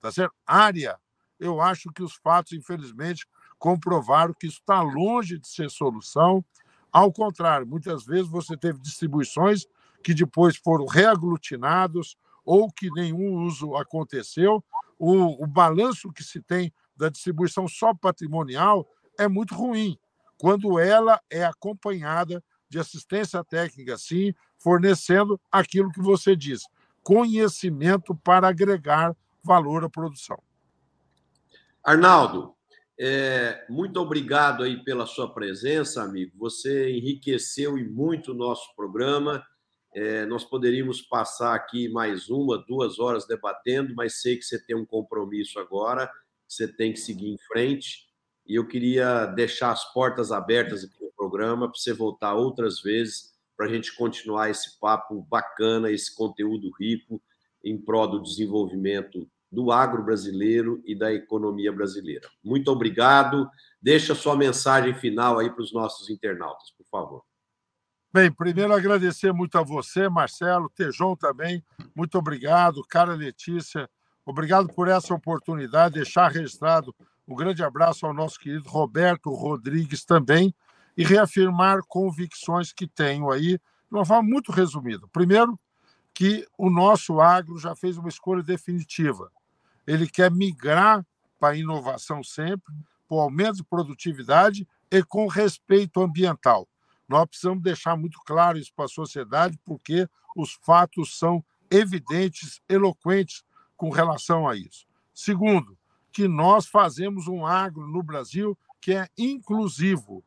tá 0.00 0.10
certo? 0.10 0.34
área 0.44 0.98
eu 1.38 1.60
acho 1.60 1.92
que 1.92 2.02
os 2.02 2.14
fatos, 2.14 2.52
infelizmente, 2.52 3.26
comprovaram 3.58 4.34
que 4.34 4.46
isso 4.46 4.60
está 4.60 4.82
longe 4.82 5.38
de 5.38 5.48
ser 5.48 5.70
solução. 5.70 6.44
Ao 6.92 7.12
contrário, 7.12 7.66
muitas 7.66 8.04
vezes 8.04 8.28
você 8.28 8.56
teve 8.56 8.78
distribuições 8.80 9.66
que 10.02 10.14
depois 10.14 10.56
foram 10.56 10.86
reaglutinados 10.86 12.16
ou 12.44 12.70
que 12.70 12.90
nenhum 12.90 13.44
uso 13.44 13.74
aconteceu. 13.76 14.64
O, 14.98 15.42
o 15.42 15.46
balanço 15.46 16.12
que 16.12 16.22
se 16.22 16.40
tem 16.40 16.72
da 16.96 17.08
distribuição 17.08 17.68
só 17.68 17.92
patrimonial 17.92 18.88
é 19.18 19.28
muito 19.28 19.54
ruim, 19.54 19.98
quando 20.38 20.78
ela 20.78 21.20
é 21.30 21.44
acompanhada 21.44 22.42
de 22.68 22.78
assistência 22.78 23.42
técnica, 23.44 23.96
sim, 23.96 24.34
fornecendo 24.58 25.40
aquilo 25.50 25.90
que 25.90 26.00
você 26.00 26.34
diz, 26.34 26.62
conhecimento 27.02 28.14
para 28.14 28.48
agregar 28.48 29.16
valor 29.42 29.84
à 29.84 29.88
produção. 29.88 30.38
Arnaldo, 31.86 32.52
é, 32.98 33.64
muito 33.70 34.00
obrigado 34.00 34.64
aí 34.64 34.82
pela 34.82 35.06
sua 35.06 35.32
presença, 35.32 36.02
amigo. 36.02 36.32
Você 36.36 36.90
enriqueceu 36.90 37.78
e 37.78 37.88
muito 37.88 38.32
o 38.32 38.34
nosso 38.34 38.74
programa. 38.74 39.40
É, 39.94 40.26
nós 40.26 40.42
poderíamos 40.42 41.00
passar 41.00 41.54
aqui 41.54 41.88
mais 41.88 42.28
uma, 42.28 42.58
duas 42.66 42.98
horas 42.98 43.24
debatendo, 43.24 43.94
mas 43.94 44.20
sei 44.20 44.36
que 44.36 44.42
você 44.42 44.60
tem 44.66 44.74
um 44.74 44.84
compromisso 44.84 45.60
agora, 45.60 46.10
você 46.48 46.66
tem 46.66 46.92
que 46.92 46.98
seguir 46.98 47.28
em 47.28 47.38
frente. 47.46 48.08
E 48.44 48.56
eu 48.56 48.66
queria 48.66 49.24
deixar 49.26 49.70
as 49.70 49.92
portas 49.92 50.32
abertas 50.32 50.82
aqui 50.82 51.00
no 51.00 51.12
programa 51.16 51.70
para 51.70 51.78
você 51.78 51.92
voltar 51.92 52.34
outras 52.34 52.82
vezes 52.82 53.32
para 53.56 53.66
a 53.66 53.68
gente 53.68 53.94
continuar 53.94 54.50
esse 54.50 54.76
papo 54.80 55.22
bacana, 55.30 55.92
esse 55.92 56.12
conteúdo 56.12 56.68
rico 56.80 57.22
em 57.64 57.80
prol 57.80 58.08
do 58.08 58.20
desenvolvimento 58.20 59.30
do 59.56 59.72
agro 59.72 60.02
brasileiro 60.02 60.82
e 60.84 60.94
da 60.94 61.10
economia 61.10 61.72
brasileira. 61.72 62.28
Muito 62.44 62.70
obrigado. 62.70 63.48
Deixa 63.80 64.14
sua 64.14 64.36
mensagem 64.36 64.92
final 64.92 65.38
aí 65.38 65.48
para 65.48 65.62
os 65.62 65.72
nossos 65.72 66.10
internautas, 66.10 66.70
por 66.76 66.84
favor. 66.90 67.22
Bem, 68.12 68.30
primeiro 68.30 68.74
agradecer 68.74 69.32
muito 69.32 69.56
a 69.56 69.62
você, 69.62 70.10
Marcelo, 70.10 70.68
Tejon 70.68 71.16
também. 71.16 71.64
Muito 71.94 72.18
obrigado, 72.18 72.82
cara 72.86 73.14
Letícia. 73.14 73.88
Obrigado 74.26 74.68
por 74.68 74.88
essa 74.88 75.14
oportunidade, 75.14 75.94
deixar 75.94 76.30
registrado 76.30 76.94
um 77.26 77.34
grande 77.34 77.64
abraço 77.64 78.04
ao 78.04 78.12
nosso 78.12 78.38
querido 78.38 78.68
Roberto 78.68 79.30
Rodrigues 79.30 80.04
também 80.04 80.54
e 80.94 81.02
reafirmar 81.02 81.80
convicções 81.88 82.74
que 82.74 82.86
tenho 82.86 83.30
aí 83.30 83.52
de 83.56 83.60
uma 83.90 84.04
forma 84.04 84.28
muito 84.28 84.52
resumida. 84.52 85.08
Primeiro, 85.10 85.58
que 86.12 86.46
o 86.58 86.68
nosso 86.68 87.20
agro 87.20 87.58
já 87.58 87.74
fez 87.74 87.96
uma 87.96 88.08
escolha 88.08 88.42
definitiva. 88.42 89.30
Ele 89.86 90.08
quer 90.08 90.30
migrar 90.30 91.04
para 91.38 91.54
a 91.54 91.56
inovação 91.56 92.22
sempre, 92.22 92.74
para 93.08 93.16
o 93.16 93.20
aumento 93.20 93.56
de 93.56 93.64
produtividade 93.64 94.66
e 94.90 95.02
com 95.02 95.26
respeito 95.26 96.00
ambiental. 96.00 96.68
Nós 97.08 97.26
precisamos 97.26 97.62
deixar 97.62 97.96
muito 97.96 98.18
claro 98.24 98.58
isso 98.58 98.72
para 98.74 98.86
a 98.86 98.88
sociedade, 98.88 99.58
porque 99.64 100.08
os 100.34 100.58
fatos 100.62 101.18
são 101.18 101.44
evidentes, 101.70 102.60
eloquentes 102.68 103.44
com 103.76 103.90
relação 103.90 104.48
a 104.48 104.56
isso. 104.56 104.86
Segundo, 105.14 105.78
que 106.12 106.26
nós 106.26 106.66
fazemos 106.66 107.28
um 107.28 107.46
agro 107.46 107.86
no 107.86 108.02
Brasil 108.02 108.58
que 108.80 108.94
é 108.94 109.08
inclusivo. 109.16 110.24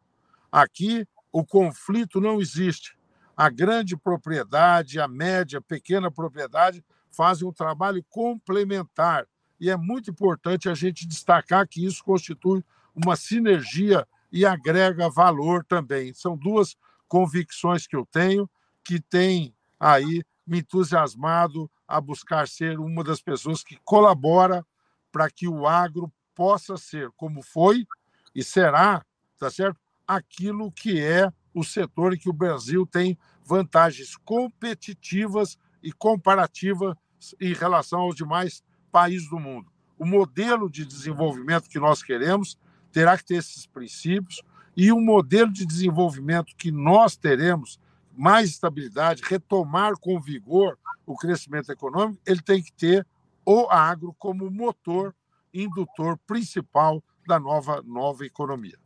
Aqui 0.52 1.08
o 1.32 1.44
conflito 1.46 2.22
não 2.22 2.40
existe 2.40 2.98
a 3.40 3.50
grande 3.50 3.96
propriedade, 3.96 5.00
a 5.00 5.08
média, 5.08 5.60
a 5.60 5.62
pequena 5.62 6.12
propriedade 6.12 6.84
fazem 7.10 7.48
um 7.48 7.54
trabalho 7.54 8.04
complementar. 8.10 9.26
E 9.60 9.70
é 9.70 9.76
muito 9.76 10.10
importante 10.10 10.70
a 10.70 10.74
gente 10.74 11.08
destacar 11.08 11.68
que 11.68 11.86
isso 11.86 12.04
constitui 12.04 12.64
uma 12.96 13.16
sinergia 13.16 14.08
e 14.32 14.46
agrega 14.46 15.10
valor 15.10 15.66
também. 15.66 16.14
São 16.14 16.38
duas 16.38 16.76
convicções 17.08 17.88
que 17.88 17.96
eu 17.96 18.06
tenho 18.06 18.50
que 18.84 19.00
têm 19.00 19.54
aí 19.80 20.24
me 20.46 20.60
entusiasmado 20.60 21.70
a 21.88 22.00
buscar 22.00 22.48
ser 22.48 22.80
uma 22.80 23.04
das 23.04 23.22
pessoas 23.22 23.64
que 23.64 23.78
colabora 23.84 24.66
para 25.12 25.30
que 25.30 25.48
o 25.48 25.68
agro 25.68 26.12
possa 26.34 26.78
ser, 26.78 27.12
como 27.18 27.42
foi 27.42 27.86
e 28.34 28.44
será, 28.44 29.04
tá 29.38 29.50
certo? 29.50 29.80
Aquilo 30.08 30.72
que 30.72 31.02
é 31.02 31.32
o 31.54 31.64
setor 31.64 32.14
em 32.14 32.18
que 32.18 32.30
o 32.30 32.34
Brasil 32.34 32.86
tem 32.86 33.18
vantagens 33.44 34.16
competitivas 34.18 35.58
e 35.82 35.92
comparativas 35.92 36.96
em 37.40 37.54
relação 37.54 38.02
aos 38.02 38.16
demais 38.16 38.64
país 38.92 39.30
do 39.30 39.40
mundo. 39.40 39.68
O 39.98 40.06
modelo 40.06 40.70
de 40.70 40.86
desenvolvimento 40.86 41.70
que 41.70 41.80
nós 41.80 42.02
queremos 42.02 42.58
terá 42.92 43.18
que 43.18 43.26
ter 43.26 43.36
esses 43.36 43.66
princípios 43.66 44.42
e 44.76 44.92
o 44.92 45.00
modelo 45.00 45.52
de 45.52 45.66
desenvolvimento 45.66 46.56
que 46.56 46.72
nós 46.72 47.18
teremos, 47.18 47.80
mais 48.16 48.50
estabilidade, 48.50 49.24
retomar 49.26 49.94
com 50.00 50.20
vigor 50.20 50.78
o 51.06 51.16
crescimento 51.16 51.72
econômico, 51.72 52.22
ele 52.26 52.42
tem 52.42 52.62
que 52.62 52.72
ter 52.72 53.06
o 53.46 53.68
agro 53.70 54.16
como 54.18 54.50
motor 54.50 55.16
indutor 55.54 56.18
principal 56.28 57.04
da 57.28 57.40
nova, 57.40 57.82
nova 57.86 58.26
economia. 58.26 58.78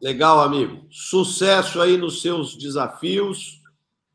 Legal, 0.00 0.40
amigo. 0.40 0.84
Sucesso 0.90 1.80
aí 1.80 1.96
nos 1.96 2.22
seus 2.22 2.56
desafios 2.56 3.60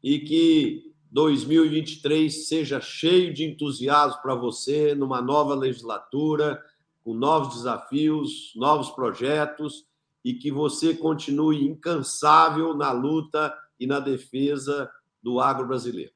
e 0.04 0.20
que 0.20 0.87
2023 1.12 2.48
seja 2.48 2.82
cheio 2.82 3.34
de 3.34 3.46
entusiasmo 3.46 4.22
para 4.22 4.36
você 4.36 4.94
numa 4.94 5.22
nova 5.22 5.56
legislatura, 5.56 6.62
com 7.04 7.14
novos 7.14 7.56
desafios, 7.56 8.52
novos 8.56 8.90
projetos 8.92 9.88
e 10.24 10.34
que 10.34 10.52
você 10.52 10.94
continue 10.94 11.66
incansável 11.66 12.76
na 12.76 12.92
luta 12.92 13.58
e 13.80 13.88
na 13.88 14.00
defesa 14.00 14.92
do 15.24 15.40
agro 15.40 15.68
brasileiro. 15.68 16.12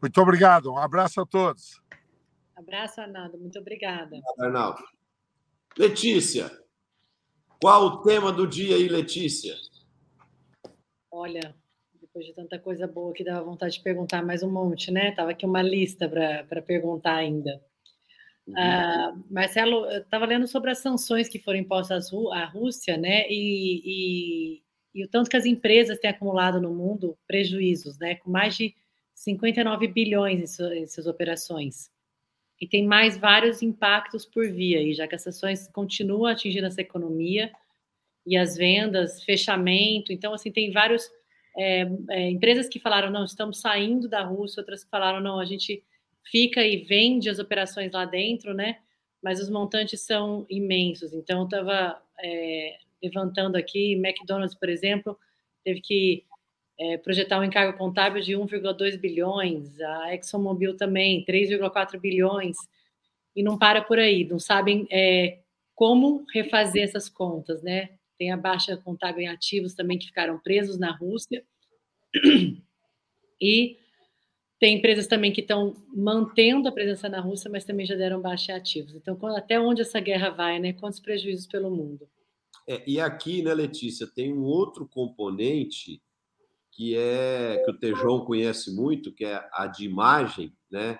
Muito 0.00 0.20
obrigado. 0.20 0.72
Um 0.72 0.78
abraço 0.78 1.20
a 1.20 1.26
todos. 1.26 1.80
Abraço, 2.56 3.00
Arnaldo. 3.00 3.38
Muito 3.38 3.58
obrigada. 3.58 4.04
Obrigado, 4.04 4.40
Arnaldo. 4.40 4.82
Letícia, 5.76 6.50
qual 7.60 7.84
o 7.84 8.02
tema 8.02 8.32
do 8.32 8.46
dia 8.46 8.76
aí, 8.76 8.88
Letícia? 8.88 9.54
Olha, 11.10 11.54
depois 12.14 12.26
de 12.26 12.32
tanta 12.32 12.60
coisa 12.60 12.86
boa 12.86 13.12
que 13.12 13.24
dava 13.24 13.42
vontade 13.42 13.74
de 13.74 13.82
perguntar 13.82 14.24
mais 14.24 14.40
um 14.44 14.50
monte, 14.50 14.92
né? 14.92 15.10
Tava 15.10 15.32
aqui 15.32 15.44
uma 15.44 15.60
lista 15.60 16.08
para 16.08 16.62
perguntar 16.62 17.16
ainda. 17.16 17.60
Uhum. 18.46 18.54
Uh, 18.54 19.24
Marcelo, 19.28 19.86
eu 19.86 20.00
estava 20.00 20.24
lendo 20.24 20.46
sobre 20.46 20.70
as 20.70 20.78
sanções 20.78 21.28
que 21.28 21.40
foram 21.40 21.58
impostas 21.58 22.12
à 22.32 22.44
Rússia, 22.44 22.96
né? 22.96 23.26
E, 23.28 23.82
e, 23.84 24.62
e, 24.94 25.04
o 25.04 25.08
tanto 25.08 25.28
que 25.28 25.36
as 25.36 25.44
empresas 25.44 25.98
têm 25.98 26.08
acumulado 26.10 26.60
no 26.60 26.72
mundo 26.72 27.18
prejuízos, 27.26 27.98
né? 27.98 28.14
Com 28.14 28.30
mais 28.30 28.56
de 28.56 28.72
59 29.12 29.88
bilhões 29.88 30.40
em, 30.40 30.46
suas, 30.46 30.72
em 30.72 30.86
suas 30.86 31.08
operações. 31.08 31.90
E 32.60 32.68
tem 32.68 32.86
mais 32.86 33.18
vários 33.18 33.60
impactos 33.60 34.24
por 34.24 34.46
via, 34.48 34.78
aí, 34.78 34.94
já 34.94 35.08
que 35.08 35.16
as 35.16 35.22
sanções 35.22 35.66
continuam 35.66 36.26
atingindo 36.26 36.66
essa 36.66 36.80
economia 36.80 37.50
e 38.24 38.36
as 38.36 38.56
vendas, 38.56 39.24
fechamento. 39.24 40.12
Então, 40.12 40.32
assim, 40.32 40.52
tem 40.52 40.70
vários 40.70 41.10
é, 41.56 41.86
é, 42.10 42.30
empresas 42.30 42.68
que 42.68 42.80
falaram, 42.80 43.10
não, 43.10 43.24
estamos 43.24 43.60
saindo 43.60 44.08
da 44.08 44.22
Rússia, 44.22 44.60
outras 44.60 44.84
que 44.84 44.90
falaram, 44.90 45.20
não, 45.20 45.38
a 45.38 45.44
gente 45.44 45.82
fica 46.24 46.64
e 46.64 46.78
vende 46.78 47.28
as 47.28 47.38
operações 47.38 47.92
lá 47.92 48.04
dentro, 48.04 48.54
né? 48.54 48.78
Mas 49.22 49.40
os 49.40 49.48
montantes 49.48 50.00
são 50.00 50.46
imensos. 50.50 51.12
Então, 51.12 51.40
eu 51.40 51.44
estava 51.44 52.00
é, 52.22 52.76
levantando 53.02 53.56
aqui, 53.56 53.92
McDonald's, 53.94 54.54
por 54.58 54.68
exemplo, 54.68 55.18
teve 55.62 55.80
que 55.80 56.24
é, 56.78 56.98
projetar 56.98 57.38
um 57.38 57.44
encargo 57.44 57.78
contábil 57.78 58.22
de 58.22 58.32
1,2 58.32 58.98
bilhões, 58.98 59.80
a 59.80 60.14
ExxonMobil 60.14 60.76
também, 60.76 61.24
3,4 61.24 62.00
bilhões, 62.00 62.56
e 63.34 63.42
não 63.42 63.58
para 63.58 63.82
por 63.82 63.98
aí, 63.98 64.24
não 64.24 64.38
sabem 64.38 64.86
é, 64.90 65.38
como 65.74 66.24
refazer 66.32 66.82
essas 66.82 67.08
contas, 67.08 67.62
né? 67.62 67.90
Tem 68.18 68.30
a 68.30 68.36
baixa 68.36 68.76
contábil 68.76 69.22
em 69.22 69.28
ativos 69.28 69.74
também 69.74 69.98
que 69.98 70.06
ficaram 70.06 70.38
presos 70.38 70.78
na 70.78 70.92
Rússia, 70.92 71.44
e 73.40 73.76
tem 74.60 74.78
empresas 74.78 75.06
também 75.06 75.32
que 75.32 75.40
estão 75.40 75.74
mantendo 75.94 76.68
a 76.68 76.72
presença 76.72 77.08
na 77.08 77.20
Rússia, 77.20 77.50
mas 77.50 77.64
também 77.64 77.84
já 77.84 77.94
deram 77.94 78.20
baixa 78.20 78.52
em 78.52 78.54
ativos. 78.54 78.94
Então, 78.94 79.18
até 79.36 79.60
onde 79.60 79.82
essa 79.82 80.00
guerra 80.00 80.30
vai, 80.30 80.58
né? 80.58 80.72
Quantos 80.72 81.00
prejuízos 81.00 81.46
pelo 81.46 81.70
mundo? 81.70 82.08
É, 82.66 82.82
e 82.88 82.98
aqui, 82.98 83.42
né, 83.42 83.52
Letícia, 83.52 84.06
tem 84.06 84.32
um 84.32 84.42
outro 84.42 84.88
componente 84.88 86.00
que 86.72 86.96
é 86.96 87.62
que 87.64 87.70
o 87.70 87.78
Tejão 87.78 88.24
conhece 88.24 88.74
muito, 88.74 89.12
que 89.12 89.24
é 89.24 89.48
a 89.52 89.66
de 89.66 89.84
imagem, 89.84 90.52
né? 90.70 90.98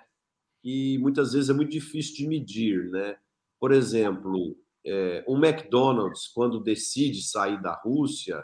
E 0.63 0.99
muitas 0.99 1.33
vezes 1.33 1.51
é 1.51 1.55
muito 1.55 1.71
difícil 1.71 2.17
de 2.17 2.29
medir, 2.29 2.91
né? 2.91 3.17
Por 3.59 3.73
exemplo, 3.73 4.57
é, 4.85 5.25
um 5.27 5.43
McDonald's 5.43 6.29
quando 6.29 6.63
decide 6.63 7.23
sair 7.23 7.61
da 7.61 7.75
Rússia, 7.75 8.43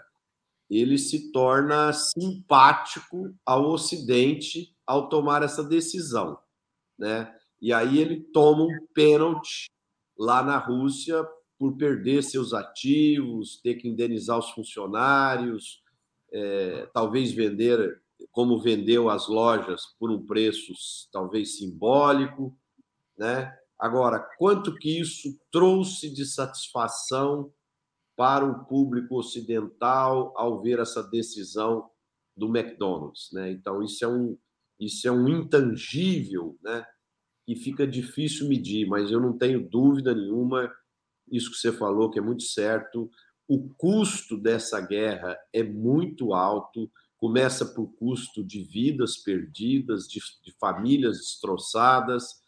ele 0.69 0.97
se 0.97 1.33
torna 1.33 1.93
simpático 1.93 3.35
ao 3.45 3.71
Ocidente 3.71 4.75
ao 4.87 5.09
tomar 5.09 5.43
essa 5.43 5.65
decisão, 5.65 6.39
né? 6.99 7.35
E 7.61 7.73
aí 7.73 7.99
ele 7.99 8.21
toma 8.21 8.63
um 8.65 8.87
pênalti 8.95 9.67
lá 10.17 10.43
na 10.43 10.57
Rússia 10.57 11.27
por 11.59 11.77
perder 11.77 12.23
seus 12.23 12.55
ativos, 12.55 13.61
ter 13.61 13.75
que 13.75 13.89
indenizar 13.89 14.39
os 14.39 14.51
funcionários, 14.51 15.83
é, 16.33 16.89
talvez 16.95 17.33
vender 17.33 18.01
como 18.31 18.61
vendeu 18.61 19.11
as 19.11 19.29
lojas 19.29 19.95
por 19.99 20.11
um 20.11 20.25
preço 20.25 20.73
talvez 21.13 21.59
simbólico, 21.59 22.57
né? 23.19 23.60
Agora, 23.81 24.21
quanto 24.39 24.75
que 24.77 25.01
isso 25.01 25.39
trouxe 25.51 26.13
de 26.13 26.25
satisfação 26.27 27.53
para 28.17 28.45
o 28.45 28.65
público 28.67 29.17
ocidental 29.17 30.35
ao 30.37 30.61
ver 30.61 30.79
essa 30.79 31.03
decisão 31.03 31.91
do 32.37 32.55
McDonald's, 32.55 33.31
né? 33.33 33.51
Então 33.51 33.83
isso 33.83 34.05
é 34.05 34.09
um 34.09 34.37
isso 34.79 35.07
é 35.07 35.13
um 35.13 35.29
intangível, 35.29 36.59
né? 36.63 36.85
Que 37.47 37.55
fica 37.55 37.87
difícil 37.87 38.49
medir, 38.49 38.87
mas 38.87 39.11
eu 39.11 39.21
não 39.21 39.37
tenho 39.37 39.69
dúvida 39.69 40.15
nenhuma 40.15 40.73
isso 41.31 41.51
que 41.51 41.57
você 41.57 41.73
falou 41.73 42.11
que 42.11 42.19
é 42.19 42.23
muito 42.23 42.43
certo 42.43 43.11
o 43.51 43.69
custo 43.75 44.37
dessa 44.37 44.81
guerra 44.81 45.37
é 45.53 45.61
muito 45.61 46.33
alto, 46.33 46.89
começa 47.17 47.67
por 47.67 47.89
custo 47.97 48.45
de 48.45 48.63
vidas 48.63 49.17
perdidas, 49.17 50.07
de, 50.07 50.21
de 50.45 50.53
famílias 50.53 51.17
destroçadas, 51.17 52.40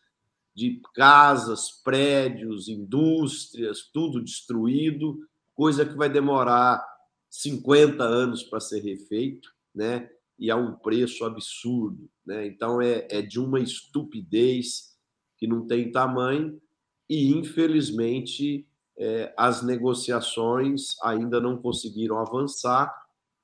de 0.55 0.81
casas, 0.95 1.71
prédios, 1.83 2.69
indústrias, 2.69 3.91
tudo 3.93 4.23
destruído, 4.23 5.19
coisa 5.55 5.85
que 5.85 5.95
vai 5.95 6.09
demorar 6.09 6.85
50 7.31 8.03
anos 8.03 8.43
para 8.43 8.61
ser 8.61 8.81
refeito, 8.81 9.49
né? 9.75 10.11
E 10.39 10.51
a 10.51 10.57
um 10.57 10.75
preço 10.75 11.25
absurdo, 11.25 12.11
né? 12.27 12.47
Então 12.47 12.81
é, 12.81 13.07
é 13.11 13.23
de 13.23 13.41
uma 13.41 13.61
estupidez 13.61 14.97
que 15.39 15.47
não 15.47 15.67
tem 15.67 15.91
tamanho 15.91 16.61
e 17.09 17.31
infelizmente 17.31 18.67
é, 18.97 19.33
as 19.37 19.63
negociações 19.63 20.97
ainda 21.03 21.41
não 21.41 21.57
conseguiram 21.57 22.19
avançar 22.19 22.95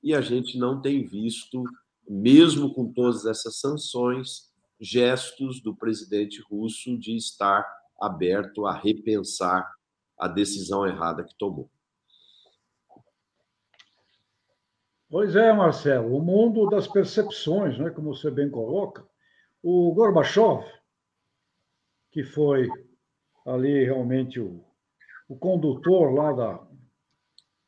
e 0.01 0.13
a 0.13 0.21
gente 0.21 0.57
não 0.57 0.81
tem 0.81 1.03
visto, 1.03 1.63
mesmo 2.07 2.73
com 2.73 2.91
todas 2.91 3.25
essas 3.25 3.59
sanções, 3.59 4.48
gestos 4.79 5.61
do 5.61 5.75
presidente 5.75 6.41
russo 6.49 6.97
de 6.97 7.15
estar 7.15 7.65
aberto 7.99 8.65
a 8.65 8.73
repensar 8.73 9.69
a 10.17 10.27
decisão 10.27 10.85
errada 10.85 11.23
que 11.23 11.35
tomou. 11.37 11.69
Pois 15.09 15.35
é, 15.35 15.51
Marcelo, 15.51 16.15
o 16.15 16.21
mundo 16.21 16.69
das 16.69 16.87
percepções, 16.87 17.77
né, 17.79 17.89
como 17.89 18.15
você 18.15 18.29
bem 18.29 18.49
coloca. 18.49 19.07
O 19.61 19.93
Gorbachev, 19.93 20.63
que 22.11 22.23
foi 22.23 22.69
ali 23.45 23.83
realmente 23.83 24.39
o 24.39 24.63
o 25.29 25.37
condutor 25.37 26.11
lá 26.11 26.33
da. 26.33 26.67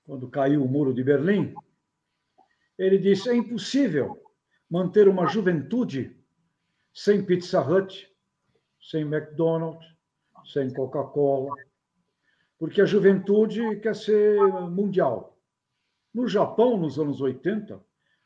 Quando 0.04 0.28
caiu 0.28 0.66
o 0.66 0.68
muro 0.68 0.94
de 0.94 1.04
Berlim, 1.04 1.54
ele 2.78 2.98
disse: 2.98 3.30
é 3.30 3.36
impossível 3.36 4.20
manter 4.68 5.08
uma 5.08 5.28
juventude 5.28 6.20
sem 6.94 7.24
Pizza 7.24 7.62
Hut, 7.62 8.10
sem 8.82 9.02
McDonald's, 9.04 9.86
sem 10.52 10.74
Coca-Cola, 10.74 11.56
porque 12.58 12.82
a 12.82 12.86
juventude 12.86 13.80
quer 13.80 13.96
ser 13.96 14.40
mundial. 14.70 15.38
No 16.14 16.28
Japão, 16.28 16.78
nos 16.78 17.00
anos 17.00 17.22
80, 17.22 17.82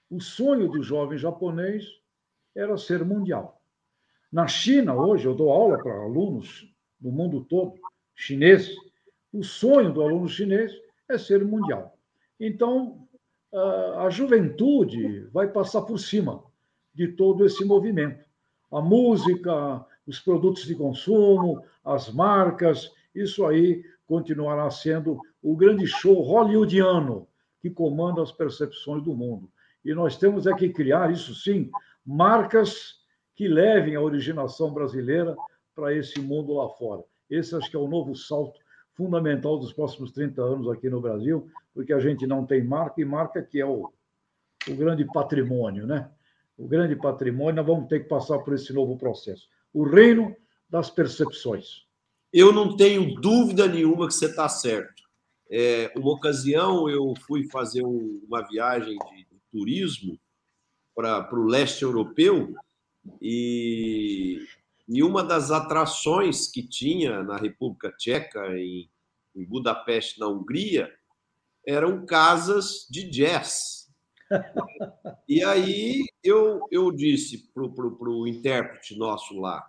o 0.10 0.20
sonho 0.20 0.68
do 0.68 0.82
jovem 0.82 1.18
japonês 1.18 1.86
era 2.56 2.78
ser 2.78 3.04
mundial. 3.04 3.62
Na 4.32 4.48
China, 4.48 4.96
hoje, 4.96 5.28
eu 5.28 5.36
dou 5.36 5.52
aula 5.52 5.78
para 5.78 5.94
alunos 5.94 6.68
do 7.00 7.12
mundo 7.12 7.46
todo, 7.46 7.80
chineses, 8.16 8.76
o 9.32 9.44
sonho 9.44 9.94
do 9.94 10.02
aluno 10.02 10.28
chinês 10.28 10.74
é 11.08 11.18
ser 11.18 11.46
mundial. 11.46 11.98
Então, 12.40 13.08
a 13.98 14.10
juventude 14.10 15.22
vai 15.28 15.48
passar 15.48 15.84
por 15.84 15.98
cima 16.00 16.44
de 16.94 17.10
todo 17.10 17.46
esse 17.46 17.64
movimento. 17.64 18.25
A 18.72 18.82
música, 18.82 19.86
os 20.06 20.20
produtos 20.20 20.66
de 20.66 20.76
consumo, 20.76 21.64
as 21.84 22.12
marcas, 22.12 22.92
isso 23.14 23.46
aí 23.46 23.84
continuará 24.08 24.70
sendo 24.70 25.20
o 25.42 25.56
grande 25.56 25.88
show 25.88 26.22
hollywoodiano 26.22 27.28
que 27.62 27.70
comanda 27.70 28.22
as 28.22 28.32
percepções 28.32 29.04
do 29.04 29.16
mundo. 29.16 29.50
E 29.84 29.94
nós 29.94 30.18
temos 30.18 30.48
é 30.48 30.54
que 30.54 30.70
criar, 30.70 31.12
isso 31.12 31.34
sim, 31.34 31.70
marcas 32.06 33.00
que 33.36 33.48
levem 33.48 33.96
a 33.96 34.02
originação 34.02 34.74
brasileira 34.74 35.36
para 35.76 35.94
esse 35.94 36.20
mundo 36.22 36.54
lá 36.54 36.70
fora. 36.70 37.04
Esse 37.30 37.56
acho 37.56 37.70
que 37.70 37.76
é 37.76 37.80
o 37.80 37.88
novo 37.88 38.16
salto 38.16 38.60
fundamental 38.94 39.60
dos 39.60 39.74
próximos 39.74 40.12
30 40.12 40.42
anos 40.42 40.70
aqui 40.70 40.90
no 40.90 41.02
Brasil, 41.02 41.48
porque 41.74 41.92
a 41.92 42.00
gente 42.00 42.26
não 42.26 42.46
tem 42.46 42.64
marca, 42.64 43.02
e 43.02 43.06
marca 43.06 43.44
que 43.44 43.60
é 43.60 43.66
o, 43.66 43.92
o 44.68 44.76
grande 44.76 45.04
patrimônio, 45.06 45.86
né? 45.86 46.10
O 46.58 46.68
grande 46.68 46.96
patrimônio, 46.96 47.56
nós 47.56 47.66
vamos 47.66 47.90
ter 47.90 48.02
que 48.02 48.10
passar 48.10 48.40
por 48.40 48.54
esse 48.54 48.72
novo 48.74 48.98
processo. 48.98 49.48
O 49.74 49.84
reino 49.84 50.36
das 50.70 50.90
percepções. 50.90 51.86
Eu 52.32 52.52
não 52.52 52.76
tenho 52.76 53.16
dúvida 53.16 53.68
nenhuma 53.68 54.08
que 54.08 54.14
você 54.14 54.26
está 54.26 54.48
certo. 54.50 55.04
É, 55.50 55.92
uma 55.96 56.12
ocasião 56.12 56.90
eu 56.90 57.14
fui 57.26 57.48
fazer 57.50 57.84
um, 57.84 58.22
uma 58.28 58.42
viagem 58.48 58.98
de, 58.98 59.26
de 59.26 59.42
turismo 59.52 60.20
para 60.96 61.30
o 61.34 61.46
leste 61.46 61.84
europeu 61.84 62.54
e, 63.22 64.46
e 64.88 65.04
uma 65.04 65.24
das 65.24 65.52
atrações 65.52 66.48
que 66.48 66.68
tinha 66.68 67.22
na 67.22 67.38
República 67.38 67.92
Tcheca, 67.92 68.58
em, 68.58 68.90
em 69.36 69.46
Budapeste, 69.46 70.20
na 70.20 70.28
Hungria, 70.28 70.92
eram 71.68 72.06
casas 72.06 72.88
de 72.90 73.10
jazz. 73.10 73.75
E 75.28 75.44
aí 75.44 76.04
eu, 76.24 76.62
eu 76.72 76.92
disse 76.92 77.52
para 77.54 77.64
o 77.64 78.28
intérprete 78.28 78.98
nosso 78.98 79.40
lá, 79.40 79.64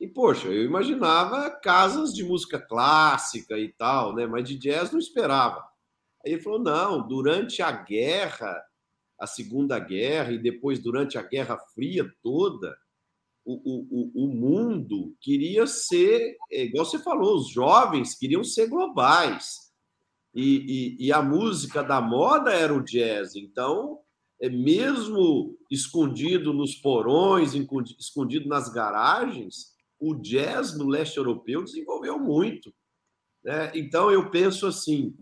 e, 0.00 0.08
poxa, 0.08 0.48
eu 0.48 0.64
imaginava 0.64 1.50
casas 1.50 2.12
de 2.12 2.24
música 2.24 2.58
clássica 2.58 3.56
e 3.58 3.72
tal, 3.72 4.14
né? 4.14 4.26
Mas 4.26 4.46
de 4.48 4.58
jazz 4.58 4.90
não 4.90 4.98
esperava. 4.98 5.64
Aí 6.24 6.32
ele 6.32 6.42
falou: 6.42 6.58
não, 6.58 7.06
durante 7.06 7.62
a 7.62 7.70
guerra, 7.70 8.62
a 9.18 9.26
Segunda 9.26 9.78
Guerra, 9.78 10.32
e 10.32 10.38
depois 10.38 10.78
durante 10.78 11.16
a 11.16 11.22
Guerra 11.22 11.56
Fria 11.74 12.04
toda, 12.22 12.76
o, 13.44 13.54
o, 13.54 14.24
o 14.24 14.28
mundo 14.28 15.14
queria 15.20 15.66
ser, 15.66 16.36
é, 16.50 16.64
igual 16.64 16.84
você 16.84 16.98
falou, 16.98 17.36
os 17.36 17.50
jovens 17.50 18.14
queriam 18.14 18.42
ser 18.42 18.68
globais. 18.68 19.63
E, 20.34 20.96
e, 20.98 21.06
e 21.06 21.12
a 21.12 21.22
música 21.22 21.82
da 21.82 22.00
moda 22.00 22.52
era 22.52 22.74
o 22.74 22.82
jazz. 22.82 23.36
Então, 23.36 24.00
é 24.40 24.48
mesmo 24.48 25.56
escondido 25.70 26.52
nos 26.52 26.74
porões, 26.74 27.52
escondido 27.98 28.48
nas 28.48 28.68
garagens, 28.68 29.72
o 29.98 30.14
jazz 30.14 30.76
no 30.76 30.86
leste 30.86 31.16
europeu 31.16 31.62
desenvolveu 31.62 32.18
muito. 32.18 32.74
Né? 33.44 33.70
Então, 33.74 34.10
eu 34.10 34.30
penso 34.30 34.66
assim: 34.66 35.14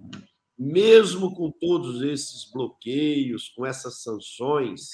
mesmo 0.59 1.35
com 1.35 1.51
todos 1.51 2.03
esses 2.03 2.51
bloqueios, 2.51 3.49
com 3.51 3.67
essas 3.67 4.03
sanções, 4.03 4.89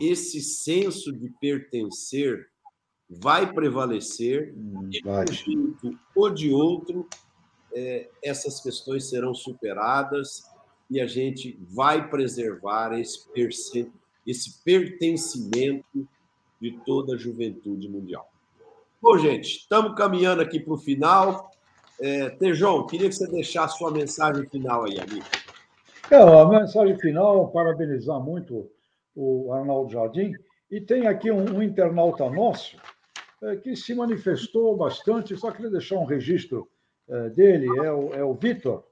esse 0.00 0.40
senso 0.40 1.12
de 1.12 1.28
pertencer 1.40 2.50
vai 3.08 3.52
prevalecer, 3.52 4.54
hum, 4.56 4.88
de 4.88 5.02
um 5.06 5.32
jeito 5.32 5.98
ou 6.16 6.30
de 6.30 6.50
outro, 6.50 7.06
é, 7.74 8.08
essas 8.22 8.60
questões 8.60 9.08
serão 9.08 9.34
superadas 9.34 10.44
e 10.90 11.00
a 11.00 11.06
gente 11.06 11.58
vai 11.70 12.08
preservar 12.08 12.92
esse, 12.98 13.90
esse 14.26 14.62
pertencimento 14.62 16.06
de 16.60 16.72
toda 16.84 17.14
a 17.14 17.18
juventude 17.18 17.88
mundial. 17.88 18.30
Bom, 19.00 19.18
gente, 19.18 19.58
estamos 19.58 19.96
caminhando 19.96 20.42
aqui 20.42 20.60
para 20.60 20.74
o 20.74 20.78
final. 20.78 21.50
É, 22.00 22.30
Tejão, 22.30 22.86
queria 22.86 23.08
que 23.08 23.14
você 23.14 23.26
deixasse 23.26 23.78
sua 23.78 23.90
mensagem 23.90 24.46
final 24.48 24.84
aí, 24.84 25.00
amigo. 25.00 25.26
É, 26.10 26.16
a 26.16 26.46
mensagem 26.46 26.98
final, 26.98 27.48
parabenizar 27.48 28.20
muito 28.20 28.70
o 29.14 29.52
Arnaldo 29.52 29.90
Jardim. 29.90 30.32
E 30.70 30.80
tem 30.80 31.06
aqui 31.06 31.30
um, 31.30 31.56
um 31.56 31.62
internauta 31.62 32.28
nosso 32.30 32.76
é, 33.42 33.56
que 33.56 33.74
se 33.74 33.94
manifestou 33.94 34.76
bastante, 34.76 35.36
só 35.36 35.50
queria 35.50 35.70
deixar 35.70 35.96
um 35.96 36.04
registro 36.04 36.68
dele, 37.34 37.66
é 37.78 37.90
o, 37.90 38.14
é 38.14 38.24
o 38.24 38.34
Vitor, 38.34 38.84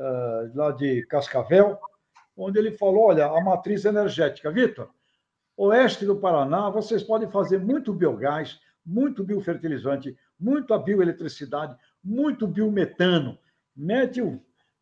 é, 0.00 0.50
lá 0.54 0.70
de 0.70 1.04
Cascavel, 1.06 1.78
onde 2.36 2.58
ele 2.58 2.72
falou: 2.72 3.08
olha, 3.08 3.26
a 3.26 3.40
matriz 3.42 3.84
energética. 3.84 4.50
Vitor, 4.50 4.88
oeste 5.56 6.06
do 6.06 6.16
Paraná, 6.16 6.70
vocês 6.70 7.02
podem 7.02 7.30
fazer 7.30 7.58
muito 7.58 7.92
biogás, 7.92 8.58
muito 8.84 9.22
biofertilizante, 9.22 10.16
muita 10.38 10.78
bioeletricidade, 10.78 11.76
muito 12.02 12.46
biometano. 12.46 13.38
Mete, 13.76 14.22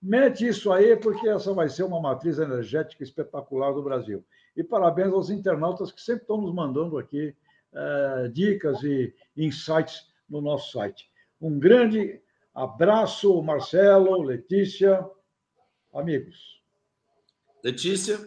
mete 0.00 0.46
isso 0.46 0.72
aí, 0.72 0.96
porque 0.96 1.28
essa 1.28 1.52
vai 1.52 1.68
ser 1.68 1.82
uma 1.82 2.00
matriz 2.00 2.38
energética 2.38 3.02
espetacular 3.02 3.72
do 3.72 3.82
Brasil. 3.82 4.24
E 4.56 4.62
parabéns 4.62 5.12
aos 5.12 5.30
internautas 5.30 5.90
que 5.90 6.00
sempre 6.00 6.22
estão 6.22 6.40
nos 6.40 6.54
mandando 6.54 6.96
aqui 6.96 7.34
uh, 7.72 8.28
dicas 8.28 8.82
e 8.84 9.12
insights 9.36 10.06
no 10.28 10.40
nosso 10.40 10.70
site. 10.70 11.10
Um 11.40 11.58
grande 11.58 12.20
abraço, 12.58 13.40
Marcelo, 13.40 14.20
Letícia, 14.22 15.04
amigos. 15.94 16.60
Letícia? 17.62 18.18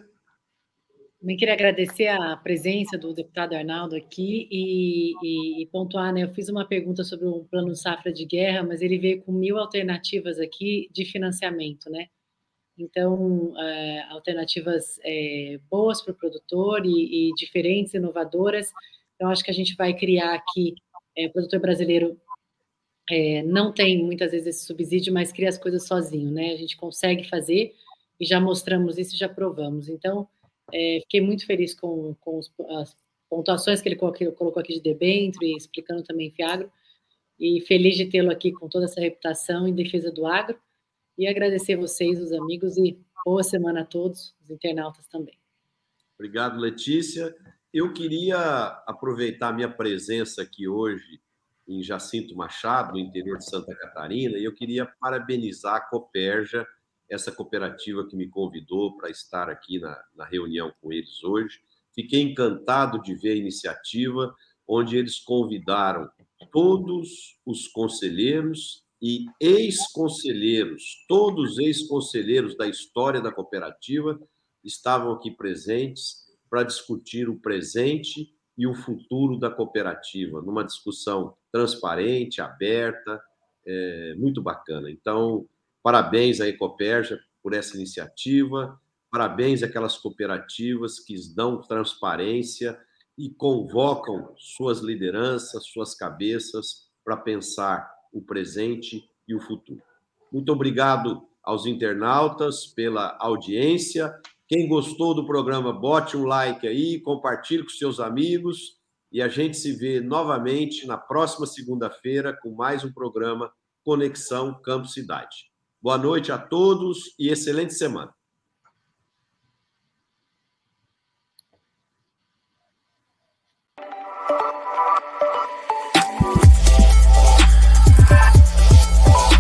Também 1.19 1.37
queria 1.37 1.53
agradecer 1.53 2.07
a 2.07 2.35
presença 2.37 2.97
do 2.97 3.13
deputado 3.13 3.53
Arnaldo 3.53 3.95
aqui 3.95 4.47
e, 4.49 5.13
e, 5.21 5.61
e, 5.61 5.65
pontuar, 5.67 6.11
né? 6.13 6.23
Eu 6.23 6.29
fiz 6.29 6.49
uma 6.49 6.65
pergunta 6.65 7.03
sobre 7.03 7.27
o 7.27 7.43
plano 7.43 7.75
safra 7.75 8.11
de 8.11 8.25
guerra, 8.25 8.63
mas 8.63 8.81
ele 8.81 8.97
veio 8.97 9.21
com 9.21 9.31
mil 9.31 9.59
alternativas 9.59 10.39
aqui 10.39 10.89
de 10.91 11.05
financiamento, 11.05 11.89
né? 11.89 12.07
Então, 12.77 13.53
é, 13.59 14.03
alternativas 14.09 14.99
é, 15.03 15.59
boas 15.69 16.01
para 16.01 16.13
o 16.13 16.17
produtor 16.17 16.85
e, 16.85 17.29
e, 17.29 17.33
diferentes, 17.35 17.93
inovadoras. 17.93 18.71
Então, 19.15 19.29
acho 19.29 19.43
que 19.43 19.51
a 19.51 19.53
gente 19.53 19.75
vai 19.75 19.93
criar 19.93 20.33
aqui, 20.33 20.73
é, 21.15 21.27
o 21.27 21.31
produtor 21.31 21.59
brasileiro 21.59 22.19
é, 23.09 23.43
não 23.43 23.71
tem 23.71 24.03
muitas 24.03 24.31
vezes 24.31 24.47
esse 24.47 24.65
subsídio, 24.65 25.13
mas 25.13 25.31
cria 25.31 25.49
as 25.49 25.57
coisas 25.57 25.85
sozinho, 25.85 26.31
né? 26.31 26.51
A 26.51 26.57
gente 26.57 26.77
consegue 26.77 27.27
fazer 27.27 27.73
e 28.19 28.25
já 28.25 28.39
mostramos 28.39 28.97
isso, 28.97 29.17
já 29.17 29.27
provamos. 29.27 29.89
Então, 29.89 30.27
é, 30.73 30.99
fiquei 31.01 31.21
muito 31.21 31.45
feliz 31.45 31.73
com, 31.73 32.15
com 32.21 32.37
os, 32.37 32.51
as 32.79 32.95
pontuações 33.29 33.81
que 33.81 33.89
ele 33.89 33.95
colocou 33.95 34.59
aqui 34.59 34.73
de 34.73 34.81
debênture, 34.81 35.55
explicando 35.55 36.03
também 36.03 36.31
Fiagro, 36.31 36.71
e 37.39 37.61
feliz 37.61 37.95
de 37.95 38.05
tê-lo 38.05 38.31
aqui 38.31 38.51
com 38.51 38.69
toda 38.69 38.85
essa 38.85 39.01
reputação 39.01 39.67
em 39.67 39.73
defesa 39.73 40.11
do 40.11 40.25
agro, 40.25 40.59
e 41.17 41.27
agradecer 41.27 41.75
vocês, 41.75 42.21
os 42.21 42.31
amigos, 42.31 42.77
e 42.77 42.97
boa 43.25 43.43
semana 43.43 43.81
a 43.81 43.85
todos, 43.85 44.35
os 44.41 44.49
internautas 44.49 45.07
também. 45.07 45.37
Obrigado, 46.15 46.59
Letícia. 46.59 47.35
Eu 47.73 47.93
queria 47.93 48.37
aproveitar 48.85 49.49
a 49.49 49.53
minha 49.53 49.69
presença 49.69 50.41
aqui 50.41 50.67
hoje 50.67 51.19
em 51.71 51.81
Jacinto 51.81 52.35
Machado, 52.35 52.93
no 52.93 52.99
interior 52.99 53.37
de 53.37 53.49
Santa 53.49 53.73
Catarina, 53.75 54.37
e 54.37 54.43
eu 54.43 54.53
queria 54.53 54.85
parabenizar 54.99 55.75
a 55.75 55.81
Coperja, 55.81 56.67
essa 57.09 57.31
cooperativa 57.31 58.07
que 58.07 58.15
me 58.15 58.29
convidou 58.29 58.95
para 58.95 59.09
estar 59.09 59.49
aqui 59.49 59.79
na, 59.79 60.01
na 60.15 60.25
reunião 60.25 60.73
com 60.81 60.93
eles 60.93 61.23
hoje. 61.23 61.59
Fiquei 61.93 62.21
encantado 62.21 63.01
de 63.01 63.15
ver 63.15 63.33
a 63.33 63.35
iniciativa, 63.35 64.33
onde 64.67 64.97
eles 64.97 65.19
convidaram 65.19 66.09
todos 66.51 67.37
os 67.45 67.67
conselheiros 67.67 68.83
e 69.01 69.25
ex-conselheiros, 69.39 71.05
todos 71.07 71.57
ex-conselheiros 71.57 72.55
da 72.55 72.67
história 72.67 73.19
da 73.19 73.31
cooperativa 73.31 74.19
estavam 74.63 75.11
aqui 75.11 75.31
presentes 75.31 76.27
para 76.49 76.63
discutir 76.63 77.27
o 77.27 77.39
presente 77.39 78.33
e 78.57 78.67
o 78.67 78.75
futuro 78.75 79.39
da 79.39 79.49
cooperativa, 79.49 80.41
numa 80.41 80.63
discussão 80.63 81.35
transparente, 81.51 82.41
aberta, 82.41 83.21
é, 83.65 84.15
muito 84.17 84.41
bacana. 84.41 84.89
Então, 84.89 85.47
Parabéns 85.83 86.39
à 86.39 86.47
Ecoperja 86.47 87.19
por 87.41 87.53
essa 87.53 87.75
iniciativa, 87.75 88.79
parabéns 89.09 89.63
àquelas 89.63 89.97
cooperativas 89.97 90.99
que 90.99 91.15
dão 91.35 91.59
transparência 91.59 92.79
e 93.17 93.29
convocam 93.31 94.31
suas 94.37 94.79
lideranças, 94.79 95.65
suas 95.65 95.95
cabeças 95.95 96.87
para 97.03 97.17
pensar 97.17 97.91
o 98.13 98.21
presente 98.21 99.03
e 99.27 99.33
o 99.33 99.41
futuro. 99.41 99.81
Muito 100.31 100.51
obrigado 100.51 101.27
aos 101.43 101.65
internautas 101.65 102.67
pela 102.67 103.17
audiência. 103.19 104.13
Quem 104.47 104.67
gostou 104.67 105.15
do 105.15 105.25
programa, 105.25 105.73
bote 105.73 106.15
um 106.15 106.25
like 106.25 106.67
aí, 106.67 106.99
compartilhe 106.99 107.63
com 107.63 107.69
seus 107.69 107.99
amigos 107.99 108.79
e 109.11 109.21
a 109.21 109.27
gente 109.27 109.57
se 109.57 109.73
vê 109.73 109.99
novamente 109.99 110.87
na 110.87 110.97
próxima 110.97 111.45
segunda-feira 111.45 112.37
com 112.41 112.51
mais 112.51 112.83
um 112.85 112.93
programa 112.93 113.51
Conexão 113.83 114.59
Campo 114.61 114.87
Cidade. 114.87 115.51
Boa 115.81 115.97
noite 115.97 116.31
a 116.31 116.37
todos 116.37 117.13
e 117.19 117.29
excelente 117.29 117.73
semana. 117.73 118.13